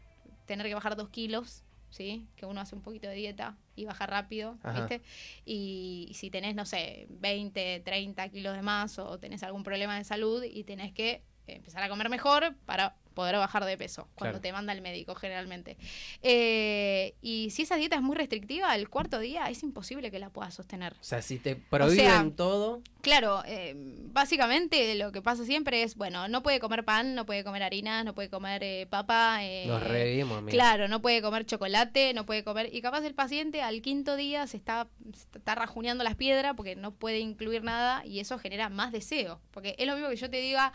tener 0.46 0.66
que 0.68 0.74
bajar 0.74 0.96
dos 0.96 1.10
kilos, 1.10 1.64
¿sí? 1.90 2.26
Que 2.38 2.46
uno 2.46 2.62
hace 2.62 2.76
un 2.76 2.82
poquito 2.82 3.10
de 3.10 3.16
dieta 3.16 3.58
y 3.76 3.84
baja 3.84 4.06
rápido, 4.06 4.58
Ajá. 4.64 4.80
¿viste? 4.80 5.02
Y, 5.46 6.12
si 6.14 6.30
tenés, 6.30 6.56
no 6.56 6.64
sé, 6.64 7.08
20, 7.10 7.82
30 7.82 8.30
kilos 8.30 8.56
de 8.56 8.62
más 8.62 9.00
o 9.00 9.20
tenés 9.20 9.44
algún 9.44 9.64
problema 9.66 9.98
de 9.98 10.06
salud 10.06 10.42
y 10.46 10.64
tenés 10.64 10.94
que 10.94 11.24
empezar 11.46 11.84
a 11.84 11.90
comer 11.90 12.08
mejor 12.08 12.56
para 12.66 12.96
poder 13.16 13.36
bajar 13.38 13.66
de 13.66 13.78
peso, 13.78 14.08
cuando 14.14 14.34
Claro. 14.34 14.42
te 14.42 14.52
manda 14.54 14.74
el 14.74 14.82
médico 14.82 15.16
generalmente. 15.16 15.78
Eh, 16.22 17.16
y 17.22 17.50
si 17.52 17.64
esa 17.64 17.78
dieta 17.78 17.96
es 17.96 18.02
muy 18.02 18.16
restrictiva, 18.16 18.76
el 18.76 18.90
cuarto 18.90 19.20
día 19.20 19.46
es 19.50 19.64
imposible 19.64 20.12
que 20.12 20.20
la 20.20 20.30
puedas 20.30 20.54
sostener. 20.54 20.94
O 20.94 21.04
sea, 21.04 21.22
si 21.22 21.40
te 21.40 21.56
prohíben 21.56 21.96
sea, 22.06 22.32
todo, 22.36 22.82
Claro, 23.02 23.44
eh, 23.46 23.74
básicamente 24.12 24.96
lo 24.96 25.12
que 25.12 25.22
pasa 25.22 25.46
siempre 25.46 25.84
es, 25.84 25.96
bueno, 25.96 26.28
no 26.28 26.42
puede 26.42 26.60
comer 26.60 26.84
pan, 26.84 27.14
no 27.14 27.26
puede 27.28 27.44
comer 27.44 27.62
harina, 27.62 28.04
no 28.04 28.16
puede 28.16 28.30
comer 28.30 28.64
eh, 28.64 28.88
papa. 28.90 29.40
nos 29.68 29.84
revivimos, 29.84 30.40
amigo. 30.40 30.50
Claro, 30.56 30.88
no 30.88 31.02
puede 31.02 31.22
comer 31.22 31.46
chocolate, 31.46 32.14
no 32.16 32.26
puede 32.26 32.44
comer. 32.44 32.74
Y 32.74 32.82
capaz 32.82 33.04
el 33.06 33.14
paciente 33.14 33.62
al 33.62 33.82
quinto 33.84 34.16
día 34.16 34.48
se 34.48 34.58
está, 34.58 34.88
se 35.14 35.38
está 35.38 35.54
rajuneando 35.56 36.04
las 36.04 36.16
piedras 36.16 36.56
porque 36.58 36.76
no 36.76 36.96
puede 36.96 37.20
incluir 37.20 37.64
nada 37.64 38.04
y 38.06 38.20
eso 38.20 38.40
genera 38.40 38.70
más 38.70 38.92
deseo. 38.92 39.40
Porque 39.52 39.76
es 39.78 39.86
lo 39.86 39.94
mismo 39.94 40.10
que 40.10 40.16
yo 40.16 40.30
te 40.30 40.38
diga, 40.42 40.74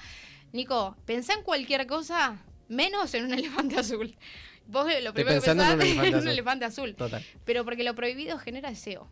Nico, 0.52 0.96
pensá 1.04 1.34
en 1.34 1.42
cualquier 1.42 1.86
cosa 1.86 2.38
menos 2.68 3.12
en 3.14 3.26
un 3.26 3.32
elefante 3.38 3.78
azul. 3.78 4.16
Vos 4.66 4.86
lo 5.02 5.12
primero 5.12 5.40
que 5.40 5.50
en 5.50 5.56
pensás 5.58 5.74
un 5.74 5.80
es 5.80 5.86
elefante 5.86 6.08
en 6.08 6.22
un 6.22 6.28
elefante 6.28 6.64
azul. 6.64 6.94
Total. 6.94 7.24
Pero 7.44 7.64
porque 7.64 7.82
lo 7.82 7.94
prohibido 7.94 8.38
genera 8.38 8.70
deseo. 8.70 9.08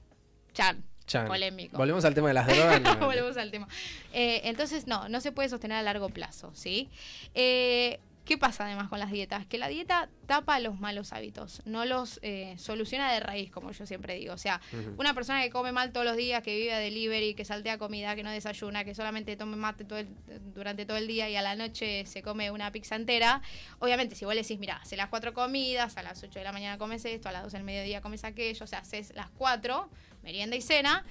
Chan. 0.52 0.84
Chan. 1.06 1.26
Polémico. 1.26 1.76
Volvemos 1.76 2.04
al 2.04 2.14
tema 2.14 2.28
de 2.28 2.34
las 2.34 2.46
drogas. 2.46 2.82
Volvemos 3.00 3.36
al 3.36 3.50
tema. 3.50 3.66
Eh, 4.12 4.42
entonces, 4.44 4.86
no, 4.86 5.08
no 5.08 5.20
se 5.20 5.32
puede 5.32 5.48
sostener 5.48 5.78
a 5.78 5.82
largo 5.82 6.10
plazo, 6.10 6.50
¿sí? 6.54 6.88
Eh, 7.34 7.98
¿Qué 8.28 8.36
pasa 8.36 8.66
además 8.66 8.90
con 8.90 8.98
las 8.98 9.10
dietas? 9.10 9.46
Que 9.46 9.56
la 9.56 9.68
dieta 9.68 10.10
tapa 10.26 10.60
los 10.60 10.78
malos 10.78 11.14
hábitos, 11.14 11.62
no 11.64 11.86
los 11.86 12.20
eh, 12.22 12.56
soluciona 12.58 13.10
de 13.10 13.20
raíz, 13.20 13.50
como 13.50 13.72
yo 13.72 13.86
siempre 13.86 14.16
digo. 14.16 14.34
O 14.34 14.36
sea, 14.36 14.60
una 14.98 15.14
persona 15.14 15.40
que 15.42 15.48
come 15.48 15.72
mal 15.72 15.92
todos 15.92 16.04
los 16.04 16.14
días, 16.14 16.42
que 16.42 16.54
vive 16.54 16.74
a 16.74 16.78
delivery, 16.78 17.32
que 17.32 17.46
saltea 17.46 17.78
comida, 17.78 18.14
que 18.16 18.22
no 18.22 18.30
desayuna, 18.30 18.84
que 18.84 18.94
solamente 18.94 19.34
tome 19.36 19.56
mate 19.56 19.84
todo 19.86 19.98
el- 19.98 20.08
durante 20.54 20.84
todo 20.84 20.98
el 20.98 21.06
día 21.06 21.30
y 21.30 21.36
a 21.36 21.40
la 21.42 21.56
noche 21.56 22.04
se 22.04 22.20
come 22.20 22.50
una 22.50 22.70
pizza 22.70 22.96
entera, 22.96 23.40
obviamente 23.78 24.14
si 24.14 24.26
vos 24.26 24.34
le 24.34 24.42
decís, 24.42 24.58
mira, 24.58 24.76
hace 24.76 24.98
las 24.98 25.08
cuatro 25.08 25.32
comidas, 25.32 25.96
a 25.96 26.02
las 26.02 26.22
8 26.22 26.38
de 26.38 26.44
la 26.44 26.52
mañana 26.52 26.76
comes 26.76 27.06
esto, 27.06 27.30
a 27.30 27.32
las 27.32 27.42
12 27.44 27.56
del 27.56 27.64
mediodía 27.64 28.02
comes 28.02 28.24
aquello, 28.24 28.62
o 28.62 28.66
sea, 28.68 28.80
haces 28.80 29.14
las 29.14 29.30
cuatro, 29.30 29.88
merienda 30.22 30.54
y 30.54 30.60
cena, 30.60 31.06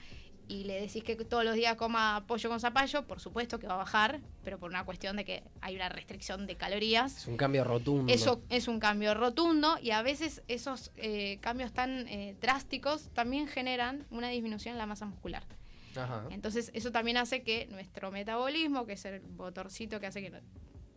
y 0.48 0.64
le 0.64 0.80
decís 0.80 1.04
que 1.04 1.16
todos 1.16 1.44
los 1.44 1.56
días 1.56 1.76
coma 1.76 2.24
pollo 2.28 2.50
con 2.50 2.60
zapallo, 2.60 3.06
por 3.06 3.20
supuesto 3.20 3.60
que 3.60 3.68
va 3.68 3.74
a 3.74 3.78
bajar, 3.78 4.22
pero 4.44 4.58
por 4.58 4.70
una 4.70 4.86
cuestión 4.86 5.18
de 5.18 5.26
que 5.26 5.44
hay 5.62 5.76
una 5.76 5.90
restricción 5.90 6.48
de 6.48 6.56
calorías. 6.56 7.18
Es 7.18 7.28
un 7.28 7.38
cambio 7.38 7.64
rotundo. 7.64 8.12
Eso 8.12 8.42
es 8.50 8.68
un 8.68 8.80
cambio 8.80 9.14
rotundo 9.14 9.78
y 9.82 9.92
a 9.92 10.02
veces 10.02 10.44
esos 10.48 10.92
eh, 10.96 11.38
cambios 11.42 11.74
tan 11.74 12.08
eh, 12.08 12.36
drásticos 12.40 13.10
también 13.14 13.48
generan 13.48 14.06
una 14.10 14.30
disminución 14.30 14.74
en 14.74 14.80
la 14.80 14.86
masa 14.86 15.06
muscular. 15.06 15.44
Ajá. 15.96 16.26
Entonces 16.30 16.72
eso 16.74 16.92
también 16.92 17.18
hace 17.18 17.44
que 17.44 17.68
nuestro 17.72 18.12
metabolismo, 18.12 18.86
que 18.86 18.94
es 18.94 19.06
el 19.06 19.22
motorcito 19.22 20.00
que 20.00 20.08
hace 20.08 20.22
que 20.22 20.32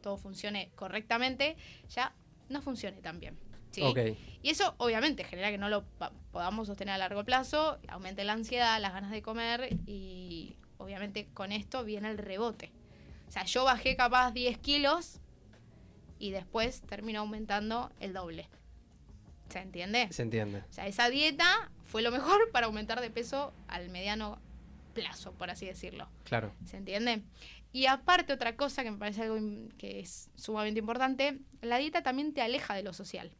todo 0.02 0.16
funcione 0.16 0.70
correctamente, 0.76 1.56
ya 1.88 2.14
no 2.48 2.62
funcione 2.62 3.00
tan 3.00 3.18
bien. 3.20 3.36
¿Sí? 3.70 3.83
Y 4.42 4.50
eso 4.50 4.74
obviamente 4.78 5.24
genera 5.24 5.50
que 5.50 5.59
no 5.59 5.68
lo 5.68 5.85
podamos 6.33 6.66
sostener 6.66 6.94
a 6.94 6.98
largo 6.98 7.24
plazo, 7.24 7.78
aumente 7.88 8.24
la 8.24 8.33
ansiedad, 8.33 8.80
las 8.80 8.92
ganas 8.92 9.11
de 9.11 9.22
comer 9.22 9.76
y 9.87 10.56
obviamente 10.78 11.28
con 11.35 11.52
esto 11.52 11.85
viene 11.85 12.11
el 12.11 12.18
rebote. 12.18 12.72
O 13.28 13.30
sea, 13.30 13.44
yo 13.44 13.64
bajé 13.64 13.96
capaz 13.96 14.33
10 14.33 14.59
kilos 14.59 15.20
y 16.18 16.30
después 16.30 16.80
termino 16.83 17.20
aumentando 17.20 17.92
el 18.00 18.12
doble. 18.12 18.48
¿Se 19.50 19.59
entiende? 19.59 20.09
Se 20.11 20.22
entiende. 20.22 20.62
O 20.70 20.72
sea, 20.72 20.87
esa 20.87 21.11
dieta 21.11 21.70
fue 21.85 22.02
lo 22.02 22.11
mejor 22.11 22.50
para 22.52 22.66
aumentar 22.66 23.00
de 23.00 23.11
peso 23.11 23.52
al 23.68 23.88
mediano 23.90 24.38
plazo, 24.94 25.33
por 25.33 25.50
así 25.50 25.66
decirlo. 25.66 26.09
Claro. 26.24 26.52
¿Se 26.64 26.76
entiende? 26.76 27.22
Y 27.72 27.87
aparte, 27.87 28.33
otra 28.33 28.56
cosa 28.56 28.83
que 28.83 28.90
me 28.90 28.98
parece 28.98 29.22
algo 29.22 29.38
que 29.78 30.00
es 30.00 30.30
sumamente 30.35 30.80
importante, 30.80 31.38
la 31.62 31.78
dieta 31.78 32.02
también 32.02 32.33
te 32.33 32.42
aleja 32.42 32.74
de 32.74 32.83
lo 32.83 32.92
social. 32.92 33.30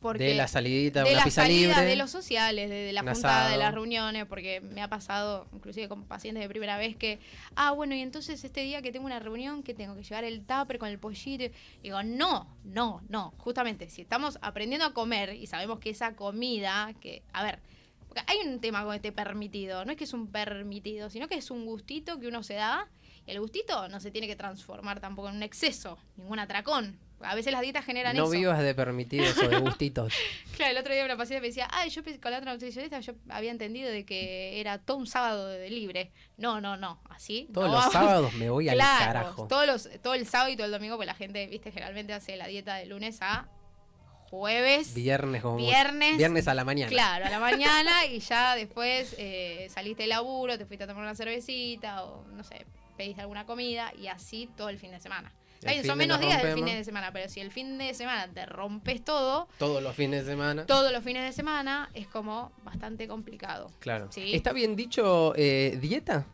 Porque 0.00 0.24
de 0.24 0.34
la 0.34 0.46
salidita, 0.46 1.02
de 1.02 1.10
una 1.10 1.18
la 1.18 1.24
pizza 1.24 1.42
salida, 1.42 1.74
libre. 1.74 1.84
de 1.84 1.96
los 1.96 2.10
sociales, 2.10 2.70
de, 2.70 2.76
de 2.76 2.92
la 2.92 3.02
un 3.02 3.08
juntada, 3.08 3.50
de 3.50 3.56
las 3.56 3.74
reuniones, 3.74 4.26
porque 4.26 4.60
me 4.60 4.80
ha 4.80 4.88
pasado, 4.88 5.48
inclusive 5.52 5.88
con 5.88 6.04
pacientes 6.04 6.42
de 6.42 6.48
primera 6.48 6.78
vez, 6.78 6.96
que, 6.96 7.18
ah, 7.56 7.72
bueno, 7.72 7.94
y 7.96 8.00
entonces 8.00 8.44
este 8.44 8.60
día 8.60 8.80
que 8.80 8.92
tengo 8.92 9.06
una 9.06 9.18
reunión, 9.18 9.64
que 9.64 9.74
tengo 9.74 9.96
que 9.96 10.04
llevar 10.04 10.22
el 10.22 10.44
tupper 10.44 10.78
con 10.78 10.88
el 10.88 10.98
pollito. 10.98 11.44
Y 11.44 11.50
digo, 11.82 12.02
no, 12.04 12.56
no, 12.64 13.02
no. 13.08 13.34
Justamente, 13.38 13.88
si 13.88 14.02
estamos 14.02 14.38
aprendiendo 14.40 14.86
a 14.86 14.94
comer 14.94 15.34
y 15.34 15.46
sabemos 15.46 15.80
que 15.80 15.90
esa 15.90 16.14
comida, 16.14 16.94
que, 17.00 17.22
a 17.32 17.42
ver, 17.42 17.60
porque 18.06 18.22
hay 18.26 18.38
un 18.46 18.60
tema 18.60 18.84
con 18.84 18.94
este 18.94 19.10
permitido, 19.12 19.84
no 19.84 19.90
es 19.90 19.98
que 19.98 20.04
es 20.04 20.12
un 20.12 20.28
permitido, 20.28 21.10
sino 21.10 21.28
que 21.28 21.34
es 21.34 21.50
un 21.50 21.66
gustito 21.66 22.20
que 22.20 22.28
uno 22.28 22.42
se 22.42 22.54
da, 22.54 22.88
y 23.26 23.32
el 23.32 23.40
gustito 23.40 23.88
no 23.88 24.00
se 24.00 24.10
tiene 24.10 24.26
que 24.26 24.36
transformar 24.36 25.00
tampoco 25.00 25.28
en 25.28 25.36
un 25.36 25.42
exceso, 25.42 25.98
ningún 26.16 26.38
atracón. 26.38 26.98
A 27.20 27.34
veces 27.34 27.52
las 27.52 27.62
dietas 27.62 27.84
generan 27.84 28.16
No 28.16 28.24
eso. 28.24 28.32
vivas 28.32 28.60
de 28.62 28.74
permitidos 28.74 29.36
o 29.38 29.48
de 29.48 29.58
gustitos. 29.58 30.12
Claro, 30.56 30.72
el 30.72 30.78
otro 30.78 30.92
día 30.92 31.04
una 31.04 31.16
paciente 31.16 31.40
me 31.40 31.48
decía, 31.48 31.68
ay, 31.70 31.88
yo 31.90 32.02
con 32.20 32.30
la 32.32 32.38
otra 32.38 32.52
nutricionista 32.52 32.98
yo 33.00 33.12
había 33.28 33.52
entendido 33.52 33.88
de 33.90 34.04
que 34.04 34.60
era 34.60 34.78
todo 34.78 34.96
un 34.96 35.06
sábado 35.06 35.46
de 35.46 35.70
libre. 35.70 36.10
No, 36.36 36.60
no, 36.60 36.76
no, 36.76 37.00
así. 37.10 37.48
Todos 37.54 37.68
no 37.68 37.74
los 37.74 37.80
vamos. 37.80 37.92
sábados 37.92 38.34
me 38.34 38.50
voy 38.50 38.68
al 38.68 38.74
Claro, 38.76 39.04
carajo. 39.04 39.46
Todos 39.46 39.66
los, 39.66 39.88
todo 40.02 40.14
el 40.14 40.26
sábado 40.26 40.50
y 40.50 40.56
todo 40.56 40.66
el 40.66 40.72
domingo, 40.72 40.96
pues 40.96 41.06
la 41.06 41.14
gente, 41.14 41.46
viste, 41.46 41.70
generalmente 41.70 42.12
hace 42.12 42.36
la 42.36 42.46
dieta 42.48 42.74
de 42.74 42.86
lunes 42.86 43.18
a 43.20 43.48
jueves. 44.30 44.94
Viernes 44.94 45.42
como 45.42 45.56
Viernes. 45.56 46.16
Viernes 46.16 46.48
a 46.48 46.54
la 46.54 46.64
mañana. 46.64 46.90
Claro, 46.90 47.26
a 47.26 47.30
la 47.30 47.38
mañana 47.40 48.04
y 48.10 48.18
ya 48.20 48.54
después 48.56 49.14
eh, 49.18 49.68
saliste 49.70 50.02
de 50.04 50.08
laburo, 50.08 50.58
te 50.58 50.66
fuiste 50.66 50.84
a 50.84 50.86
tomar 50.86 51.02
una 51.02 51.14
cervecita 51.14 52.04
o 52.04 52.24
no 52.28 52.44
sé, 52.44 52.66
pediste 52.96 53.20
alguna 53.22 53.46
comida 53.46 53.92
y 53.98 54.08
así 54.08 54.48
todo 54.56 54.68
el 54.68 54.78
fin 54.78 54.90
de 54.90 55.00
semana. 55.00 55.32
Son 55.84 55.98
menos 55.98 56.18
nos 56.18 56.26
días 56.26 56.42
del 56.42 56.54
fin 56.54 56.64
de 56.66 56.84
semana, 56.84 57.12
pero 57.12 57.28
si 57.28 57.40
el 57.40 57.50
fin 57.50 57.78
de 57.78 57.92
semana 57.94 58.28
te 58.32 58.46
rompes 58.46 59.04
todo, 59.04 59.48
Todos 59.58 59.82
los 59.82 59.94
fines 59.96 60.24
de 60.24 60.30
semana. 60.32 60.66
todos 60.66 60.92
los 60.92 61.02
fines 61.02 61.24
de 61.24 61.32
semana 61.32 61.90
es 61.94 62.06
como 62.06 62.52
bastante 62.64 63.08
complicado. 63.08 63.70
Claro. 63.80 64.08
Sí. 64.12 64.34
¿Está 64.34 64.52
bien 64.52 64.76
dicho 64.76 65.32
eh, 65.36 65.78
dieta? 65.80 66.26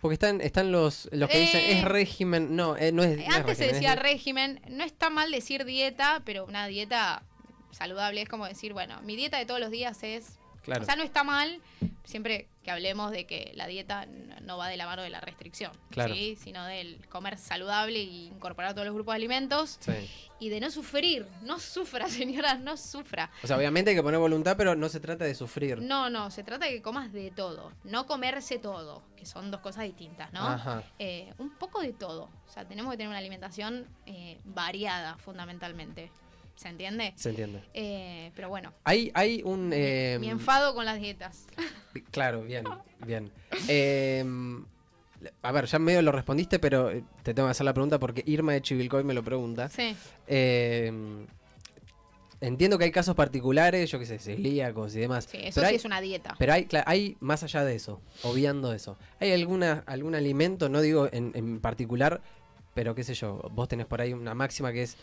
Porque 0.00 0.14
están, 0.14 0.40
están 0.40 0.70
los, 0.70 1.08
los 1.12 1.28
que 1.28 1.40
dicen 1.40 1.60
Eh, 1.60 1.78
es 1.78 1.84
régimen. 1.84 2.54
No, 2.54 2.76
eh, 2.76 2.92
no 2.92 3.02
es. 3.02 3.16
no 3.16 3.22
es 3.22 3.28
Antes 3.36 3.58
se 3.58 3.66
decía 3.66 3.94
es- 3.94 3.98
régimen, 4.00 4.60
no 4.68 4.84
está 4.84 5.10
mal 5.10 5.30
decir 5.32 5.64
dieta, 5.64 6.22
pero 6.24 6.44
una 6.44 6.66
dieta 6.68 7.22
saludable 7.72 8.22
es 8.22 8.28
como 8.28 8.46
decir, 8.46 8.72
bueno, 8.72 9.00
mi 9.02 9.16
dieta 9.16 9.38
de 9.38 9.44
todos 9.46 9.60
los 9.60 9.70
días 9.70 10.02
es... 10.02 10.37
Claro. 10.62 10.82
O 10.82 10.84
sea, 10.84 10.96
no 10.96 11.02
está 11.02 11.24
mal, 11.24 11.60
siempre 12.04 12.48
que 12.62 12.70
hablemos 12.70 13.10
de 13.10 13.26
que 13.26 13.52
la 13.54 13.66
dieta 13.66 14.06
no 14.42 14.58
va 14.58 14.68
de 14.68 14.76
la 14.76 14.84
mano 14.86 15.00
de 15.02 15.08
la 15.10 15.20
restricción, 15.20 15.72
Claro. 15.90 16.12
¿sí? 16.14 16.36
sino 16.38 16.64
del 16.66 17.06
comer 17.08 17.38
saludable 17.38 18.00
y 18.00 18.26
incorporar 18.26 18.74
todos 18.74 18.86
los 18.86 18.94
grupos 18.94 19.12
de 19.12 19.16
alimentos 19.16 19.78
Sí. 19.80 19.92
y 20.40 20.50
de 20.50 20.60
no 20.60 20.70
sufrir. 20.70 21.26
No 21.42 21.58
sufra, 21.58 22.08
señora, 22.08 22.56
no 22.56 22.76
sufra. 22.76 23.30
O 23.42 23.46
sea, 23.46 23.56
obviamente 23.56 23.90
hay 23.90 23.96
que 23.96 24.02
poner 24.02 24.20
voluntad, 24.20 24.56
pero 24.58 24.74
no 24.74 24.88
se 24.90 25.00
trata 25.00 25.24
de 25.24 25.34
sufrir. 25.34 25.80
No, 25.80 26.10
no, 26.10 26.30
se 26.30 26.42
trata 26.44 26.66
de 26.66 26.72
que 26.72 26.82
comas 26.82 27.12
de 27.12 27.30
todo, 27.30 27.72
no 27.84 28.06
comerse 28.06 28.58
todo, 28.58 29.02
que 29.16 29.24
son 29.24 29.50
dos 29.50 29.60
cosas 29.60 29.84
distintas, 29.84 30.30
¿no? 30.34 30.46
Ajá. 30.46 30.82
Eh, 30.98 31.32
un 31.38 31.50
poco 31.56 31.80
de 31.80 31.92
todo. 31.94 32.24
O 32.46 32.50
sea, 32.52 32.66
tenemos 32.66 32.90
que 32.92 32.96
tener 32.98 33.08
una 33.08 33.18
alimentación 33.18 33.86
eh, 34.06 34.38
variada, 34.44 35.16
fundamentalmente. 35.16 36.10
¿Se 36.58 36.68
entiende? 36.68 37.12
Se 37.14 37.30
entiende. 37.30 37.62
Eh, 37.72 38.32
pero 38.34 38.48
bueno, 38.48 38.72
Hay, 38.82 39.12
hay 39.14 39.42
un. 39.44 39.70
eh, 39.72 40.18
mi 40.20 40.28
enfado 40.28 40.74
con 40.74 40.84
las 40.84 41.00
dietas. 41.00 41.46
Claro, 42.10 42.42
bien, 42.42 42.64
bien. 43.06 43.30
Eh, 43.68 44.24
a 45.42 45.52
ver, 45.52 45.66
ya 45.66 45.78
medio 45.78 46.02
lo 46.02 46.12
respondiste, 46.12 46.58
pero 46.58 46.90
eh, 46.90 47.02
te 47.22 47.32
tengo 47.34 47.48
que 47.48 47.52
hacer 47.52 47.64
la 47.64 47.72
pregunta 47.74 47.98
porque 47.98 48.22
Irma 48.26 48.52
de 48.52 48.62
Chivilcoy 48.62 49.04
me 49.04 49.14
lo 49.14 49.22
pregunta. 49.24 49.68
Sí. 49.68 49.96
Eh, 50.26 50.92
entiendo 52.40 52.76
que 52.78 52.84
hay 52.84 52.90
casos 52.90 53.14
particulares, 53.14 53.90
yo 53.90 53.98
qué 53.98 54.06
sé, 54.06 54.18
celíacos 54.18 54.94
y 54.96 55.00
demás. 55.00 55.26
Sí, 55.30 55.38
eso 55.38 55.56
pero 55.56 55.66
sí 55.68 55.70
hay, 55.70 55.76
es 55.76 55.84
una 55.84 56.00
dieta. 56.00 56.34
Pero 56.38 56.52
hay, 56.52 56.68
hay, 56.86 57.16
más 57.20 57.42
allá 57.42 57.64
de 57.64 57.74
eso, 57.74 58.00
obviando 58.22 58.72
eso, 58.72 58.96
¿hay 59.20 59.32
alguna, 59.32 59.82
algún 59.86 60.14
alimento, 60.14 60.68
no 60.68 60.80
digo 60.80 61.08
en, 61.12 61.32
en 61.34 61.60
particular, 61.60 62.20
pero 62.74 62.94
qué 62.94 63.02
sé 63.04 63.14
yo, 63.14 63.48
vos 63.52 63.68
tenés 63.68 63.86
por 63.86 64.00
ahí 64.00 64.12
una 64.12 64.34
máxima 64.34 64.72
que 64.72 64.82
es 64.82 64.96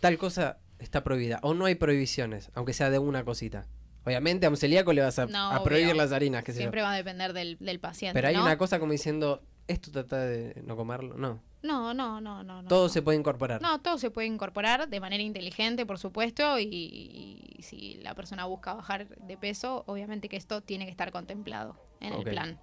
tal 0.00 0.18
cosa 0.18 0.58
está 0.82 1.04
prohibida. 1.04 1.38
O 1.42 1.54
no 1.54 1.64
hay 1.66 1.74
prohibiciones, 1.74 2.50
aunque 2.54 2.72
sea 2.72 2.90
de 2.90 2.98
una 2.98 3.24
cosita. 3.24 3.66
Obviamente 4.04 4.46
a 4.46 4.50
un 4.50 4.56
celíaco 4.56 4.92
le 4.92 5.02
vas 5.02 5.18
a, 5.18 5.26
No, 5.26 5.52
a 5.52 5.62
prohibir 5.62 5.94
las 5.94 6.10
harinas, 6.12 6.44
yo. 6.44 6.52
Siempre 6.52 6.82
va 6.82 6.92
a 6.92 6.96
depender 6.96 7.32
del, 7.32 7.56
del 7.60 7.78
paciente. 7.78 8.14
Pero 8.14 8.28
hay 8.28 8.34
¿no? 8.34 8.42
una 8.42 8.58
cosa 8.58 8.80
como 8.80 8.90
diciendo, 8.92 9.42
esto 9.68 9.92
trata 9.92 10.18
de 10.18 10.60
no 10.66 10.74
comerlo. 10.76 11.16
No, 11.16 11.40
No, 11.62 11.94
no, 11.94 12.20
no, 12.20 12.42
no. 12.42 12.64
todo 12.64 12.84
no. 12.84 12.88
se 12.88 13.00
puede 13.00 13.16
incorporar. 13.18 13.62
No, 13.62 13.80
todo 13.80 13.98
se 13.98 14.10
puede 14.10 14.26
incorporar 14.26 14.88
de 14.88 14.98
manera 15.00 15.22
inteligente, 15.22 15.86
por 15.86 15.98
supuesto, 15.98 16.58
y, 16.58 16.66
y 16.66 17.62
si 17.62 17.94
la 18.02 18.14
persona 18.16 18.44
busca 18.46 18.74
bajar 18.74 19.06
de 19.08 19.36
peso, 19.36 19.84
obviamente 19.86 20.28
que 20.28 20.36
esto 20.36 20.62
tiene 20.62 20.84
que 20.84 20.90
estar 20.90 21.12
contemplado 21.12 21.76
en 22.00 22.12
el 22.14 22.24
plan. 22.24 22.58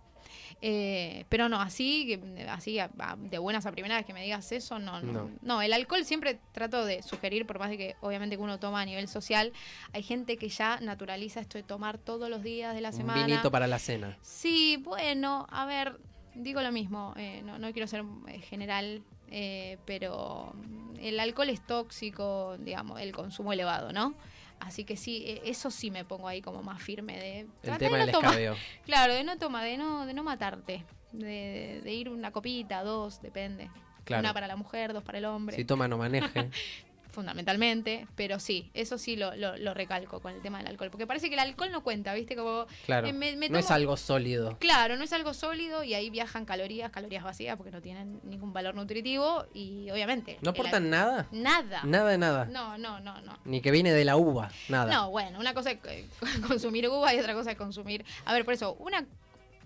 Eh, 0.62 1.26
pero 1.30 1.48
no, 1.48 1.62
así, 1.62 2.20
así 2.50 2.80
a- 2.80 2.90
a- 3.00 3.16
de 3.16 3.38
buenas 3.38 3.66
a 3.66 3.72
primeras 3.72 4.04
que 4.06 4.14
me 4.14 4.24
digas 4.24 4.52
eso, 4.52 4.78
no, 4.78 5.00
no, 5.02 5.14
No. 5.14 5.32
no. 5.42 5.62
el 5.62 5.72
alcohol 5.72 6.04
siempre 6.04 6.38
trato 6.52 6.84
de 6.86 7.02
sugerir, 7.02 7.46
por 7.46 7.60
más 7.60 7.70
de 7.70 7.78
que 7.78 7.96
obviamente 8.02 8.36
que 8.36 8.42
uno 8.42 8.60
toma 8.60 8.82
a 8.82 8.86
nivel 8.86 9.08
social, 9.08 9.54
hay 9.94 10.04
gente 10.04 10.36
que 10.36 10.50
ya 10.50 10.80
naturaliza 10.82 11.40
esto 11.40 11.58
de 11.58 11.64
tomar 11.64 11.98
todos 11.98 12.30
los 12.30 12.44
días 12.44 12.76
de 12.76 12.82
la 12.82 12.90
Un 12.90 12.96
semana. 12.96 13.26
vinito 13.26 13.50
para 13.52 13.68
la 13.68 13.80
cena. 13.80 14.18
Sí, 14.22 14.78
bueno, 14.84 15.48
a 15.50 15.66
ver, 15.66 15.98
digo 16.36 16.62
lo 16.62 16.74
mismo, 16.74 17.14
eh, 17.16 17.42
no, 17.46 17.58
no 17.58 17.72
quiero 17.72 17.88
ser 17.88 18.04
eh, 18.28 18.40
general, 18.42 19.02
eh, 19.32 19.78
pero 19.86 20.54
el 21.00 21.20
alcohol 21.22 21.50
es 21.50 21.66
tóxico, 21.66 22.58
digamos, 22.58 23.00
el 23.00 23.14
consumo 23.14 23.54
elevado, 23.54 23.94
¿no? 23.94 24.14
Así 24.60 24.84
que 24.84 24.98
sí, 24.98 25.24
eh, 25.26 25.42
eso 25.46 25.72
sí 25.72 25.90
me 25.90 26.04
pongo 26.06 26.28
ahí 26.28 26.42
como 26.42 26.62
más 26.62 26.82
firme 26.82 27.18
de... 27.18 27.40
El 27.64 27.78
tema 27.78 27.98
de 27.98 28.12
no. 28.12 28.20
Claro, 28.86 29.14
de 29.14 29.24
no 29.24 29.38
tomar, 29.38 29.64
de 29.64 29.78
no, 29.78 30.06
de 30.06 30.14
no 30.14 30.24
matarte, 30.24 30.86
de, 31.12 31.82
de 31.84 31.94
ir 31.94 32.10
una 32.10 32.32
copita, 32.32 32.84
dos, 32.84 33.22
depende. 33.22 33.70
Claro. 34.04 34.22
Una 34.22 34.34
para 34.34 34.48
la 34.48 34.56
mujer, 34.56 34.94
dos 34.94 35.04
para 35.04 35.20
el 35.20 35.26
hombre 35.26 35.56
Si 35.56 35.66
toma, 35.66 35.88
no 35.88 35.98
maneje. 35.98 36.50
fundamentalmente, 37.12 38.08
pero 38.16 38.40
sí, 38.40 38.70
eso 38.74 38.98
sí 38.98 39.16
lo, 39.16 39.36
lo, 39.36 39.58
lo 39.58 39.74
recalco 39.74 40.20
con 40.22 40.34
el 40.34 40.42
tema 40.42 40.60
del 40.60 40.68
alcohol, 40.68 40.90
porque 40.92 41.08
parece 41.08 41.28
que 41.30 41.34
el 41.36 41.40
alcohol 41.40 41.72
no 41.72 41.84
cuenta, 41.84 42.14
¿viste? 42.14 42.36
Como 42.36 42.66
Claro. 42.86 43.08
Eh, 43.08 43.14
me- 43.14 43.50
no 43.50 43.58
es 43.58 43.72
algo 43.72 43.98
sólido. 43.98 44.58
Claro, 44.60 44.98
no 44.98 45.04
es 45.04 45.14
algo 45.14 45.34
sólido 45.34 45.84
y 45.84 45.94
ahí 45.94 46.10
viajan 46.10 46.46
calorías, 46.46 46.92
calorías 46.92 47.24
vacías 47.24 47.58
porque 47.58 47.72
no 47.72 47.82
tienen 47.82 48.20
ningún 48.24 48.54
valor 48.54 48.76
nutritivo 48.76 49.46
y 49.54 49.90
obviamente... 49.92 50.38
¿No 50.42 50.52
aportan 50.52 50.90
nada? 50.90 51.28
Nada. 51.32 51.82
Nada 51.84 52.10
de 52.10 52.18
nada. 52.18 52.46
No, 52.46 52.78
no, 52.78 53.00
no, 53.00 53.20
no. 53.22 53.40
Ni 53.46 53.62
que 53.62 53.72
viene 53.72 53.92
de 53.92 54.06
la 54.06 54.16
uva. 54.18 54.50
Nada. 54.70 54.92
No, 54.94 55.10
bueno, 55.12 55.40
una 55.40 55.54
cosa 55.54 55.72
es 55.72 55.80
eh, 55.86 56.06
consumir 56.48 56.88
uva 56.90 57.14
y 57.14 57.20
otra 57.20 57.34
cosa 57.34 57.52
es 57.52 57.58
consumir... 57.58 58.06
A 58.26 58.34
ver, 58.34 58.46
por 58.46 58.54
eso, 58.54 58.74
una 58.80 59.06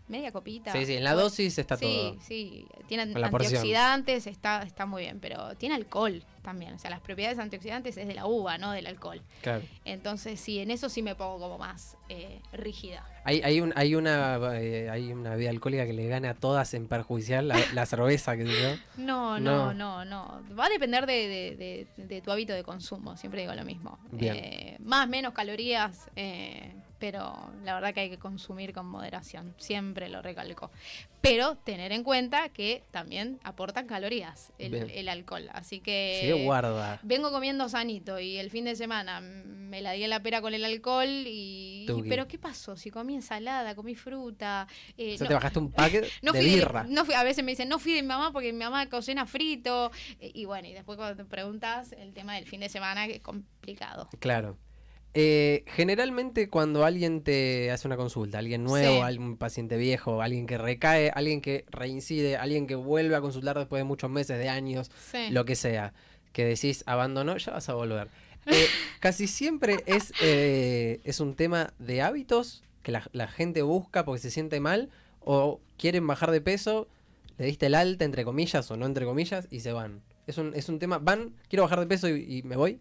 media 0.08 0.32
copita. 0.32 0.72
Sí, 0.74 0.86
sí, 0.86 0.96
en 0.96 1.04
la 1.04 1.14
dosis 1.14 1.58
está 1.58 1.78
sí, 1.78 1.86
todo. 1.86 2.22
Sí, 2.22 2.66
la 2.90 3.30
porción. 3.30 3.56
antioxidantes, 3.56 4.28
está, 4.28 4.64
está 4.64 4.86
muy 4.86 5.04
bien, 5.04 5.20
pero 5.20 5.56
tiene 5.56 5.76
alcohol 5.76 6.24
también. 6.42 6.74
O 6.74 6.80
sea, 6.80 6.90
las 6.90 7.00
propiedades 7.00 7.40
antioxidantes 7.40 7.96
es 7.98 8.08
de 8.08 8.14
la 8.14 8.26
uva, 8.26 8.58
no 8.58 8.72
del 8.72 8.86
alcohol. 8.88 9.22
Claro. 9.42 9.64
Entonces, 9.86 10.40
sí, 10.40 10.60
en 10.60 10.72
eso 10.72 10.90
sí 10.90 11.02
me 11.02 11.16
pongo 11.16 11.40
como 11.40 11.58
más 11.58 11.96
eh, 12.10 12.42
rígida. 12.52 13.08
Hay, 13.24 13.42
hay, 13.44 13.62
un, 13.62 13.72
hay, 13.78 13.96
una, 13.96 14.38
eh, 14.60 14.90
hay 14.90 15.14
una 15.14 15.32
bebida 15.32 15.50
alcohólica 15.52 15.86
que 15.86 15.94
le 15.94 16.06
gana 16.10 16.32
a 16.32 16.34
todas 16.34 16.74
en 16.74 16.88
perjudicial, 16.90 17.48
la, 17.48 17.58
la 17.74 17.86
cerveza, 17.86 18.36
que 18.36 18.44
yo. 18.46 18.52
No, 18.98 19.40
No. 19.40 19.74
no, 19.74 20.04
no, 20.04 20.04
no. 20.44 20.56
Va 20.60 20.66
a 20.66 20.70
depender 20.70 21.06
de, 21.06 21.28
de- 21.30 21.88
de- 21.98 22.06
de 22.06 22.22
tu 22.22 22.30
hábito 22.32 22.52
de 22.54 22.64
consumo, 22.64 23.16
siempre 23.16 23.42
digo 23.42 23.54
lo 23.56 23.64
mismo. 23.64 23.98
Bien. 24.12 24.36
Eh, 24.36 24.78
más, 24.82 25.08
menos 25.08 25.34
calorías, 25.34 26.10
eh, 26.18 26.74
pero 27.04 27.52
la 27.66 27.74
verdad 27.74 27.94
que 27.94 28.00
hay 28.00 28.10
que 28.10 28.18
consumir 28.18 28.72
con 28.72 28.86
moderación, 28.86 29.54
siempre 29.58 30.08
lo 30.08 30.22
recalco. 30.22 30.72
Pero 31.20 31.58
tener 31.58 31.92
en 31.92 32.02
cuenta 32.02 32.48
que 32.48 32.86
también 32.92 33.42
aportan 33.44 33.88
calorías 33.88 34.54
el, 34.58 35.10
alcohol, 35.10 35.50
así 35.52 35.82
que... 35.82 36.20
Sí, 36.22 36.46
guarda. 36.46 37.02
Vengo 37.04 37.30
comiendo 37.30 37.68
sanito 37.68 38.20
y 38.22 38.38
el 38.38 38.50
fin 38.50 38.64
de 38.64 38.78
semana 38.78 39.20
me 39.20 39.82
la 39.82 39.92
di 39.92 40.06
en 40.06 40.12
la 40.12 40.22
pera 40.24 40.40
con 40.40 40.54
el 40.54 40.64
alcohol 40.64 41.10
y... 41.28 41.84
Tuki. 41.88 42.08
Pero 42.08 42.26
¿qué 42.30 42.38
pasó? 42.38 42.78
Si 42.78 42.90
comí 42.90 43.16
ensalada, 43.16 43.76
comí 43.76 43.96
fruta... 43.96 44.66
eh, 44.98 45.16
O 45.16 45.18
sea, 45.18 45.26
no- 45.26 45.28
te 45.28 45.34
bajaste 45.34 45.60
un 45.60 45.72
paquete 45.74 46.08
no 46.22 46.32
de 46.32 46.40
birra. 46.40 46.86
no 46.88 47.04
fui, 47.04 47.16
a 47.16 47.24
veces 47.24 47.44
me 47.44 47.52
dicen, 47.52 47.68
no 47.68 47.80
fui 47.80 47.92
de 47.92 48.02
mi 48.02 48.08
mamá 48.08 48.32
porque 48.32 48.54
mi 48.54 48.60
mamá 48.60 48.88
cocina 48.88 49.26
frito. 49.26 49.92
eh, 50.22 50.32
Y 50.34 50.46
bueno, 50.46 50.70
y 50.70 50.74
después 50.74 50.96
cuando 50.96 51.18
te 51.22 51.26
preguntas 51.26 51.92
el 51.92 52.14
tema 52.14 52.36
del 52.36 52.46
fin 52.48 52.62
de 52.62 52.70
semana, 52.70 53.08
que 53.08 53.16
es 53.16 53.22
complicado. 53.22 54.08
Claro. 54.20 54.58
Eh, 55.16 55.64
generalmente 55.68 56.50
cuando 56.50 56.86
alguien 56.86 57.22
te 57.22 57.70
hace 57.72 57.88
una 57.88 57.98
consulta, 57.98 58.40
alguien 58.40 58.64
nuevo, 58.64 58.96
Sí. 58.96 59.02
algún 59.02 59.38
paciente 59.38 59.78
viejo, 59.78 60.22
alguien 60.24 60.48
que 60.48 60.58
recae, 60.58 61.12
alguien 61.14 61.40
que 61.42 61.66
reincide, 61.70 62.36
alguien 62.38 62.66
que 62.66 62.74
vuelve 62.76 63.16
a 63.16 63.22
consultar 63.22 63.58
después 63.58 63.80
de 63.80 63.84
muchos 63.84 64.10
meses, 64.10 64.40
de 64.40 64.50
años, 64.50 64.90
Sí. 65.12 65.30
lo 65.30 65.46
que 65.46 65.56
sea, 65.56 65.94
que 66.32 66.46
decís 66.46 66.84
abandonó, 66.88 67.38
ya 67.38 67.52
vas 67.54 67.70
a 67.70 67.76
volver. 67.76 68.08
Eh, 68.48 68.66
casi 69.00 69.28
siempre 69.28 69.84
es, 69.86 70.12
eh, 70.22 71.00
es 71.04 71.20
un 71.20 71.36
tema 71.36 71.74
de 71.78 72.02
hábitos 72.02 72.64
que 72.82 72.92
la, 72.92 73.08
la 73.14 73.28
gente 73.28 73.62
busca 73.62 74.04
porque 74.06 74.20
se 74.20 74.32
siente 74.32 74.60
mal 74.60 74.90
o 75.20 75.62
quieren 75.78 76.08
bajar 76.08 76.32
de 76.32 76.42
peso, 76.42 76.88
le 77.38 77.46
diste 77.46 77.68
el 77.68 77.76
alta, 77.76 78.04
entre 78.04 78.26
comillas 78.26 78.70
o 78.72 78.78
no 78.78 78.86
entre 78.88 79.06
comillas, 79.06 79.48
y 79.52 79.60
se 79.60 79.74
van. 79.74 80.02
Es 80.26 80.38
un, 80.40 80.54
es 80.56 80.70
un 80.70 80.80
tema, 80.80 80.98
van, 80.98 81.36
quiero 81.50 81.64
bajar 81.64 81.80
de 81.82 81.86
peso 81.86 82.10
y, 82.10 82.38
y 82.40 82.44
me 82.44 82.56
voy, 82.56 82.80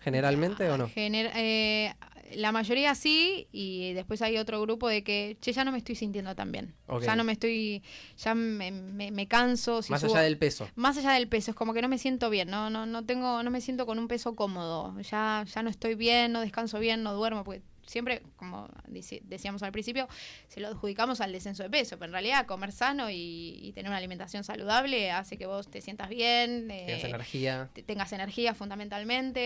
generalmente 0.00 0.68
o 0.70 0.76
no. 0.78 0.88
Gener- 0.88 1.30
eh, 1.34 1.94
la 2.34 2.52
mayoría 2.52 2.94
sí, 2.94 3.48
y 3.50 3.92
después 3.92 4.22
hay 4.22 4.36
otro 4.38 4.60
grupo 4.60 4.88
de 4.88 5.02
que, 5.02 5.36
che, 5.40 5.52
ya 5.52 5.64
no 5.64 5.72
me 5.72 5.78
estoy 5.78 5.96
sintiendo 5.96 6.34
tan 6.36 6.52
bien. 6.52 6.74
Ok. 6.86 7.02
Ya 7.02 7.16
no 7.16 7.24
me 7.24 7.32
estoy, 7.32 7.82
ya 8.18 8.34
me, 8.34 8.70
me- 8.70 9.10
me 9.10 9.26
canso. 9.26 9.82
si 9.82 9.90
Más 9.90 10.02
subo- 10.02 10.14
allá 10.14 10.22
del 10.22 10.38
peso. 10.38 10.68
Más 10.76 10.96
allá 10.96 11.12
del 11.12 11.26
peso, 11.28 11.50
es 11.50 11.56
como 11.56 11.74
que 11.74 11.82
no 11.82 11.88
me 11.88 11.98
siento 11.98 12.30
bien, 12.30 12.48
no, 12.48 12.70
no, 12.70 12.86
no 12.86 13.04
tengo, 13.04 13.42
no 13.42 13.50
me 13.50 13.60
siento 13.60 13.84
con 13.84 13.98
un 13.98 14.06
peso 14.06 14.36
cómodo, 14.36 14.98
ya, 15.00 15.44
ya 15.52 15.62
no 15.64 15.70
estoy 15.70 15.96
bien, 15.96 16.30
no 16.32 16.40
descanso 16.40 16.78
bien, 16.78 17.02
no 17.02 17.14
duermo, 17.14 17.42
porque 17.42 17.62
siempre, 17.90 18.22
como 18.36 18.68
decíamos 18.86 19.62
al 19.62 19.72
principio, 19.72 20.08
se 20.48 20.60
lo 20.60 20.68
adjudicamos 20.68 21.20
al 21.20 21.32
descenso 21.32 21.62
de 21.62 21.70
peso, 21.70 21.98
pero 21.98 22.06
en 22.06 22.12
realidad 22.12 22.46
comer 22.46 22.72
sano 22.72 23.10
y, 23.10 23.58
y 23.62 23.72
tener 23.72 23.90
una 23.90 23.98
alimentación 23.98 24.44
saludable 24.44 25.10
hace 25.10 25.36
que 25.36 25.46
vos 25.46 25.68
te 25.70 25.80
sientas 25.80 26.08
bien, 26.08 26.70
eh, 26.70 27.00
energía. 27.02 27.68
te- 27.74 27.82
tengas 27.82 28.12
energía 28.12 28.54
fundamentalmente, 28.54 29.40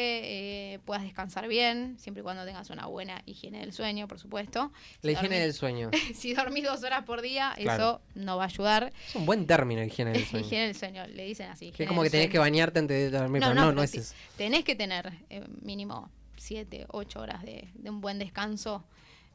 eh, 0.74 0.78
puedas 0.84 1.02
descansar 1.02 1.48
bien, 1.48 1.96
siempre 1.98 2.20
y 2.20 2.24
cuando 2.24 2.44
tengas 2.44 2.70
una 2.70 2.86
buena 2.86 3.22
higiene 3.26 3.60
del 3.60 3.72
sueño, 3.72 4.08
por 4.08 4.18
supuesto. 4.18 4.72
La 5.02 5.10
Si 5.10 5.16
higiene 5.16 5.36
dormís- 5.36 5.40
del 5.42 5.54
sueño. 5.54 5.90
Si 6.14 6.34
dormís 6.34 6.64
dos 6.64 6.82
horas 6.82 7.04
por 7.04 7.22
día, 7.22 7.52
Claro. 7.56 7.82
eso 7.82 8.00
no 8.14 8.36
va 8.36 8.44
a 8.44 8.46
ayudar. 8.46 8.92
Es 9.08 9.14
un 9.14 9.26
buen 9.26 9.46
término, 9.46 9.82
higiene 9.82 10.12
del 10.12 10.24
sueño. 10.26 10.46
Higiene 10.46 10.66
del 10.66 10.76
sueño, 10.76 11.06
le 11.06 11.24
dicen 11.24 11.50
así. 11.50 11.72
Que 11.72 11.84
es 11.84 11.88
como 11.88 12.02
que 12.02 12.10
tenés 12.10 12.28
que 12.30 12.38
bañarte 12.38 12.78
antes 12.78 13.10
de 13.10 13.18
dormir, 13.18 13.40
No, 13.40 13.48
pero 13.48 13.60
no, 13.60 13.72
no, 13.72 13.82
es 13.82 13.94
eso. 13.94 14.14
Tenés 14.36 14.64
que 14.64 14.74
tener 14.74 15.12
eh, 15.30 15.42
mínimo 15.62 16.10
7, 16.44 16.86
8 16.90 17.20
horas 17.20 17.42
de, 17.42 17.68
de 17.74 17.90
un 17.90 18.00
buen 18.00 18.18
descanso. 18.18 18.84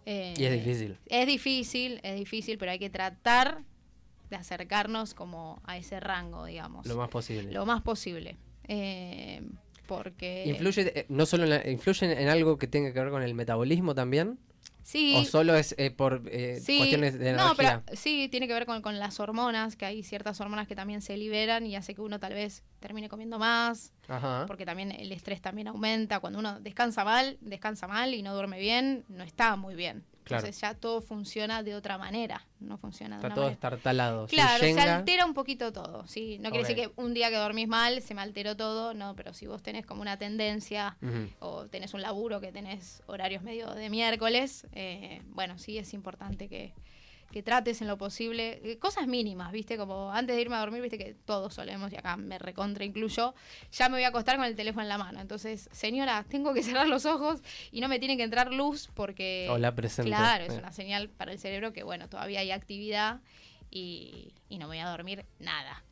eh, 0.06 0.34
Y 0.38 0.46
es 0.46 0.54
difícil. 0.54 0.98
Es 1.08 1.28
difícil, 1.28 2.00
es 2.04 2.16
difícil, 2.18 2.58
pero 2.58 2.72
hay 2.72 2.80
que 2.80 2.90
tratar 2.90 3.64
de 4.30 4.36
acercarnos 4.36 5.14
como 5.16 5.60
a 5.66 5.78
ese 5.78 6.00
rango, 6.00 6.46
digamos. 6.46 6.86
Lo 6.86 6.96
más 6.96 7.10
posible. 7.10 7.52
Lo 7.52 7.66
más 7.66 7.82
posible. 7.82 8.38
Eh, 8.68 9.42
porque... 9.88 10.44
Influye, 10.46 10.82
eh, 11.00 11.06
no 11.10 11.26
solo 11.26 11.46
en 11.46 11.50
la- 11.50 11.68
influye 11.70 12.22
en 12.22 12.30
algo 12.30 12.58
que 12.60 12.68
tenga 12.68 12.94
que 12.94 13.00
ver 13.00 13.10
con 13.10 13.24
el 13.24 13.34
metabolismo 13.34 13.96
también, 13.96 14.38
Sí, 14.90 15.14
o 15.16 15.24
solo 15.24 15.54
es 15.56 15.76
eh, 15.78 15.92
por 15.92 16.24
eh, 16.32 16.60
Sí, 16.60 16.78
cuestiones 16.80 17.20
de 17.20 17.34
no, 17.34 17.52
energía. 17.52 17.84
pero 17.86 17.96
sí, 17.96 18.28
tiene 18.32 18.48
que 18.48 18.54
ver 18.54 18.66
con, 18.66 18.82
con 18.82 18.98
las 18.98 19.20
hormonas, 19.20 19.76
que 19.76 19.86
hay 19.86 20.02
ciertas 20.02 20.42
hormonas 20.42 20.68
que 20.68 20.76
también 20.76 21.04
se 21.04 21.16
liberan 21.16 21.64
y 21.68 21.76
hace 21.76 21.94
que 21.94 22.02
uno 22.02 22.20
tal 22.20 22.34
vez 22.34 22.64
termine 22.80 23.08
comiendo 23.08 23.38
más, 23.38 23.94
Ajá. 24.08 24.46
porque 24.48 24.66
también 24.66 24.92
el 24.92 25.12
estrés 25.12 25.42
también 25.42 25.68
aumenta. 25.68 26.20
Cuando 26.20 26.40
uno 26.40 26.60
descansa 26.60 27.04
mal, 27.06 27.38
descansa 27.40 27.88
mal 27.88 28.16
y 28.16 28.24
no 28.24 28.34
duerme 28.34 28.58
bien, 28.60 29.06
no 29.10 29.24
está 29.24 29.56
muy 29.56 29.76
bien. 29.76 30.04
Claro. 30.30 30.46
Entonces 30.46 30.62
ya 30.62 30.76
todo 30.76 31.02
funciona 31.02 31.64
de 31.64 31.74
otra 31.74 31.98
manera, 31.98 32.46
no 32.60 32.78
funciona 32.78 33.16
de 33.16 33.20
Está 33.20 33.28
una 33.28 33.36
todo 33.36 33.44
manera. 33.46 33.54
estartalado. 33.56 34.28
Claro, 34.28 34.64
se 34.64 34.80
altera 34.80 35.26
un 35.26 35.34
poquito 35.34 35.74
todo, 35.74 36.06
sí. 36.08 36.38
No 36.40 36.52
quiere 36.52 36.68
decir 36.68 36.76
que 36.76 36.92
un 37.02 37.16
día 37.16 37.30
que 37.30 37.36
dormís 37.38 37.68
mal 37.68 38.02
se 38.04 38.14
me 38.14 38.22
alteró 38.22 38.56
todo, 38.56 38.94
no, 38.94 39.16
pero 39.16 39.34
si 39.34 39.48
vos 39.48 39.64
tenés 39.64 39.86
como 39.88 40.02
una 40.02 40.18
tendencia 40.18 40.98
o 41.40 41.66
tenés 41.66 41.94
un 41.96 42.04
laburo 42.04 42.40
que 42.40 42.52
tenés 42.52 43.02
horarios 43.08 43.42
medio 43.42 43.74
de 43.74 43.90
miércoles, 43.90 44.68
eh, 44.74 45.22
bueno, 45.30 45.58
sí 45.58 45.78
es 45.80 45.94
importante 45.96 46.48
que, 46.48 46.74
que 47.32 47.44
trates 47.44 47.82
en 47.82 47.88
lo 47.88 47.98
posible 47.98 48.60
eh, 48.64 48.78
cosas 48.78 49.08
mínimas, 49.08 49.52
¿viste? 49.52 49.78
Como 49.78 50.12
antes 50.12 50.36
de 50.36 50.42
irme 50.42 50.56
a 50.56 50.60
dormir, 50.60 50.82
¿viste? 50.82 50.98
Que 50.98 51.14
todos 51.26 51.54
solemos, 51.54 51.92
y 51.94 51.96
acá 51.96 52.18
me 52.18 52.40
recontra 52.40 52.84
incluyo, 52.86 53.36
ya 53.72 53.90
me 53.90 53.96
voy 53.98 54.04
a 54.04 54.08
acostar 54.10 54.38
con 54.38 54.46
el 54.46 54.56
teléfono 54.56 54.84
en 54.84 54.90
la 54.90 54.98
mano. 54.98 55.20
Entonces, 55.22 55.70
señora, 55.72 56.26
tengo 56.28 56.54
que 56.54 56.64
cerrar 56.64 56.88
los 56.88 57.06
ojos 57.06 57.42
y 57.72 57.82
no 57.82 57.88
me 57.88 58.00
tiene 58.00 58.18
que 58.18 58.24
entrar 58.24 58.52
luz 58.54 58.90
porque... 58.94 59.48
Hola, 59.50 59.76
presente. 59.76 60.10
Claro, 60.10 60.46
es 60.46 60.58
una 60.58 60.72
señal 60.72 61.10
para 61.10 61.32
el 61.32 61.40
cerebro 61.40 61.74
que, 61.74 61.84
bueno, 61.84 62.10
todavía 62.10 62.40
hay 62.40 62.52
actividad 62.52 63.22
y, 63.70 64.34
y 64.50 64.58
no 64.58 64.68
me 64.68 64.76
voy 64.78 64.80
a 64.86 64.90
dormir 64.90 65.26
nada. 65.40 65.84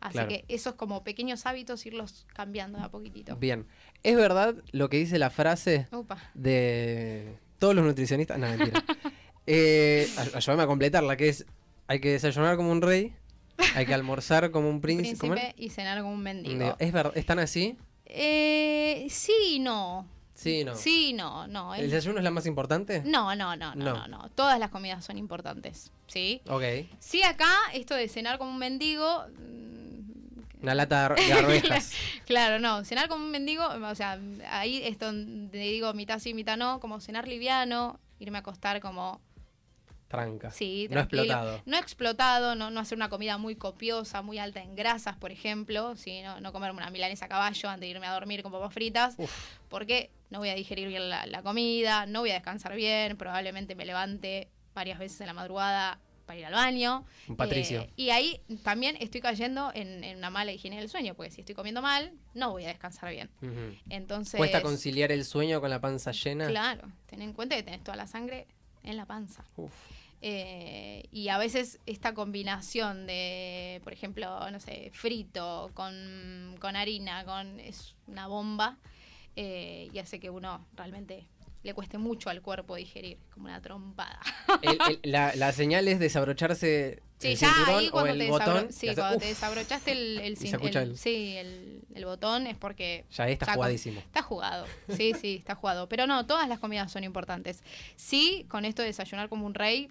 Así 0.00 0.12
Claro. 0.14 0.28
que 0.28 0.44
esos 0.48 0.74
como 0.74 1.02
pequeños 1.02 1.46
hábitos 1.46 1.86
irlos 1.86 2.26
cambiando 2.34 2.78
de 2.78 2.84
a 2.84 2.88
poquito. 2.90 3.36
Bien. 3.36 3.66
¿Es 4.02 4.16
verdad 4.16 4.54
lo 4.70 4.90
que 4.90 4.98
dice 4.98 5.18
la 5.18 5.30
frase 5.30 5.88
de 6.34 7.38
todos 7.58 7.74
los 7.74 7.84
nutricionistas? 7.84 8.38
No, 8.38 8.46
mentira. 8.48 8.84
eh, 9.46 10.08
ay- 10.18 10.30
ayúdame 10.34 10.62
a 10.62 10.66
completarla, 10.66 11.16
que 11.16 11.28
es, 11.28 11.46
hay 11.86 12.00
que 12.00 12.10
desayunar 12.12 12.56
como 12.56 12.70
un 12.70 12.82
rey, 12.82 13.12
hay 13.74 13.86
que 13.86 13.94
almorzar 13.94 14.50
como 14.50 14.68
un 14.70 14.80
príncipe. 14.80 15.18
príncipe 15.18 15.54
y 15.58 15.70
cenar 15.70 16.00
como 16.00 16.14
un 16.14 16.22
mendigo. 16.22 16.58
Digo, 16.58 16.76
¿Es 16.78 16.92
verdad? 16.92 17.12
¿Están 17.16 17.38
así? 17.38 17.76
Eh, 18.06 19.06
sí 19.10 19.32
y 19.52 19.58
no. 19.58 20.06
Sí, 20.34 20.64
no. 20.64 20.74
Sí 20.74 21.10
y 21.10 21.12
no, 21.12 21.46
no. 21.46 21.74
¿El 21.74 21.84
es- 21.84 21.90
desayuno 21.92 22.18
es 22.18 22.24
la 22.24 22.30
más 22.30 22.46
importante? 22.46 23.02
No, 23.04 23.34
no, 23.36 23.54
no, 23.56 23.74
no, 23.74 23.84
No. 23.84 23.94
no, 23.94 24.08
no. 24.08 24.28
Todas 24.30 24.58
las 24.58 24.70
comidas 24.70 25.04
son 25.04 25.16
importantes, 25.18 25.92
¿sí? 26.08 26.40
Ok. 26.48 26.62
Sí, 26.98 27.22
acá, 27.22 27.50
esto 27.72 27.94
de 27.94 28.08
cenar 28.08 28.38
como 28.38 28.50
un 28.50 28.58
mendigo. 28.58 29.24
mm, 29.38 30.62
Una 30.62 30.74
lata 30.74 31.10
de 31.14 31.32
arvejas. 31.32 31.92
Claro, 32.26 32.58
no, 32.58 32.84
cenar 32.84 33.08
como 33.08 33.24
un 33.24 33.30
mendigo, 33.30 33.64
o 33.66 33.94
sea, 33.94 34.18
ahí 34.50 34.82
es 34.82 34.98
donde 34.98 35.58
digo 35.58 35.92
mitad 35.94 36.18
sí, 36.18 36.34
mitad 36.34 36.56
no, 36.56 36.80
como 36.80 37.00
cenar 37.00 37.28
liviano, 37.28 38.00
irme 38.18 38.38
a 38.38 38.40
acostar 38.40 38.80
como, 38.80 39.20
Tranca. 40.08 40.50
sí, 40.50 40.86
No 40.90 41.00
explotado. 41.00 41.60
No 41.66 41.76
explotado, 41.76 42.54
no, 42.54 42.70
no 42.70 42.80
hacer 42.80 42.96
una 42.96 43.08
comida 43.08 43.38
muy 43.38 43.56
copiosa, 43.56 44.22
muy 44.22 44.38
alta 44.38 44.62
en 44.62 44.76
grasas, 44.76 45.16
por 45.16 45.32
ejemplo, 45.32 45.96
sí, 45.96 46.22
no, 46.22 46.40
no 46.40 46.52
comerme 46.52 46.78
una 46.78 46.90
milanesa 46.90 47.24
a 47.24 47.28
caballo 47.28 47.68
antes 47.68 47.80
de 47.80 47.88
irme 47.88 48.06
a 48.06 48.12
dormir 48.12 48.42
con 48.42 48.52
papas 48.52 48.72
fritas, 48.72 49.14
Uf. 49.18 49.30
porque 49.68 50.10
no 50.30 50.38
voy 50.38 50.50
a 50.50 50.54
digerir 50.54 50.88
bien 50.88 51.08
la, 51.08 51.26
la 51.26 51.42
comida, 51.42 52.06
no 52.06 52.20
voy 52.20 52.30
a 52.30 52.34
descansar 52.34 52.74
bien, 52.76 53.16
probablemente 53.16 53.74
me 53.74 53.84
levante 53.84 54.48
varias 54.74 54.98
veces 54.98 55.20
en 55.22 55.26
la 55.28 55.32
madrugada 55.34 55.98
para 56.26 56.38
ir 56.38 56.46
al 56.46 56.54
baño. 56.54 57.04
Un 57.28 57.36
Patricio. 57.36 57.82
Eh, 57.82 57.90
y 57.96 58.10
ahí 58.10 58.40
también 58.62 58.96
estoy 58.98 59.20
cayendo 59.20 59.70
en, 59.74 60.02
en 60.04 60.16
una 60.18 60.30
mala 60.30 60.52
higiene 60.52 60.78
del 60.78 60.88
sueño, 60.88 61.14
porque 61.14 61.30
si 61.30 61.42
estoy 61.42 61.54
comiendo 61.54 61.82
mal, 61.82 62.12
no 62.32 62.50
voy 62.52 62.64
a 62.64 62.68
descansar 62.68 63.10
bien. 63.10 63.30
Entonces, 63.90 64.38
¿Cuesta 64.38 64.62
conciliar 64.62 65.12
el 65.12 65.24
sueño 65.24 65.60
con 65.60 65.70
la 65.70 65.80
panza 65.80 66.12
llena? 66.12 66.46
claro, 66.46 66.88
ten 67.06 67.20
en 67.22 67.32
cuenta 67.34 67.56
que 67.56 67.62
tenés 67.62 67.82
toda 67.84 67.96
la 67.96 68.06
sangre 68.06 68.46
en 68.84 68.96
la 68.96 69.06
panza. 69.06 69.44
Uf. 69.56 69.72
Eh, 70.26 71.02
y 71.12 71.28
a 71.28 71.36
veces 71.36 71.80
esta 71.84 72.14
combinación 72.14 73.06
de, 73.06 73.80
por 73.84 73.92
ejemplo, 73.92 74.50
no 74.50 74.58
sé, 74.58 74.90
frito 74.94 75.70
con, 75.74 76.56
con 76.60 76.76
harina, 76.76 77.24
con 77.26 77.60
es 77.60 77.94
una 78.06 78.26
bomba 78.26 78.78
eh, 79.36 79.90
y 79.92 79.98
hace 79.98 80.20
que 80.20 80.30
uno 80.30 80.64
realmente 80.76 81.26
le 81.62 81.74
cueste 81.74 81.98
mucho 81.98 82.30
al 82.30 82.40
cuerpo 82.40 82.76
digerir, 82.76 83.18
como 83.34 83.46
una 83.46 83.60
trompada. 83.60 84.20
El- 84.62 84.78
el- 85.02 85.10
la, 85.12 85.34
la 85.34 85.52
señal 85.52 85.88
es 85.88 85.98
desabrocharse 85.98 87.02
Sí, 87.28 87.44
el 87.44 87.50
ya 87.50 87.66
ahí 87.78 87.90
cuando, 87.90 88.16
te, 88.16 88.30
botón. 88.30 88.72
sí, 88.72 88.88
hace- 88.88 89.00
cuando 89.00 89.18
te 89.18 89.26
desabrochaste 89.26 89.92
el, 89.92 89.98
el, 90.20 90.36
el- 90.40 90.76
el- 90.76 90.96
sí, 90.98 91.34
el, 91.94 92.04
botón 92.04 92.46
es 92.46 92.56
porque 92.56 93.04
Ya 93.12 93.24
ahí 93.24 93.32
está 93.32 93.46
ya 93.46 93.52
con- 93.52 93.56
jugadísimo. 93.56 93.98
Está 94.00 94.22
jugado, 94.22 94.66
sí, 94.88 95.12
sí, 95.20 95.36
está 95.38 95.54
jugado. 95.54 95.88
Pero 95.88 96.06
no, 96.06 96.26
todas 96.26 96.48
las 96.48 96.58
comidas 96.58 96.90
son 96.92 97.04
importantes. 97.04 97.62
Sí, 97.96 98.44
con 98.48 98.64
esto 98.64 98.82
de 98.82 98.88
desayunar 98.88 99.28
como 99.28 99.46
un 99.46 99.54
rey, 99.54 99.88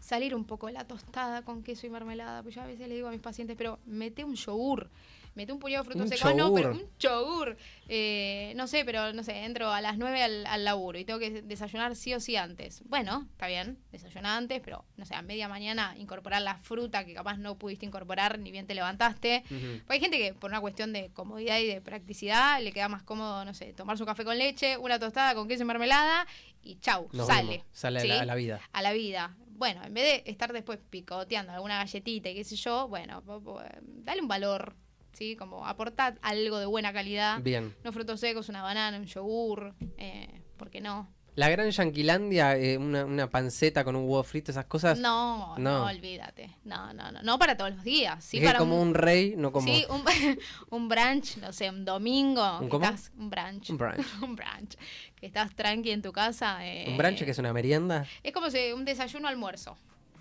salir 0.00 0.34
un 0.34 0.44
poco 0.44 0.66
de 0.68 0.72
la 0.72 0.84
tostada 0.84 1.42
con 1.42 1.62
queso 1.62 1.86
y 1.86 1.90
mermelada. 1.90 2.42
Pues 2.42 2.54
yo 2.54 2.62
a 2.62 2.66
veces 2.66 2.88
le 2.88 2.94
digo 2.94 3.08
a 3.08 3.10
mis 3.10 3.20
pacientes, 3.20 3.56
pero 3.56 3.78
mete 3.86 4.24
un 4.24 4.34
yogur. 4.36 4.88
Mete 5.36 5.52
un 5.52 5.58
puñado 5.60 5.84
de 5.84 5.90
frutos 5.90 6.08
secos, 6.08 6.34
no, 6.34 6.52
pero 6.52 6.70
un 6.72 6.82
yogur. 6.98 7.56
Eh, 7.88 8.52
no 8.56 8.66
sé, 8.66 8.84
pero 8.84 9.12
no 9.12 9.22
sé, 9.22 9.44
entro 9.44 9.70
a 9.70 9.80
las 9.80 9.96
9 9.98 10.22
al, 10.22 10.46
al 10.46 10.64
laburo 10.64 10.98
y 10.98 11.04
tengo 11.04 11.20
que 11.20 11.42
desayunar 11.42 11.94
sí 11.94 12.12
o 12.14 12.20
sí 12.20 12.34
antes. 12.36 12.82
Bueno, 12.86 13.28
está 13.32 13.46
bien, 13.46 13.78
desayuna 13.92 14.36
antes, 14.36 14.60
pero 14.64 14.84
no 14.96 15.04
sé, 15.04 15.14
a 15.14 15.22
media 15.22 15.46
mañana 15.48 15.94
incorporar 15.98 16.42
la 16.42 16.56
fruta 16.56 17.04
que 17.04 17.14
capaz 17.14 17.36
no 17.36 17.56
pudiste 17.58 17.86
incorporar 17.86 18.38
ni 18.38 18.50
bien 18.50 18.66
te 18.66 18.74
levantaste. 18.74 19.44
Porque 19.48 19.84
hay 19.92 20.00
gente 20.00 20.18
que 20.18 20.34
por 20.34 20.50
una 20.50 20.60
cuestión 20.60 20.92
de 20.92 21.10
comodidad 21.12 21.58
y 21.60 21.66
de 21.66 21.80
practicidad 21.80 22.60
le 22.62 22.72
queda 22.72 22.88
más 22.88 23.02
cómodo, 23.02 23.44
no 23.44 23.54
sé, 23.54 23.72
tomar 23.74 23.98
su 23.98 24.06
café 24.06 24.24
con 24.24 24.36
leche, 24.38 24.76
una 24.78 24.98
tostada 24.98 25.34
con 25.34 25.46
queso 25.46 25.62
y 25.62 25.66
mermelada 25.66 26.26
y 26.62 26.76
chau, 26.80 27.08
Nos 27.12 27.26
sale. 27.26 27.48
vemos. 27.50 27.66
Sale 27.72 28.00
a 28.00 28.04
la- 28.06 28.20
a 28.22 28.24
la 28.24 28.34
vida. 28.34 28.60
A 28.72 28.82
la 28.82 28.92
vida. 28.94 29.36
Bueno, 29.50 29.82
en 29.84 29.94
vez 29.94 30.24
de 30.24 30.30
estar 30.30 30.52
después 30.52 30.78
picoteando 30.90 31.52
alguna 31.52 31.76
galletita 31.78 32.28
y 32.30 32.34
qué 32.34 32.44
sé 32.44 32.56
yo, 32.56 32.88
bueno, 32.88 33.22
po- 33.22 33.62
dale 33.82 34.20
un 34.20 34.28
valor, 34.28 34.74
¿sí? 35.16 35.34
Como 35.36 35.66
aportar 35.66 36.18
algo 36.22 36.58
de 36.58 36.66
buena 36.66 36.92
calidad. 36.92 37.40
Bien. 37.40 37.74
Unos 37.82 37.94
frutos 37.94 38.20
secos, 38.20 38.48
una 38.48 38.62
banana, 38.62 38.98
un 38.98 39.06
yogur, 39.06 39.74
eh, 39.96 40.40
¿por 40.56 40.70
qué 40.70 40.80
no? 40.80 41.08
La 41.36 41.50
gran 41.50 41.68
Yanquilandia, 41.70 42.56
eh, 42.56 42.78
una, 42.78 43.04
una 43.04 43.28
panceta 43.28 43.84
con 43.84 43.94
un 43.94 44.04
huevo 44.04 44.22
frito, 44.22 44.50
esas 44.52 44.64
cosas. 44.64 44.98
No, 44.98 45.54
no, 45.58 45.80
No. 45.80 45.84
olvídate. 45.84 46.56
No, 46.64 46.94
no, 46.94 47.12
no. 47.12 47.22
No 47.22 47.38
para 47.38 47.58
todos 47.58 47.74
los 47.74 47.84
días. 47.84 48.24
Sí, 48.24 48.40
para 48.40 48.58
como 48.58 48.80
un 48.80 48.94
rey, 48.94 49.34
no 49.36 49.52
como 49.52 49.66
Sí, 49.66 49.84
un, 49.90 50.02
un 50.70 50.88
brunch, 50.88 51.36
no 51.36 51.52
sé, 51.52 51.68
un 51.68 51.84
domingo. 51.84 52.58
¿Un 52.60 52.70
cómo? 52.70 52.86
estás- 52.86 53.12
un 53.18 53.28
brunch. 53.28 53.68
un 53.68 53.76
brunch. 53.76 54.06
un 54.22 54.34
brunch. 54.34 54.76
Que 55.14 55.26
estás 55.26 55.54
tranqui 55.54 55.90
en 55.90 56.00
tu 56.00 56.10
casa. 56.10 56.66
eh, 56.66 56.86
¿Un 56.88 56.96
brunch 56.96 57.22
que 57.22 57.30
es 57.32 57.38
una 57.38 57.52
merienda? 57.52 58.06
Es 58.22 58.32
como 58.32 58.48
si 58.50 58.72
un 58.72 58.86
desayuno 58.86 59.28
almuerzo. 59.28 59.76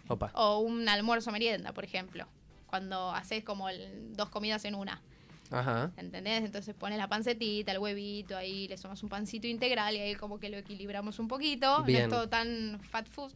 Opa. 0.10 0.32
O 0.34 0.60
un 0.60 0.88
almuerzo 0.90 1.32
merienda, 1.32 1.72
por 1.72 1.86
ejemplo. 1.86 2.28
Cuando 2.76 3.12
haces 3.12 3.42
como 3.46 3.70
el- 3.70 4.14
dos 4.18 4.28
comidas 4.30 4.66
en 4.66 4.76
una. 4.76 5.02
Ajá. 5.50 5.92
¿Entendés? 5.96 6.44
Entonces 6.44 6.76
pones 6.76 6.98
la 6.98 7.08
pancetita, 7.08 7.72
el 7.72 7.80
huevito, 7.80 8.36
ahí 8.36 8.68
le 8.68 8.78
sumas 8.78 9.02
un 9.02 9.08
pancito 9.08 9.48
integral 9.48 9.96
y 9.96 10.00
ahí 10.00 10.16
como 10.16 10.40
que 10.40 10.50
lo 10.50 10.58
equilibramos 10.58 11.18
un 11.20 11.28
poquito. 11.30 11.80
No 11.80 11.88
es 11.88 12.10
todo 12.10 12.28
tan 12.28 12.80
fat 12.92 13.08
food, 13.08 13.32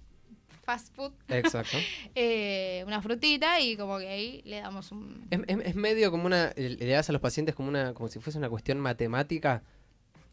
fast 0.63 0.93
food. 0.93 1.13
Exacto. 1.29 1.77
Eh, 2.15 2.83
una 2.85 3.01
frutita 3.01 3.61
y 3.61 3.77
como 3.77 3.97
que 3.99 4.09
ahí 4.09 4.41
le 4.43 4.59
damos 4.59 4.91
un... 4.91 5.25
Es, 5.31 5.39
es- 5.47 5.65
es 5.67 5.75
medio 5.75 6.11
como 6.11 6.25
una. 6.25 6.51
Le 6.57 6.71
le 6.71 6.87
das 6.87 7.07
a 7.09 7.13
los 7.13 7.21
pacientes 7.21 7.55
como 7.55 7.69
una. 7.69 7.93
como 7.93 8.09
si 8.09 8.19
fuese 8.19 8.37
una 8.39 8.49
cuestión 8.49 8.77
matemática. 8.79 9.63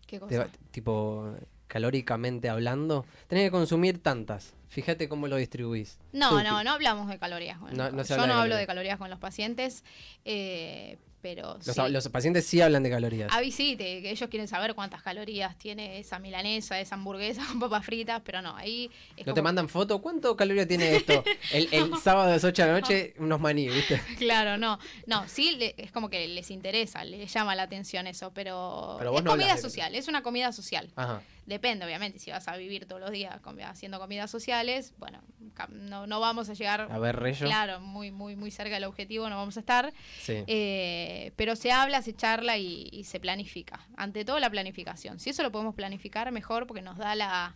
¿Qué 0.08 0.18
cosa? 0.18 0.48
tipo 0.72 1.32
calóricamente 1.68 2.48
hablando. 2.48 3.04
Tenés 3.28 3.44
que 3.44 3.50
consumir 3.50 4.02
tantas. 4.02 4.54
Fíjate 4.68 5.08
cómo 5.08 5.28
lo 5.28 5.36
distribuís. 5.36 5.98
No, 6.12 6.42
no, 6.42 6.62
no 6.64 6.70
hablamos 6.72 7.08
de 7.08 7.18
calorías. 7.18 7.58
con 7.58 7.74
No- 7.76 7.90
no 7.90 8.02
yo 8.02 8.14
habla 8.14 8.26
no 8.26 8.34
de 8.34 8.40
hablo 8.40 8.54
calorías. 8.54 8.58
de 8.60 8.66
calorías 8.66 8.98
con 8.98 9.10
los 9.10 9.18
pacientes, 9.18 9.84
eh, 10.24 10.98
pero 11.22 11.54
Los, 11.64 11.74
sí. 11.74 11.80
los 11.88 12.08
pacientes 12.08 12.46
sí 12.46 12.60
hablan 12.60 12.82
de 12.82 12.90
calorías. 12.90 13.30
Ah, 13.32 13.40
sí, 13.50 13.74
te- 13.76 14.02
que 14.02 14.10
ellos 14.10 14.28
quieren 14.28 14.46
saber 14.48 14.74
cuántas 14.74 15.02
calorías 15.02 15.56
tiene 15.56 15.98
esa 15.98 16.18
milanesa, 16.18 16.78
esa 16.78 16.94
hamburguesa 16.96 17.44
con 17.48 17.58
papas 17.60 17.84
fritas, 17.86 18.20
pero 18.24 18.42
no, 18.42 18.54
ahí 18.56 18.90
es 19.16 19.26
¿No 19.26 19.32
te 19.34 19.40
mandan 19.42 19.68
foto? 19.68 20.00
¿Cuánto 20.02 20.36
caloría 20.36 20.66
tiene 20.68 20.94
esto? 20.96 21.24
El, 21.52 21.68
el 21.72 21.96
sábado 21.98 22.28
a 22.28 22.32
las 22.32 22.44
8 22.44 22.62
de 22.62 22.68
la 22.72 22.80
noche, 22.80 23.14
unos 23.18 23.40
maní, 23.40 23.68
¿viste? 23.68 24.00
Claro, 24.18 24.56
no, 24.58 24.78
no, 25.06 25.26
sí, 25.28 25.56
le- 25.56 25.74
es 25.78 25.90
como 25.90 26.10
que 26.10 26.28
les 26.28 26.50
interesa, 26.50 27.02
les 27.04 27.32
llama 27.32 27.54
la 27.54 27.62
atención 27.62 28.06
eso, 28.06 28.30
pero, 28.34 28.96
Pero 28.98 29.10
vos 29.12 29.20
es 29.22 29.26
comida 29.26 29.54
de- 29.54 29.60
social, 29.60 29.94
es 29.94 30.06
una 30.08 30.22
comida 30.22 30.52
social. 30.52 30.90
Ajá. 30.96 31.22
Depende, 31.46 31.84
obviamente, 31.86 32.18
si 32.18 32.30
vas 32.32 32.48
a 32.48 32.56
vivir 32.56 32.86
todos 32.86 33.00
los 33.00 33.10
días 33.12 33.40
haciendo 33.64 33.98
comidas 34.00 34.30
sociales, 34.30 34.94
bueno, 34.98 35.22
no, 35.70 36.06
no 36.06 36.18
vamos 36.20 36.48
a 36.48 36.54
llegar, 36.54 36.88
A 36.90 36.98
ver, 36.98 37.16
Reyo. 37.16 37.46
claro, 37.46 37.80
muy, 37.80 38.10
muy, 38.10 38.34
muy 38.34 38.50
cerca 38.50 38.74
del 38.74 38.84
objetivo, 38.84 39.28
no 39.30 39.36
vamos 39.36 39.56
a 39.56 39.60
estar. 39.60 39.92
Sí. 40.20 40.42
Eh, 40.46 41.32
pero 41.36 41.54
se 41.54 41.70
habla, 41.70 42.02
se 42.02 42.14
charla 42.14 42.58
y, 42.58 42.88
y 42.92 43.04
se 43.04 43.20
planifica. 43.20 43.86
Ante 43.96 44.24
todo 44.24 44.40
la 44.40 44.50
planificación. 44.50 45.20
Si 45.20 45.30
eso 45.30 45.42
lo 45.44 45.52
podemos 45.52 45.74
planificar 45.74 46.30
mejor 46.32 46.66
porque 46.66 46.82
nos 46.82 46.98
da 46.98 47.14
la, 47.14 47.54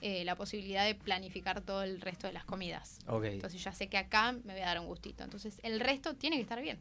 eh, 0.00 0.24
la 0.24 0.34
posibilidad 0.34 0.84
de 0.86 0.94
planificar 0.94 1.60
todo 1.60 1.82
el 1.82 2.00
resto 2.00 2.26
de 2.26 2.32
las 2.32 2.44
comidas. 2.44 2.98
ok. 3.06 3.24
Entonces 3.24 3.62
ya 3.62 3.72
sé 3.72 3.88
que 3.88 3.98
acá 3.98 4.32
me 4.32 4.54
voy 4.54 4.62
a 4.62 4.66
dar 4.66 4.80
un 4.80 4.86
gustito. 4.86 5.24
Entonces 5.24 5.60
el 5.62 5.80
resto 5.80 6.14
tiene 6.14 6.36
que 6.36 6.42
estar 6.42 6.60
bien. 6.62 6.78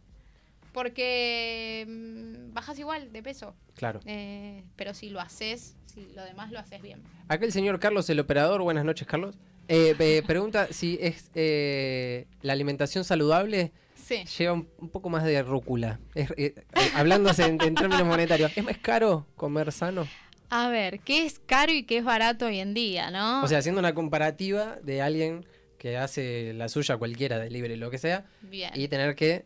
Porque 0.75 1.85
mm, 1.87 2.53
bajas 2.53 2.77
igual 2.77 3.11
de 3.13 3.23
peso. 3.23 3.55
Claro. 3.75 4.01
Eh, 4.05 4.63
pero 4.75 4.93
si 4.93 5.09
lo 5.09 5.21
haces, 5.21 5.75
si 5.85 6.05
lo 6.13 6.23
demás 6.23 6.51
lo 6.51 6.59
haces 6.59 6.81
bien. 6.81 7.01
Acá 7.29 7.45
el 7.45 7.51
señor 7.53 7.79
Carlos, 7.79 8.09
el 8.09 8.19
operador. 8.19 8.61
Buenas 8.61 8.83
noches, 8.85 9.07
Carlos. 9.07 9.35
Eh, 9.69 9.95
eh, 9.97 10.21
pregunta 10.27 10.67
si 10.71 10.97
es 11.01 11.31
eh, 11.33 12.27
la 12.41 12.53
alimentación 12.53 13.03
saludable 13.05 13.71
Sí. 13.95 14.23
lleva 14.37 14.53
un, 14.53 14.69
un 14.77 14.89
poco 14.89 15.09
más 15.09 15.23
de 15.23 15.41
rúcula. 15.41 15.99
Es, 16.13 16.29
eh, 16.31 16.53
eh, 16.57 16.63
hablándose 16.93 17.45
en, 17.45 17.59
en 17.63 17.73
términos 17.73 18.05
monetarios, 18.05 18.51
¿es 18.55 18.63
más 18.63 18.77
caro 18.77 19.25
comer 19.35 19.71
sano? 19.71 20.05
A 20.51 20.69
ver, 20.69 20.99
¿qué 20.99 21.25
es 21.25 21.39
caro 21.39 21.71
y 21.71 21.83
qué 21.83 21.97
es 21.99 22.03
barato 22.03 22.45
hoy 22.45 22.59
en 22.59 22.73
día, 22.75 23.09
no? 23.09 23.43
O 23.43 23.47
sea, 23.47 23.57
haciendo 23.59 23.79
una 23.79 23.95
comparativa 23.95 24.77
de 24.83 25.01
alguien 25.01 25.43
que 25.79 25.97
hace 25.97 26.53
la 26.53 26.67
suya 26.69 26.97
cualquiera, 26.97 27.39
de 27.39 27.49
libre, 27.49 27.77
lo 27.77 27.89
que 27.89 27.97
sea, 27.97 28.25
bien. 28.43 28.71
y 28.75 28.87
tener 28.89 29.15
que 29.15 29.45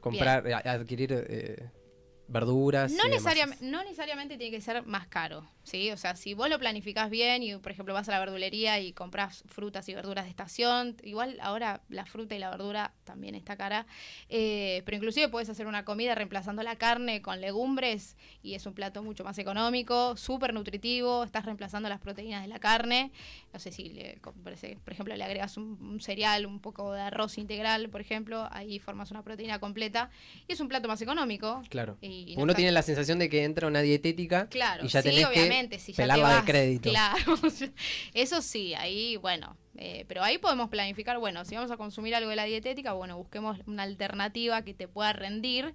comprar, 0.00 0.46
adquirir 0.64 1.12
eh, 1.12 1.70
verduras. 2.28 2.92
No, 2.92 2.98
y 2.98 3.10
demás. 3.10 3.10
necesariamente, 3.10 3.64
no 3.64 3.82
necesariamente 3.82 4.36
tiene 4.36 4.56
que 4.56 4.62
ser 4.62 4.84
más 4.86 5.06
caro, 5.08 5.48
¿sí? 5.68 5.90
O 5.90 5.96
sea, 5.96 6.16
si 6.16 6.34
vos 6.34 6.48
lo 6.48 6.58
planificás 6.58 7.10
bien 7.10 7.42
y, 7.42 7.54
por 7.56 7.70
ejemplo, 7.72 7.94
vas 7.94 8.08
a 8.08 8.12
la 8.12 8.18
verdulería 8.20 8.80
y 8.80 8.92
compras 8.92 9.44
frutas 9.46 9.88
y 9.88 9.94
verduras 9.94 10.24
de 10.24 10.30
estación, 10.30 10.96
igual 11.02 11.38
ahora 11.40 11.82
la 11.88 12.06
fruta 12.06 12.34
y 12.34 12.38
la 12.38 12.50
verdura 12.50 12.92
también 13.04 13.34
está 13.34 13.56
cara, 13.56 13.86
eh, 14.28 14.82
pero 14.84 14.96
inclusive 14.96 15.28
puedes 15.28 15.48
hacer 15.48 15.66
una 15.66 15.84
comida 15.84 16.14
reemplazando 16.14 16.62
la 16.62 16.76
carne 16.76 17.22
con 17.22 17.40
legumbres 17.40 18.16
y 18.42 18.54
es 18.54 18.66
un 18.66 18.74
plato 18.74 19.02
mucho 19.02 19.24
más 19.24 19.38
económico, 19.38 20.16
súper 20.16 20.52
nutritivo, 20.54 21.24
estás 21.24 21.44
reemplazando 21.44 21.88
las 21.88 22.00
proteínas 22.00 22.42
de 22.42 22.48
la 22.48 22.58
carne, 22.58 23.10
no 23.52 23.58
sé 23.58 23.70
si, 23.72 23.90
le, 23.90 24.18
por 24.22 24.92
ejemplo, 24.92 25.14
le 25.14 25.24
agregas 25.24 25.56
un, 25.56 25.78
un 25.80 26.00
cereal, 26.00 26.46
un 26.46 26.60
poco 26.60 26.92
de 26.92 27.00
arroz 27.02 27.38
integral, 27.38 27.88
por 27.90 28.00
ejemplo, 28.00 28.48
ahí 28.50 28.78
formas 28.78 29.10
una 29.10 29.22
proteína 29.22 29.58
completa 29.58 30.10
y 30.46 30.52
es 30.52 30.60
un 30.60 30.68
plato 30.68 30.88
más 30.88 31.00
económico. 31.02 31.62
Claro. 31.68 31.96
Y- 32.00 32.32
y 32.32 32.36
no 32.36 32.42
Uno 32.42 32.52
está- 32.52 32.56
tiene 32.58 32.72
la 32.72 32.82
sensación 32.82 33.18
de 33.18 33.28
que 33.28 33.44
entra 33.44 33.66
una 33.68 33.80
dietética 33.80 34.48
Claro, 34.48 34.84
y 34.84 34.88
ya 34.88 35.02
sí, 35.02 35.08
tenés 35.10 35.24
obviamente, 35.26 35.48
que 35.54 35.57
si 35.78 35.92
ya 35.92 36.06
te 36.06 36.14
de 36.14 36.22
vas, 36.22 36.44
crédito. 36.44 36.90
Claro, 36.90 37.36
eso 38.14 38.42
sí, 38.42 38.74
ahí, 38.74 39.16
bueno, 39.16 39.56
eh, 39.76 40.04
pero 40.08 40.22
ahí 40.22 40.38
podemos 40.38 40.68
planificar, 40.68 41.18
bueno, 41.18 41.44
si 41.44 41.54
vamos 41.54 41.70
a 41.70 41.76
consumir 41.76 42.14
algo 42.14 42.30
de 42.30 42.36
la 42.36 42.44
dietética, 42.44 42.92
bueno, 42.92 43.16
busquemos 43.16 43.58
una 43.66 43.82
alternativa 43.82 44.62
que 44.62 44.74
te 44.74 44.88
pueda 44.88 45.12
rendir 45.12 45.74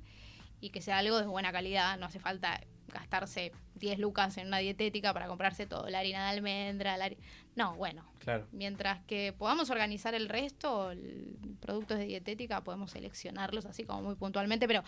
y 0.60 0.70
que 0.70 0.82
sea 0.82 1.00
algo 1.00 1.20
de 1.20 1.28
buena 1.28 1.52
calidad. 1.52 1.98
No 1.98 2.06
hace 2.06 2.20
falta 2.20 2.62
gastarse 2.94 3.52
10 3.76 4.00
lucas 4.00 4.38
en 4.38 4.48
una 4.48 4.60
dietética 4.60 5.14
para 5.14 5.28
comprarse 5.28 5.66
todo, 5.66 5.90
la 5.90 6.00
harina 6.00 6.24
de 6.24 6.38
almendra, 6.38 6.96
la 6.98 7.06
hari- 7.06 7.18
No, 7.56 7.76
bueno, 7.76 8.04
Claro. 8.20 8.48
mientras 8.52 9.02
que 9.06 9.34
podamos 9.38 9.70
organizar 9.70 10.16
el 10.16 10.30
resto, 10.30 10.92
el- 10.92 11.36
productos 11.60 11.98
de 12.00 12.06
dietética, 12.06 12.64
podemos 12.64 12.92
seleccionarlos 12.92 13.66
así 13.66 13.84
como 13.84 14.02
muy 14.02 14.16
puntualmente, 14.16 14.68
pero 14.68 14.84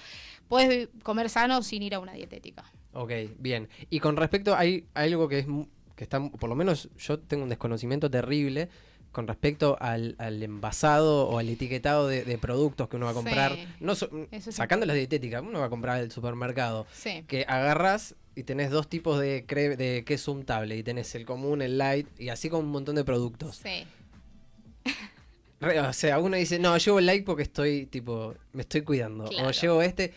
puedes 0.48 0.90
comer 1.04 1.30
sano 1.30 1.62
sin 1.62 1.84
ir 1.84 1.96
a 1.96 2.00
una 2.00 2.14
dietética. 2.14 2.64
Ok, 2.94 3.12
bien. 3.38 3.70
Y 3.90 4.00
con 4.00 4.16
respecto, 4.18 4.56
hay, 4.56 4.86
hay 4.94 5.12
algo 5.12 5.28
que 5.28 5.40
es 5.40 5.46
que 5.96 6.04
está, 6.04 6.20
por 6.30 6.50
lo 6.50 6.56
menos 6.56 6.90
yo 6.98 7.20
tengo 7.20 7.44
un 7.44 7.50
desconocimiento 7.50 8.10
terrible 8.12 8.70
con 9.16 9.28
respecto 9.28 9.78
al, 9.80 10.16
al 10.20 10.44
envasado 10.44 11.30
o 11.30 11.40
al 11.40 11.48
etiquetado 11.48 12.08
de, 12.10 12.26
de 12.26 12.38
productos 12.38 12.90
que 12.90 12.98
uno 12.98 13.06
va 13.06 13.12
a 13.12 13.16
comprar. 13.16 13.54
Sí. 13.56 13.66
No 13.80 13.96
so- 13.96 14.10
Eso 14.30 14.50
es 14.50 14.56
sacando 14.58 14.86
las 14.86 14.98
dietéticas, 14.98 15.42
uno 15.42 15.60
va 15.62 15.68
a 15.68 15.70
comprar 15.70 16.02
del 16.02 16.12
supermercado. 16.12 16.86
Sí. 16.92 17.24
Que 17.28 17.46
agarras 17.48 18.16
y 18.36 18.44
tenés 18.44 18.72
dos 18.72 18.90
tipos 18.90 19.18
de, 19.22 19.48
cre- 19.48 19.78
de 19.78 20.04
queso 20.06 20.34
untable 20.34 20.76
y 20.76 20.84
tenés 20.84 21.16
el 21.16 21.26
común, 21.26 21.62
el 21.62 21.78
light 21.78 22.08
y 22.20 22.28
así 22.28 22.50
con 22.50 22.66
un 22.66 22.72
montón 22.72 22.96
de 22.96 23.06
productos. 23.06 23.56
Sí. 23.64 23.86
Re- 25.62 25.80
o 25.80 25.94
sea, 25.94 26.20
uno 26.20 26.36
dice, 26.36 26.60
no, 26.60 26.78
llevo 26.78 27.00
el 27.00 27.06
light 27.06 27.24
porque 27.26 27.44
estoy, 27.44 27.86
tipo, 27.86 28.36
me 28.52 28.64
estoy 28.64 28.82
cuidando. 28.82 29.24
Claro. 29.30 29.48
O 29.48 29.52
llevo 29.52 29.82
este, 29.82 30.14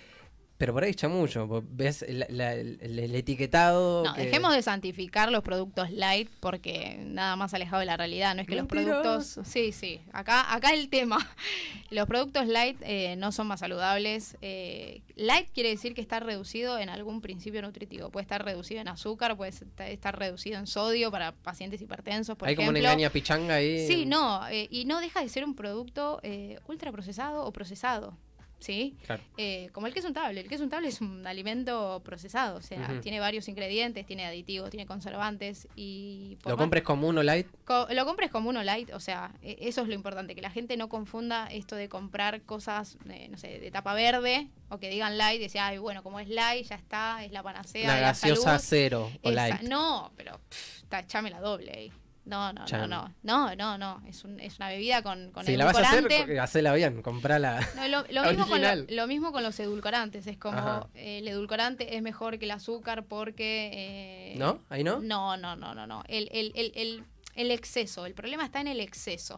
pero 0.59 0.72
por 0.74 0.82
ahí 0.84 0.90
mucho. 1.09 1.48
Ves 1.70 2.02
el, 2.02 2.26
la- 2.28 2.52
el- 2.54 2.78
el 2.80 3.14
etiquetado. 3.14 4.04
No, 4.04 4.14
que- 4.14 4.24
dejemos 4.24 4.52
de 4.52 4.61
santificar 4.62 5.30
los 5.30 5.42
productos 5.42 5.90
light 5.92 6.28
porque 6.40 6.98
nada 7.00 7.36
más 7.36 7.54
alejado 7.54 7.80
de 7.80 7.86
la 7.86 7.96
realidad. 7.96 8.34
No 8.34 8.42
es 8.42 8.48
que 8.48 8.56
los 8.56 8.66
productos. 8.66 9.38
Sí, 9.44 9.72
sí. 9.72 10.00
Acá, 10.12 10.52
acá 10.52 10.70
el 10.74 10.88
tema. 10.88 11.18
Los 11.90 12.06
productos 12.06 12.46
light 12.46 12.76
eh, 12.82 13.16
no 13.16 13.32
son 13.32 13.46
más 13.46 13.61
saludables. 13.61 14.36
Eh, 14.42 15.00
light 15.16 15.48
quiere 15.54 15.70
decir 15.70 15.94
que 15.94 16.02
está 16.02 16.20
reducido 16.20 16.78
en 16.78 16.90
algún 16.90 17.22
principio 17.22 17.62
nutritivo. 17.62 18.11
Puede 18.11 18.22
estar 18.24 18.44
reducido 18.44 18.82
en 18.82 18.88
azúcar, 18.88 19.36
puede 19.38 19.52
estar- 19.52 20.18
reducido 20.18 20.59
en 20.59 20.66
sodio 20.66 21.11
para 21.11 21.32
pacientes 21.32 21.80
hipertensos, 21.80 22.36
por 22.36 22.46
Hay 22.48 22.56
como 22.56 22.68
una 22.68 22.78
engaña 22.80 23.09
pichanga 23.09 23.54
ahí. 23.54 23.86
Sí, 23.86 24.04
no, 24.04 24.46
eh, 24.48 24.68
y 24.70 24.84
no 24.84 25.00
deja 25.00 25.22
de 25.22 25.28
ser 25.30 25.44
un 25.46 25.54
producto 25.54 26.20
eh, 26.22 26.59
ultraprocesado 26.66 27.44
o 27.46 27.52
procesado, 27.52 28.18
¿sí? 28.59 28.96
Claro. 29.06 29.22
Eh, 29.36 29.70
como 29.72 29.86
el 29.86 29.94
queso 29.94 30.09
untable. 30.09 30.40
El 30.40 30.48
queso 30.48 30.64
untable 30.64 30.88
es 30.88 31.00
un 31.00 31.26
alimento 31.26 32.02
procesado, 32.04 32.56
o 32.59 32.62
sea, 32.62 33.00
tiene 33.00 33.20
varios 33.20 33.48
ingredientes, 33.48 34.04
tiene 34.06 34.26
aditivos, 34.26 34.70
tiene 34.70 34.84
conservantes 34.86 35.68
y... 35.76 36.38
Lo 36.44 36.56
compres 36.56 36.82
como 36.82 37.06
uno 37.09 37.22
light. 37.22 37.46
co- 37.64 37.86
lo 37.90 38.04
compres 38.04 38.30
como 38.30 38.48
uno 38.50 38.62
light, 38.62 38.90
o 38.92 39.00
sea, 39.00 39.32
e- 39.42 39.59
eso 39.61 39.82
es 39.82 39.88
lo 39.88 39.94
importante, 39.94 40.34
que 40.34 40.42
la 40.42 40.50
gente 40.50 40.76
no 40.76 40.88
confunda 40.88 41.46
esto 41.46 41.76
de 41.76 41.88
comprar 41.88 42.42
cosas, 42.42 42.98
eh, 43.09 43.28
no 43.30 43.38
sé, 43.38 43.59
de 43.61 43.70
tapa 43.70 43.94
verde 43.94 44.48
o 44.70 44.78
que 44.78 44.90
digan 44.90 45.16
light 45.18 45.40
y 45.40 45.44
decía, 45.44 45.66
ay, 45.68 45.78
bueno, 45.78 46.02
como 46.02 46.18
es 46.20 46.28
light, 46.28 46.66
ya 46.66 46.74
está, 46.76 47.24
es 47.24 47.32
la 47.32 47.42
panacea 47.42 47.94
de 47.94 48.00
la 48.00 48.09
gaseosa 48.09 48.42
salud. 48.59 48.61
cero 48.62 49.11
o 49.22 49.30
Esa- 49.30 49.48
light. 49.48 49.61
No, 49.62 50.12
pero 50.16 50.38
pff, 50.48 50.82
tachame 50.88 51.30
la 51.30 51.40
doble 51.40 51.72
ahí. 51.72 51.92
No, 52.28 52.52
no, 52.52 52.64
no, 52.66 52.86
no, 52.86 53.14
no, 53.22 53.56
no, 53.56 53.78
no, 53.78 54.02
es, 54.06 54.22
un, 54.24 54.38
es 54.38 54.58
una 54.58 54.68
bebida 54.68 55.02
con, 55.02 55.30
con 55.32 55.46
si 55.46 55.56
la 55.56 55.64
vas 55.64 55.78
a 55.78 55.80
hacer, 55.80 56.38
hacela 56.38 56.74
bien, 56.74 57.00
comprala. 57.02 57.66
No, 57.74 57.88
lo, 57.88 58.04
lo 58.10 58.22
mismo 58.30 58.46
con 58.46 58.60
lo, 58.96 59.06
mismo 59.06 59.32
con 59.32 59.42
los 59.42 59.58
edulcorantes, 59.58 60.26
es 60.26 60.36
como 60.36 60.88
eh, 60.94 61.18
el 61.18 61.28
edulcorante 61.28 61.96
es 61.96 62.02
mejor 62.02 62.38
que 62.38 62.44
el 62.44 62.50
azúcar 62.50 63.04
porque... 63.04 63.70
eh, 63.72 64.38
¿No? 64.38 64.60
¿Ahí 64.68 64.84
no? 64.84 65.00
No, 65.00 65.36
no, 65.36 65.56
no, 65.56 65.74
no, 65.74 65.86
no. 65.86 66.02
El, 66.06 66.28
el, 66.32 66.52
el, 66.54 66.72
el, 66.74 67.04
el 67.34 67.50
exceso, 67.50 68.04
el 68.04 68.14
problema 68.14 68.44
está 68.44 68.60
en 68.60 68.68
el 68.68 68.80
exceso. 68.80 69.36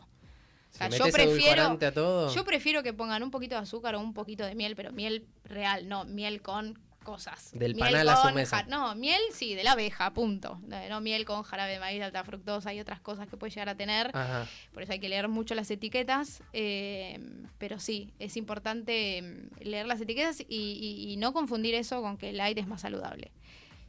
O 0.72 0.76
sea, 0.76 0.90
Si 0.90 0.98
yo 0.98 1.04
prefiero, 1.10 1.78
a 1.80 1.92
todo. 1.92 2.32
yo 2.34 2.44
prefiero 2.44 2.82
que 2.82 2.92
pongan 2.92 3.22
un 3.22 3.30
poquito 3.30 3.54
de 3.56 3.62
azúcar 3.62 3.94
o 3.94 4.00
un 4.00 4.14
poquito 4.14 4.44
de 4.44 4.54
miel, 4.54 4.76
pero 4.76 4.92
miel 4.92 5.26
real, 5.44 5.88
no 5.88 6.04
miel 6.04 6.42
con 6.42 6.78
cosas. 7.00 7.50
Del 7.52 7.74
Miel 7.74 7.86
panal 7.86 8.08
a 8.10 8.16
su 8.16 8.22
con 8.22 8.34
mesa. 8.34 8.62
No, 8.64 8.94
miel 8.94 9.20
sí, 9.32 9.54
de 9.54 9.64
la 9.64 9.72
abeja, 9.72 10.12
punto. 10.12 10.60
No, 10.88 11.00
miel 11.00 11.24
con 11.24 11.42
jarabe 11.42 11.72
de 11.72 11.78
maíz 11.80 11.98
de 11.98 12.04
alta 12.04 12.22
fructosa 12.24 12.72
y 12.74 12.80
otras 12.80 13.00
cosas 13.00 13.26
que 13.28 13.36
puede 13.36 13.50
llegar 13.50 13.68
a 13.68 13.74
tener. 13.74 14.10
Ajá. 14.14 14.46
Por 14.72 14.82
eso 14.82 14.92
hay 14.92 15.00
que 15.00 15.08
leer 15.08 15.28
mucho 15.28 15.54
las 15.54 15.70
etiquetas. 15.70 16.42
eh, 16.52 17.18
pero 17.58 17.78
sí, 17.80 18.12
es 18.18 18.36
importante 18.36 19.22
mm, 19.22 19.64
leer 19.64 19.86
las 19.86 20.00
etiquetas 20.00 20.40
y, 20.40 20.44
y- 20.48 21.12
y 21.12 21.16
no 21.16 21.32
confundir 21.32 21.74
eso 21.74 22.00
con 22.02 22.16
que 22.16 22.32
light 22.32 22.56
es 22.58 22.66
más 22.66 22.80
saludable. 22.82 23.32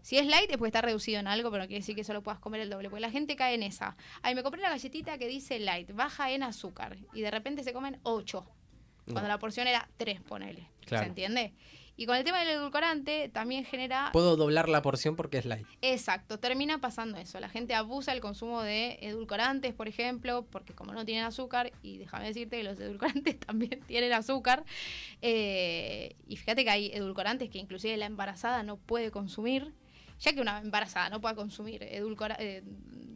Si 0.02 0.18
es 0.18 0.26
light 0.26 0.50
es 0.50 0.58
porque 0.58 0.70
está 0.70 0.82
reducido 0.82 1.20
en 1.20 1.28
algo, 1.28 1.52
pero 1.52 1.64
no 1.64 1.68
quiere 1.68 1.82
decir 1.82 1.96
que 1.96 2.04
solo 2.04 2.24
puedas 2.24 2.40
comer 2.40 2.62
el 2.62 2.70
doble. 2.72 2.90
Porque 2.90 3.02
la 3.02 3.12
gente 3.12 3.36
cae 3.36 3.54
en 3.54 3.62
esa. 3.64 3.96
Ay, 4.24 4.34
me 4.36 4.42
compré 4.44 4.60
la 4.62 4.70
galletita 4.70 5.18
que 5.20 5.28
dice 5.28 5.60
light, 5.60 5.92
baja 5.94 6.32
en 6.32 6.42
azúcar. 6.44 6.98
Y 7.14 7.22
de 7.22 7.30
repente 7.30 7.64
se 7.64 7.72
comen 7.72 8.00
8. 8.04 8.44
Cuando 9.06 9.22
No. 9.24 9.28
la 9.28 9.38
porción 9.38 9.68
era 9.68 9.88
3, 9.98 10.22
ponele. 10.22 10.68
Claro. 10.86 11.04
¿Se 11.04 11.10
entiende? 11.10 11.54
Y 11.98 12.06
con 12.08 12.16
el 12.16 12.24
tema 12.24 12.40
del 12.40 12.50
edulcorante 12.50 13.30
también 13.30 13.64
genera 13.64 14.10
Puedo 14.12 14.36
doblar 14.36 14.70
la 14.70 14.82
porción 14.82 15.16
porque 15.16 15.38
es 15.38 15.46
light. 15.46 15.68
Exacto, 15.82 16.40
termina 16.40 16.80
pasando 16.80 17.18
eso. 17.20 17.40
La 17.40 17.50
gente 17.50 17.76
abusa 17.76 18.12
del 18.12 18.22
consumo 18.22 18.64
de 18.64 18.98
edulcorantes, 19.02 19.74
por 19.74 19.88
ejemplo, 19.88 20.46
porque 20.50 20.74
como 20.74 20.94
no 20.94 21.06
tienen 21.06 21.26
azúcar, 21.26 21.72
y 21.84 21.98
déjame 21.98 22.26
decirte 22.28 22.58
que 22.58 22.64
los 22.64 22.80
edulcorantes 22.80 23.40
también 23.40 23.82
tienen 23.88 24.14
azúcar, 24.14 24.64
eh, 25.22 26.16
y 26.28 26.38
fíjate 26.38 26.64
que 26.64 26.70
hay 26.70 26.92
edulcorantes 26.94 27.50
que 27.50 27.60
inclusive 27.60 27.96
la 27.98 28.06
embarazada 28.08 28.64
no 28.64 28.78
puede 28.78 29.12
consumir, 29.12 29.72
ya 30.20 30.34
que 30.34 30.42
una 30.42 30.60
embarazada 30.60 31.10
no 31.10 31.22
pueda 31.22 31.36
consumir 31.36 31.84
edulcora- 31.84 32.38
eh, 32.40 32.64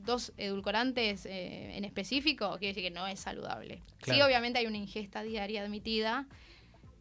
dos 0.05 0.33
edulcorantes 0.37 1.25
eh, 1.25 1.75
en 1.77 1.85
específico, 1.85 2.49
quiere 2.59 2.67
decir 2.75 2.83
que 2.83 2.91
no 2.91 3.07
es 3.07 3.19
saludable. 3.19 3.75
Sí, 4.03 4.11
Claro. 4.11 4.25
obviamente 4.27 4.59
hay 4.59 4.67
una 4.67 4.77
ingesta 4.77 5.23
diaria 5.23 5.63
admitida, 5.63 6.27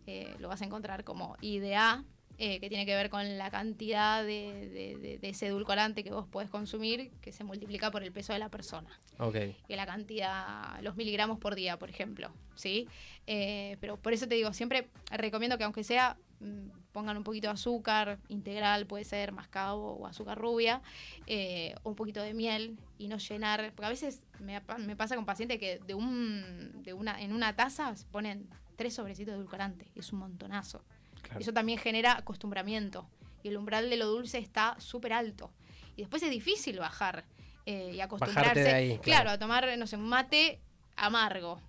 eh, 0.07 0.35
lo 0.39 0.49
vas 0.49 0.63
a 0.63 0.65
encontrar 0.65 1.05
como 1.05 1.37
IDA, 1.41 2.05
eh, 2.37 2.59
que 2.59 2.69
tiene 2.69 2.85
que 2.85 2.97
ver 2.97 3.11
con 3.11 3.39
la 3.39 3.49
cantidad 3.51 4.25
de, 4.25 4.69
de- 4.69 4.97
de- 4.99 5.19
de 5.19 5.29
ese 5.29 5.47
edulcorante 5.47 6.03
que 6.03 6.11
vos 6.11 6.27
podés 6.27 6.51
consumir, 6.51 7.13
que 7.21 7.31
se 7.31 7.45
multiplica 7.45 7.93
por 7.93 8.03
el 8.03 8.11
peso 8.11 8.33
de 8.33 8.41
la 8.41 8.49
persona, 8.49 8.91
Ok. 9.21 9.35
que 9.69 9.77
la 9.77 9.87
cantidad, 9.87 10.81
los 10.83 10.97
miligramos 10.97 11.39
por 11.39 11.55
día, 11.55 11.79
por 11.79 11.91
ejemplo, 11.91 12.33
¿sí? 12.57 12.89
Eh, 13.29 13.77
pero 13.81 13.97
por 13.99 14.13
eso 14.13 14.27
te 14.27 14.35
digo, 14.35 14.53
siempre 14.53 14.89
recomiendo 15.13 15.59
que 15.59 15.65
aunque 15.65 15.85
sea, 15.85 16.17
mm, 16.41 16.71
pongan 16.91 17.17
un 17.17 17.23
poquito 17.23 17.47
de 17.47 17.53
azúcar 17.55 18.19
integral, 18.29 18.87
puede 18.87 19.05
ser 19.05 19.31
mascabo 19.31 19.93
o 19.93 20.07
azúcar 20.09 20.37
rubia, 20.37 20.83
eh, 21.29 21.77
un 21.85 21.95
poquito 21.95 22.21
de 22.21 22.35
miel 22.35 22.77
y 22.99 23.07
no 23.07 23.19
llenar, 23.19 23.73
porque 23.77 23.87
a 23.87 23.91
veces 23.91 24.23
me 24.41 24.61
pasa 24.97 25.15
con 25.15 25.25
pacientes 25.25 25.59
que 25.61 25.79
de 25.87 25.95
un, 25.95 26.83
de 26.83 26.95
una, 26.95 27.21
en 27.23 27.33
una 27.33 27.55
taza 27.55 27.95
se 27.95 28.07
ponen 28.07 28.49
tres 28.77 28.95
sobrecitos 28.95 29.33
de 29.35 29.39
edulcorante, 29.39 29.87
es 29.95 30.13
un 30.13 30.21
montonazo. 30.21 30.85
Claro. 31.23 31.41
Eso 31.41 31.53
también 31.53 31.79
genera 31.79 32.17
acostumbramiento. 32.17 33.09
Y 33.43 33.49
el 33.49 33.57
umbral 33.57 33.91
de 33.91 33.97
lo 33.97 34.07
dulce 34.07 34.39
está 34.39 34.77
súper 34.79 35.13
alto. 35.13 35.51
Y 35.97 36.03
después 36.03 36.23
es 36.23 36.31
difícil 36.31 36.79
bajar 36.79 37.25
eh, 37.67 37.93
y 37.95 38.01
acostumbrarse. 38.01 38.61
de 38.61 38.73
ahí, 38.73 38.89
claro. 38.99 39.03
claro. 39.03 39.31
a 39.31 39.39
tomar, 39.39 39.79
no 39.79 39.87
sé, 39.87 39.97
un 39.97 40.09
mate 40.09 40.61
amargo. 40.97 41.61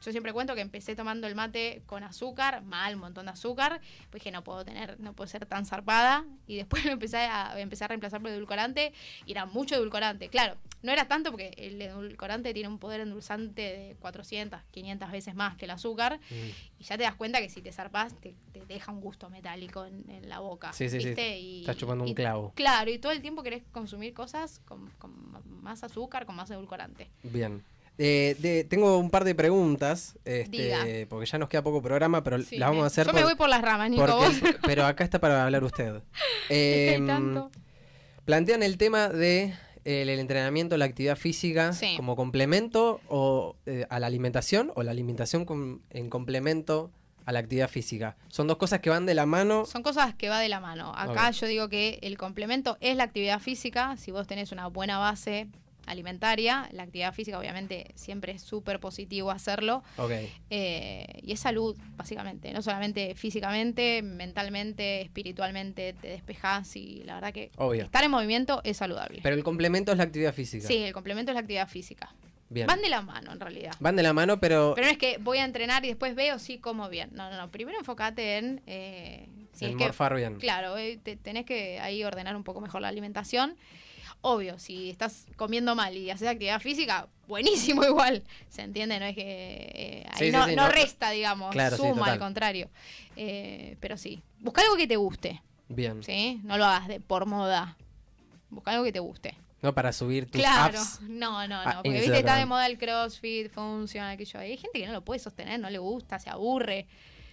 Yo 0.00 0.12
siempre 0.12 0.32
cuento 0.32 0.54
que 0.54 0.60
empecé 0.60 0.94
tomando 0.94 1.26
el 1.26 1.34
mate 1.34 1.82
con 1.86 2.04
azúcar, 2.04 2.62
mal, 2.62 2.94
un 2.94 3.00
montón 3.00 3.26
de 3.26 3.32
azúcar. 3.32 3.80
Pues 4.10 4.22
dije, 4.22 4.30
no 4.30 4.44
puedo 4.44 4.64
tener, 4.64 4.98
no 5.00 5.12
puedo 5.12 5.26
ser 5.26 5.44
tan 5.46 5.66
zarpada. 5.66 6.24
Y 6.46 6.56
después 6.56 6.84
lo 6.84 6.92
empecé 6.92 7.18
a, 7.18 7.58
empecé 7.58 7.84
a 7.84 7.88
reemplazar 7.88 8.20
por 8.20 8.30
edulcorante. 8.30 8.92
Y 9.26 9.32
era 9.32 9.46
mucho 9.46 9.74
edulcorante. 9.74 10.28
Claro, 10.28 10.56
no 10.82 10.92
era 10.92 11.08
tanto 11.08 11.30
porque 11.30 11.52
el 11.56 11.80
edulcorante 11.82 12.54
tiene 12.54 12.68
un 12.68 12.78
poder 12.78 13.00
endulzante 13.00 13.62
de 13.62 13.96
400, 14.00 14.60
500 14.70 15.10
veces 15.10 15.34
más 15.34 15.56
que 15.56 15.64
el 15.64 15.72
azúcar. 15.72 16.20
Mm. 16.30 16.80
Y 16.80 16.84
ya 16.84 16.96
te 16.96 17.02
das 17.04 17.14
cuenta 17.16 17.40
que 17.40 17.48
si 17.50 17.60
te 17.62 17.72
zarpás, 17.72 18.14
te, 18.20 18.34
te 18.52 18.64
deja 18.66 18.92
un 18.92 19.00
gusto 19.00 19.28
metálico 19.30 19.84
en, 19.84 20.08
en 20.08 20.28
la 20.28 20.38
boca. 20.40 20.72
Sí, 20.72 20.88
sí, 20.88 21.00
sí. 21.00 21.06
¿viste? 21.08 21.38
Y- 21.38 21.60
Estás 21.60 21.76
chupando 21.76 22.04
un 22.04 22.14
clavo. 22.14 22.52
Claro, 22.54 22.90
y 22.90 22.98
todo 22.98 23.12
el 23.12 23.20
tiempo 23.22 23.42
querés 23.42 23.62
consumir 23.72 24.14
cosas 24.14 24.60
con, 24.66 24.88
con 24.98 25.12
más 25.62 25.82
azúcar, 25.82 26.26
con 26.26 26.36
más 26.36 26.50
edulcorante. 26.50 27.10
Bien. 27.24 27.64
Eh, 28.00 28.36
de- 28.38 28.62
tengo 28.62 28.96
un 28.98 29.10
par 29.10 29.24
de 29.24 29.34
preguntas, 29.34 30.16
este, 30.24 31.06
porque 31.08 31.26
ya 31.26 31.36
nos 31.38 31.48
queda 31.48 31.62
poco 31.62 31.82
programa, 31.82 32.22
pero 32.22 32.40
Sí, 32.40 32.56
las 32.56 32.68
vamos 32.68 32.84
a 32.84 32.86
hacer 32.86 33.08
Yo 33.08 33.12
me 33.12 33.24
voy 33.24 33.34
por 33.34 33.48
las 33.48 33.60
ramas, 33.60 33.90
Nico. 33.90 34.06
porque- 34.06 34.14
vos. 34.40 34.54
pero 34.62 34.86
acá 34.86 35.02
está 35.02 35.18
para 35.18 35.42
hablar 35.44 35.64
usted. 35.64 36.00
Em, 36.48 37.06
tanto. 37.08 37.50
plantean 38.24 38.62
el 38.62 38.78
tema 38.78 39.08
de 39.08 39.52
el 39.84 40.08
entrenamiento, 40.10 40.76
la 40.76 40.84
actividad 40.86 41.16
física 41.16 41.72
Sí. 41.72 41.94
como 41.96 42.16
complemento 42.16 43.00
o 43.08 43.56
eh, 43.66 43.86
a 43.90 43.98
la 44.00 44.06
alimentación 44.06 44.72
o 44.74 44.82
la 44.82 44.90
alimentación 44.90 45.82
en 45.90 46.10
complemento 46.10 46.90
a 47.24 47.32
la 47.32 47.40
actividad 47.40 47.68
física. 47.68 48.16
Son 48.28 48.46
dos 48.46 48.56
cosas 48.56 48.80
que 48.80 48.88
van 48.88 49.04
de 49.04 49.14
la 49.14 49.26
mano. 49.26 49.66
Son 49.66 49.82
cosas 49.82 50.14
que 50.14 50.30
va 50.30 50.40
de 50.40 50.48
la 50.48 50.60
mano. 50.60 50.92
Acá 50.96 51.30
yo 51.30 51.46
digo 51.46 51.68
que 51.68 51.98
el 52.02 52.16
complemento 52.16 52.78
es 52.80 52.96
la 52.96 53.04
actividad 53.04 53.38
física. 53.38 53.96
Si 53.98 54.10
vos 54.10 54.26
tenés 54.26 54.50
una 54.50 54.66
buena 54.68 54.96
base 54.98 55.48
alimentaria, 55.90 56.68
la 56.72 56.84
actividad 56.84 57.12
física 57.14 57.38
obviamente 57.38 57.92
siempre 57.94 58.32
es 58.32 58.42
súper 58.42 58.80
positivo 58.80 59.30
hacerlo. 59.30 59.82
Eh, 60.50 61.06
y 61.22 61.32
es 61.32 61.40
salud, 61.40 61.76
básicamente. 61.96 62.52
No 62.52 62.62
solamente 62.62 63.14
físicamente, 63.14 64.02
mentalmente, 64.02 65.00
espiritualmente, 65.02 65.94
te 65.94 66.08
despejas 66.08 66.74
y 66.76 67.02
la 67.04 67.14
verdad 67.16 67.32
que 67.32 67.50
Obvio. 67.56 67.84
estar 67.84 68.04
en 68.04 68.10
movimiento 68.10 68.60
es 68.64 68.76
saludable. 68.76 69.20
Pero 69.22 69.34
el 69.36 69.44
complemento 69.44 69.92
es 69.92 69.98
la 69.98 70.04
actividad 70.04 70.32
física. 70.34 70.66
Sí, 70.66 70.76
el 70.76 70.92
complemento 70.92 71.32
es 71.32 71.34
la 71.34 71.40
actividad 71.40 71.68
física. 71.68 72.14
Bien. 72.50 72.66
Van 72.66 72.80
de 72.80 72.88
la 72.88 73.02
mano, 73.02 73.30
en 73.32 73.40
realidad. 73.40 73.72
Van 73.78 73.94
de 73.94 74.02
la 74.02 74.14
mano, 74.14 74.40
pero, 74.40 74.72
Pero 74.74 74.86
no 74.86 74.90
es 74.92 74.96
que 74.98 75.18
voy 75.18 75.36
a 75.36 75.44
entrenar 75.44 75.84
y 75.84 75.88
después 75.88 76.14
veo 76.14 76.38
si 76.38 76.56
como 76.58 76.88
bien. 76.88 77.10
No, 77.12 77.28
no, 77.30 77.36
no. 77.36 77.50
Primero 77.50 77.78
enfócate 77.78 78.38
en 78.38 78.62
eh, 78.66 79.28
Si 79.52 79.66
es 79.66 79.72
en 79.72 79.76
que- 79.76 79.84
morfar 79.84 80.14
bien. 80.16 80.36
Claro, 80.36 80.78
eh, 80.78 80.98
te- 81.02 81.16
tenés 81.16 81.44
que 81.44 81.78
ahí 81.78 82.02
ordenar 82.04 82.34
un 82.36 82.44
poco 82.44 82.62
mejor 82.62 82.80
la 82.80 82.88
alimentación. 82.88 83.54
Obvio, 84.20 84.58
si 84.58 84.90
estás 84.90 85.26
comiendo 85.36 85.74
mal 85.76 85.96
y 85.96 86.10
haces 86.10 86.26
actividad 86.28 86.60
física, 86.60 87.08
buenísimo 87.28 87.84
igual. 87.84 88.24
¿Se 88.48 88.62
entiende? 88.62 88.98
No 88.98 89.06
es 89.06 89.14
que 89.14 89.22
eh, 89.74 90.06
ahí 90.10 90.26
Sí, 90.26 90.30
no, 90.32 90.46
sí, 90.46 90.56
no 90.56 90.64
no- 90.66 90.72
resta, 90.72 91.10
digamos, 91.10 91.50
Claro, 91.52 91.76
suma, 91.76 92.12
al 92.12 92.18
contrario. 92.18 92.68
Eh, 93.16 93.76
pero 93.80 93.96
sí, 93.96 94.22
busca 94.40 94.62
algo 94.62 94.76
que 94.76 94.86
te 94.88 94.96
guste, 94.96 95.42
Bien. 95.68 96.02
¿sí? 96.02 96.40
No 96.44 96.58
lo 96.58 96.64
hagas 96.64 96.88
de, 96.88 97.00
por 97.00 97.26
moda. 97.26 97.76
Busca 98.50 98.72
algo 98.72 98.84
que 98.84 98.92
te 98.92 99.00
guste. 99.00 99.36
No 99.60 99.74
para 99.74 99.92
subir 99.92 100.30
tus 100.30 100.40
Claro, 100.40 100.78
apps. 100.78 101.00
no, 101.02 101.46
no, 101.48 101.64
no. 101.64 101.70
porque 101.82 101.90
viste, 101.90 102.04
Instagram. 102.06 102.18
está 102.26 102.36
de 102.38 102.46
moda 102.46 102.66
el 102.66 102.78
crossfit, 102.78 103.50
funciona, 103.50 104.10
aquello. 104.10 104.38
Hay 104.40 104.56
gente 104.56 104.78
que 104.80 104.86
no 104.86 104.92
lo 104.92 105.04
puede 105.04 105.18
sostener, 105.20 105.58
no 105.60 105.68
le 105.70 105.78
gusta, 105.78 106.18
se 106.20 106.30
aburre. 106.30 106.86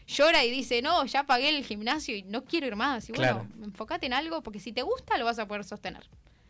Llora 0.08 0.44
y 0.44 0.52
dice, 0.52 0.82
no, 0.82 1.06
ya 1.06 1.24
pagué 1.26 1.50
el 1.50 1.64
gimnasio 1.64 2.16
y 2.16 2.24
no 2.24 2.44
quiero 2.44 2.68
ir 2.68 2.76
más. 2.76 3.10
Y 3.10 3.14
Claro. 3.14 3.46
bueno, 3.50 3.66
enfócate 3.66 4.06
en 4.08 4.14
algo 4.14 4.42
porque 4.44 4.60
si 4.60 4.72
te 4.72 4.82
gusta 4.84 5.18
lo 5.18 5.26
vas 5.26 5.38
a 5.40 5.48
poder 5.48 5.64
sostener. 5.64 6.08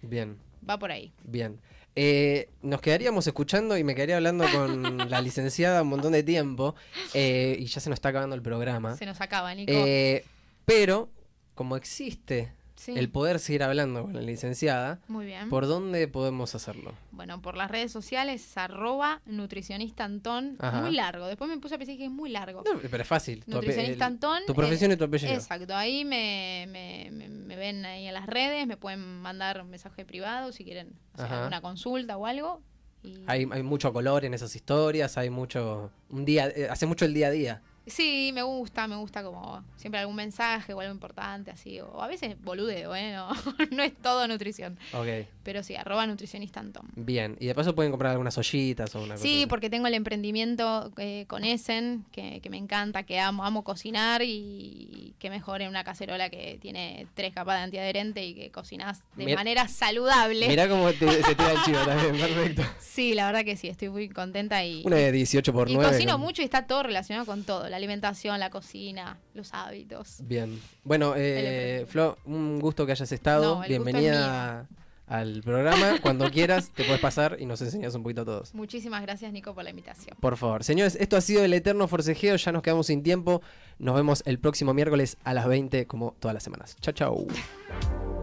Bien. 0.08 0.38
Va 0.68 0.80
por 0.80 0.92
ahí. 0.92 1.14
Bien. 1.24 1.60
Eh, 1.96 2.50
nos 2.62 2.82
quedaríamos 2.82 3.26
escuchando 3.26 3.78
y 3.78 3.84
me 3.86 3.96
quedaría 3.96 4.18
hablando 4.18 4.46
con 4.52 4.98
la 5.10 5.22
licenciada 5.22 5.82
un 5.82 5.88
montón 5.88 6.12
de 6.12 6.24
tiempo 6.24 6.76
eh, 7.14 7.56
y 7.58 7.66
ya 7.68 7.80
se 7.80 7.90
nos 7.90 7.98
está 7.98 8.10
acabando 8.10 8.36
el 8.36 8.42
programa. 8.42 8.98
Se 8.98 9.06
nos 9.06 9.22
acaba, 9.22 9.54
Nico. 9.56 9.72
Eh, 9.74 10.26
pero, 10.66 11.10
como 11.54 11.78
existe 11.78 12.52
Sí. 12.76 12.94
el 12.98 13.10
poder 13.10 13.40
seguir 13.40 13.64
hablando 13.64 14.04
con 14.04 14.14
la 14.14 14.22
licenciada, 14.22 15.00
Muy 15.08 15.26
bien. 15.26 15.50
¿por 15.50 15.66
dónde 15.66 16.08
podemos 16.08 16.56
hacerlo? 16.56 16.94
Bueno, 17.12 17.42
por 17.42 17.56
las 17.56 17.72
redes 17.72 17.92
sociales 17.92 18.46
es 18.46 18.58
arroba 18.58 19.22
nutricionista 19.26 20.04
Antón. 20.04 20.58
Ajá. 20.60 20.82
Muy 20.82 20.92
largo. 20.92 21.26
Después 21.28 21.50
me 21.50 21.58
puse 21.58 21.76
a 21.76 21.78
pensar 21.78 21.96
que 21.98 22.06
es 22.06 22.12
muy 22.12 22.30
largo. 22.30 22.64
No, 22.66 22.80
pero 22.92 23.02
es 23.02 23.08
fácil. 23.08 23.44
Nutricionista 23.48 24.06
Antón. 24.06 24.40
tu 24.46 24.52
eh, 24.52 24.56
profesión 24.56 24.92
y 24.92 24.98
tu 24.98 25.06
apellido. 25.06 25.34
Exacto, 25.34 25.74
ahí 25.76 26.04
me, 26.06 26.66
me, 26.70 27.10
me- 27.12 27.30
me 27.30 27.56
ven 27.56 27.86
ahí 27.86 28.08
en 28.08 28.14
las 28.14 28.26
redes, 28.28 28.68
me 28.68 28.76
pueden 28.78 29.22
mandar 29.22 29.62
un 29.62 29.70
mensaje 29.70 30.04
privado 30.06 30.52
si 30.52 30.64
quieren 30.66 30.94
hacer 31.14 31.32
alguna 31.32 31.62
consulta 31.62 32.18
o 32.18 32.26
algo. 32.26 32.62
Y... 33.04 33.24
Hay, 33.28 33.48
hay 33.52 33.64
mucho 33.64 33.94
color 33.94 34.26
en 34.26 34.34
esas 34.34 34.56
historias, 34.56 35.18
hay 35.18 35.30
mucho... 35.30 35.92
Un 36.10 36.26
día, 36.26 36.48
eh, 36.50 36.68
hace 36.70 36.86
mucho 36.88 37.06
el 37.06 37.14
día 37.14 37.28
a 37.28 37.32
día. 37.32 37.62
Sí, 37.88 38.32
me 38.34 38.42
gusta, 38.42 38.88
me 38.88 38.96
gusta 38.96 39.24
como 39.24 39.64
siempre 39.76 40.00
algún 40.00 40.16
mensaje 40.16 40.74
o 40.74 40.80
algo 40.80 40.92
importante 40.94 41.52
así, 41.52 41.80
o 41.80 42.02
a 42.02 42.08
veces 42.08 42.36
boludeo, 42.42 42.96
¿eh? 42.96 43.14
No, 43.14 43.30
no 43.72 43.84
es 43.84 43.94
todo 44.02 44.28
nutrición, 44.28 44.78
Ok, 44.94 45.28
pero 45.44 45.62
sí, 45.62 45.76
arroba 45.76 46.08
nutricionista 46.08 46.60
Antón. 46.60 46.88
bien. 46.96 47.38
Y 47.40 47.46
de 47.48 47.54
paso 47.56 47.76
pueden 47.76 47.92
comprar 47.92 48.12
algunas 48.14 48.36
ollitas 48.38 48.96
o 48.96 49.00
una 49.04 49.14
cosa 49.16 49.22
Sí, 49.24 49.46
porque 49.48 49.70
tengo 49.70 49.86
el 49.88 49.94
emprendimiento 49.94 50.92
eh, 50.98 51.26
con 51.28 51.44
Essen, 51.44 52.06
que, 52.12 52.40
que 52.42 52.50
me 52.50 52.58
encanta, 52.58 53.04
que 53.04 53.20
amo, 53.20 53.46
amo 53.46 53.64
cocinar 53.64 54.22
y 54.24 55.14
que 55.20 55.30
mejor 55.30 55.62
en 55.62 55.70
una 55.70 55.84
cacerola 55.84 56.30
que 56.30 56.58
tiene 56.62 57.08
tres 57.14 57.34
capas 57.34 57.58
de 57.58 57.64
antiadherente 57.66 58.26
y 58.26 58.34
que 58.34 58.52
cocinas 58.52 59.02
de 59.16 59.36
manera 59.36 59.68
saludable. 59.68 60.48
Mirá 60.48 60.68
cómo 60.68 60.92
te- 60.92 61.24
se 61.24 61.36
tira 61.36 61.52
el 61.52 61.62
chivo 61.64 61.80
también, 61.86 62.18
perfecto. 62.20 62.64
Sí, 62.80 63.14
la 63.14 63.26
verdad 63.28 63.44
que 63.46 63.56
sí, 63.58 63.68
estoy 63.68 63.90
muy 63.90 64.10
contenta 64.10 64.64
y, 64.66 64.82
Una 64.86 64.96
de 64.98 65.12
18 65.12 65.54
por 65.54 65.70
y 65.70 65.76
9. 65.76 65.92
cocino 65.92 66.18
mucho 66.18 66.42
y 66.42 66.46
está 66.46 66.66
todo 66.66 66.84
relacionado 66.84 67.26
con 67.26 67.44
todo, 67.44 67.68
la 67.76 67.78
alimentación, 67.78 68.40
la 68.40 68.50
cocina, 68.50 69.18
los 69.34 69.54
hábitos. 69.54 70.20
Bien. 70.24 70.62
Bueno, 70.86 71.14
eh. 71.18 71.86
Flo, 71.90 72.18
un 72.24 72.58
gusto 72.58 72.86
que 72.86 72.94
hayas 72.94 73.12
estado. 73.12 73.60
No, 73.60 73.68
Bienvenida 73.68 74.66
al 75.08 75.42
programa. 75.44 76.00
Cuando 76.02 76.32
quieras, 76.32 76.72
te 76.74 76.86
puedes 76.86 77.02
pasar 77.02 77.36
y 77.38 77.46
nos 77.46 77.62
enseñas 77.62 77.94
un 77.94 78.04
poquito 78.04 78.22
a 78.22 78.26
todos. 78.26 78.56
Muchísimas 78.56 79.02
gracias, 79.02 79.34
Nico, 79.34 79.54
por 79.54 79.66
la 79.66 79.72
invitación. 79.72 80.16
Por 80.22 80.38
favor. 80.38 80.64
Señores, 80.64 80.96
esto 81.02 81.18
ha 81.18 81.22
sido 81.22 81.44
el 81.44 81.54
eterno 81.54 81.86
forcejeo. 81.90 82.38
Ya 82.38 82.52
nos 82.54 82.64
quedamos 82.64 82.88
sin 82.88 83.04
tiempo. 83.04 83.42
Nos 83.78 83.94
vemos 83.94 84.24
el 84.26 84.40
próximo 84.40 84.74
miércoles 84.74 85.18
a 85.26 85.34
las 85.34 85.46
20, 85.46 85.86
como 85.86 86.16
todas 86.22 86.34
las 86.34 86.44
semanas. 86.44 86.78
Chao, 86.80 86.94
chao. 86.94 87.28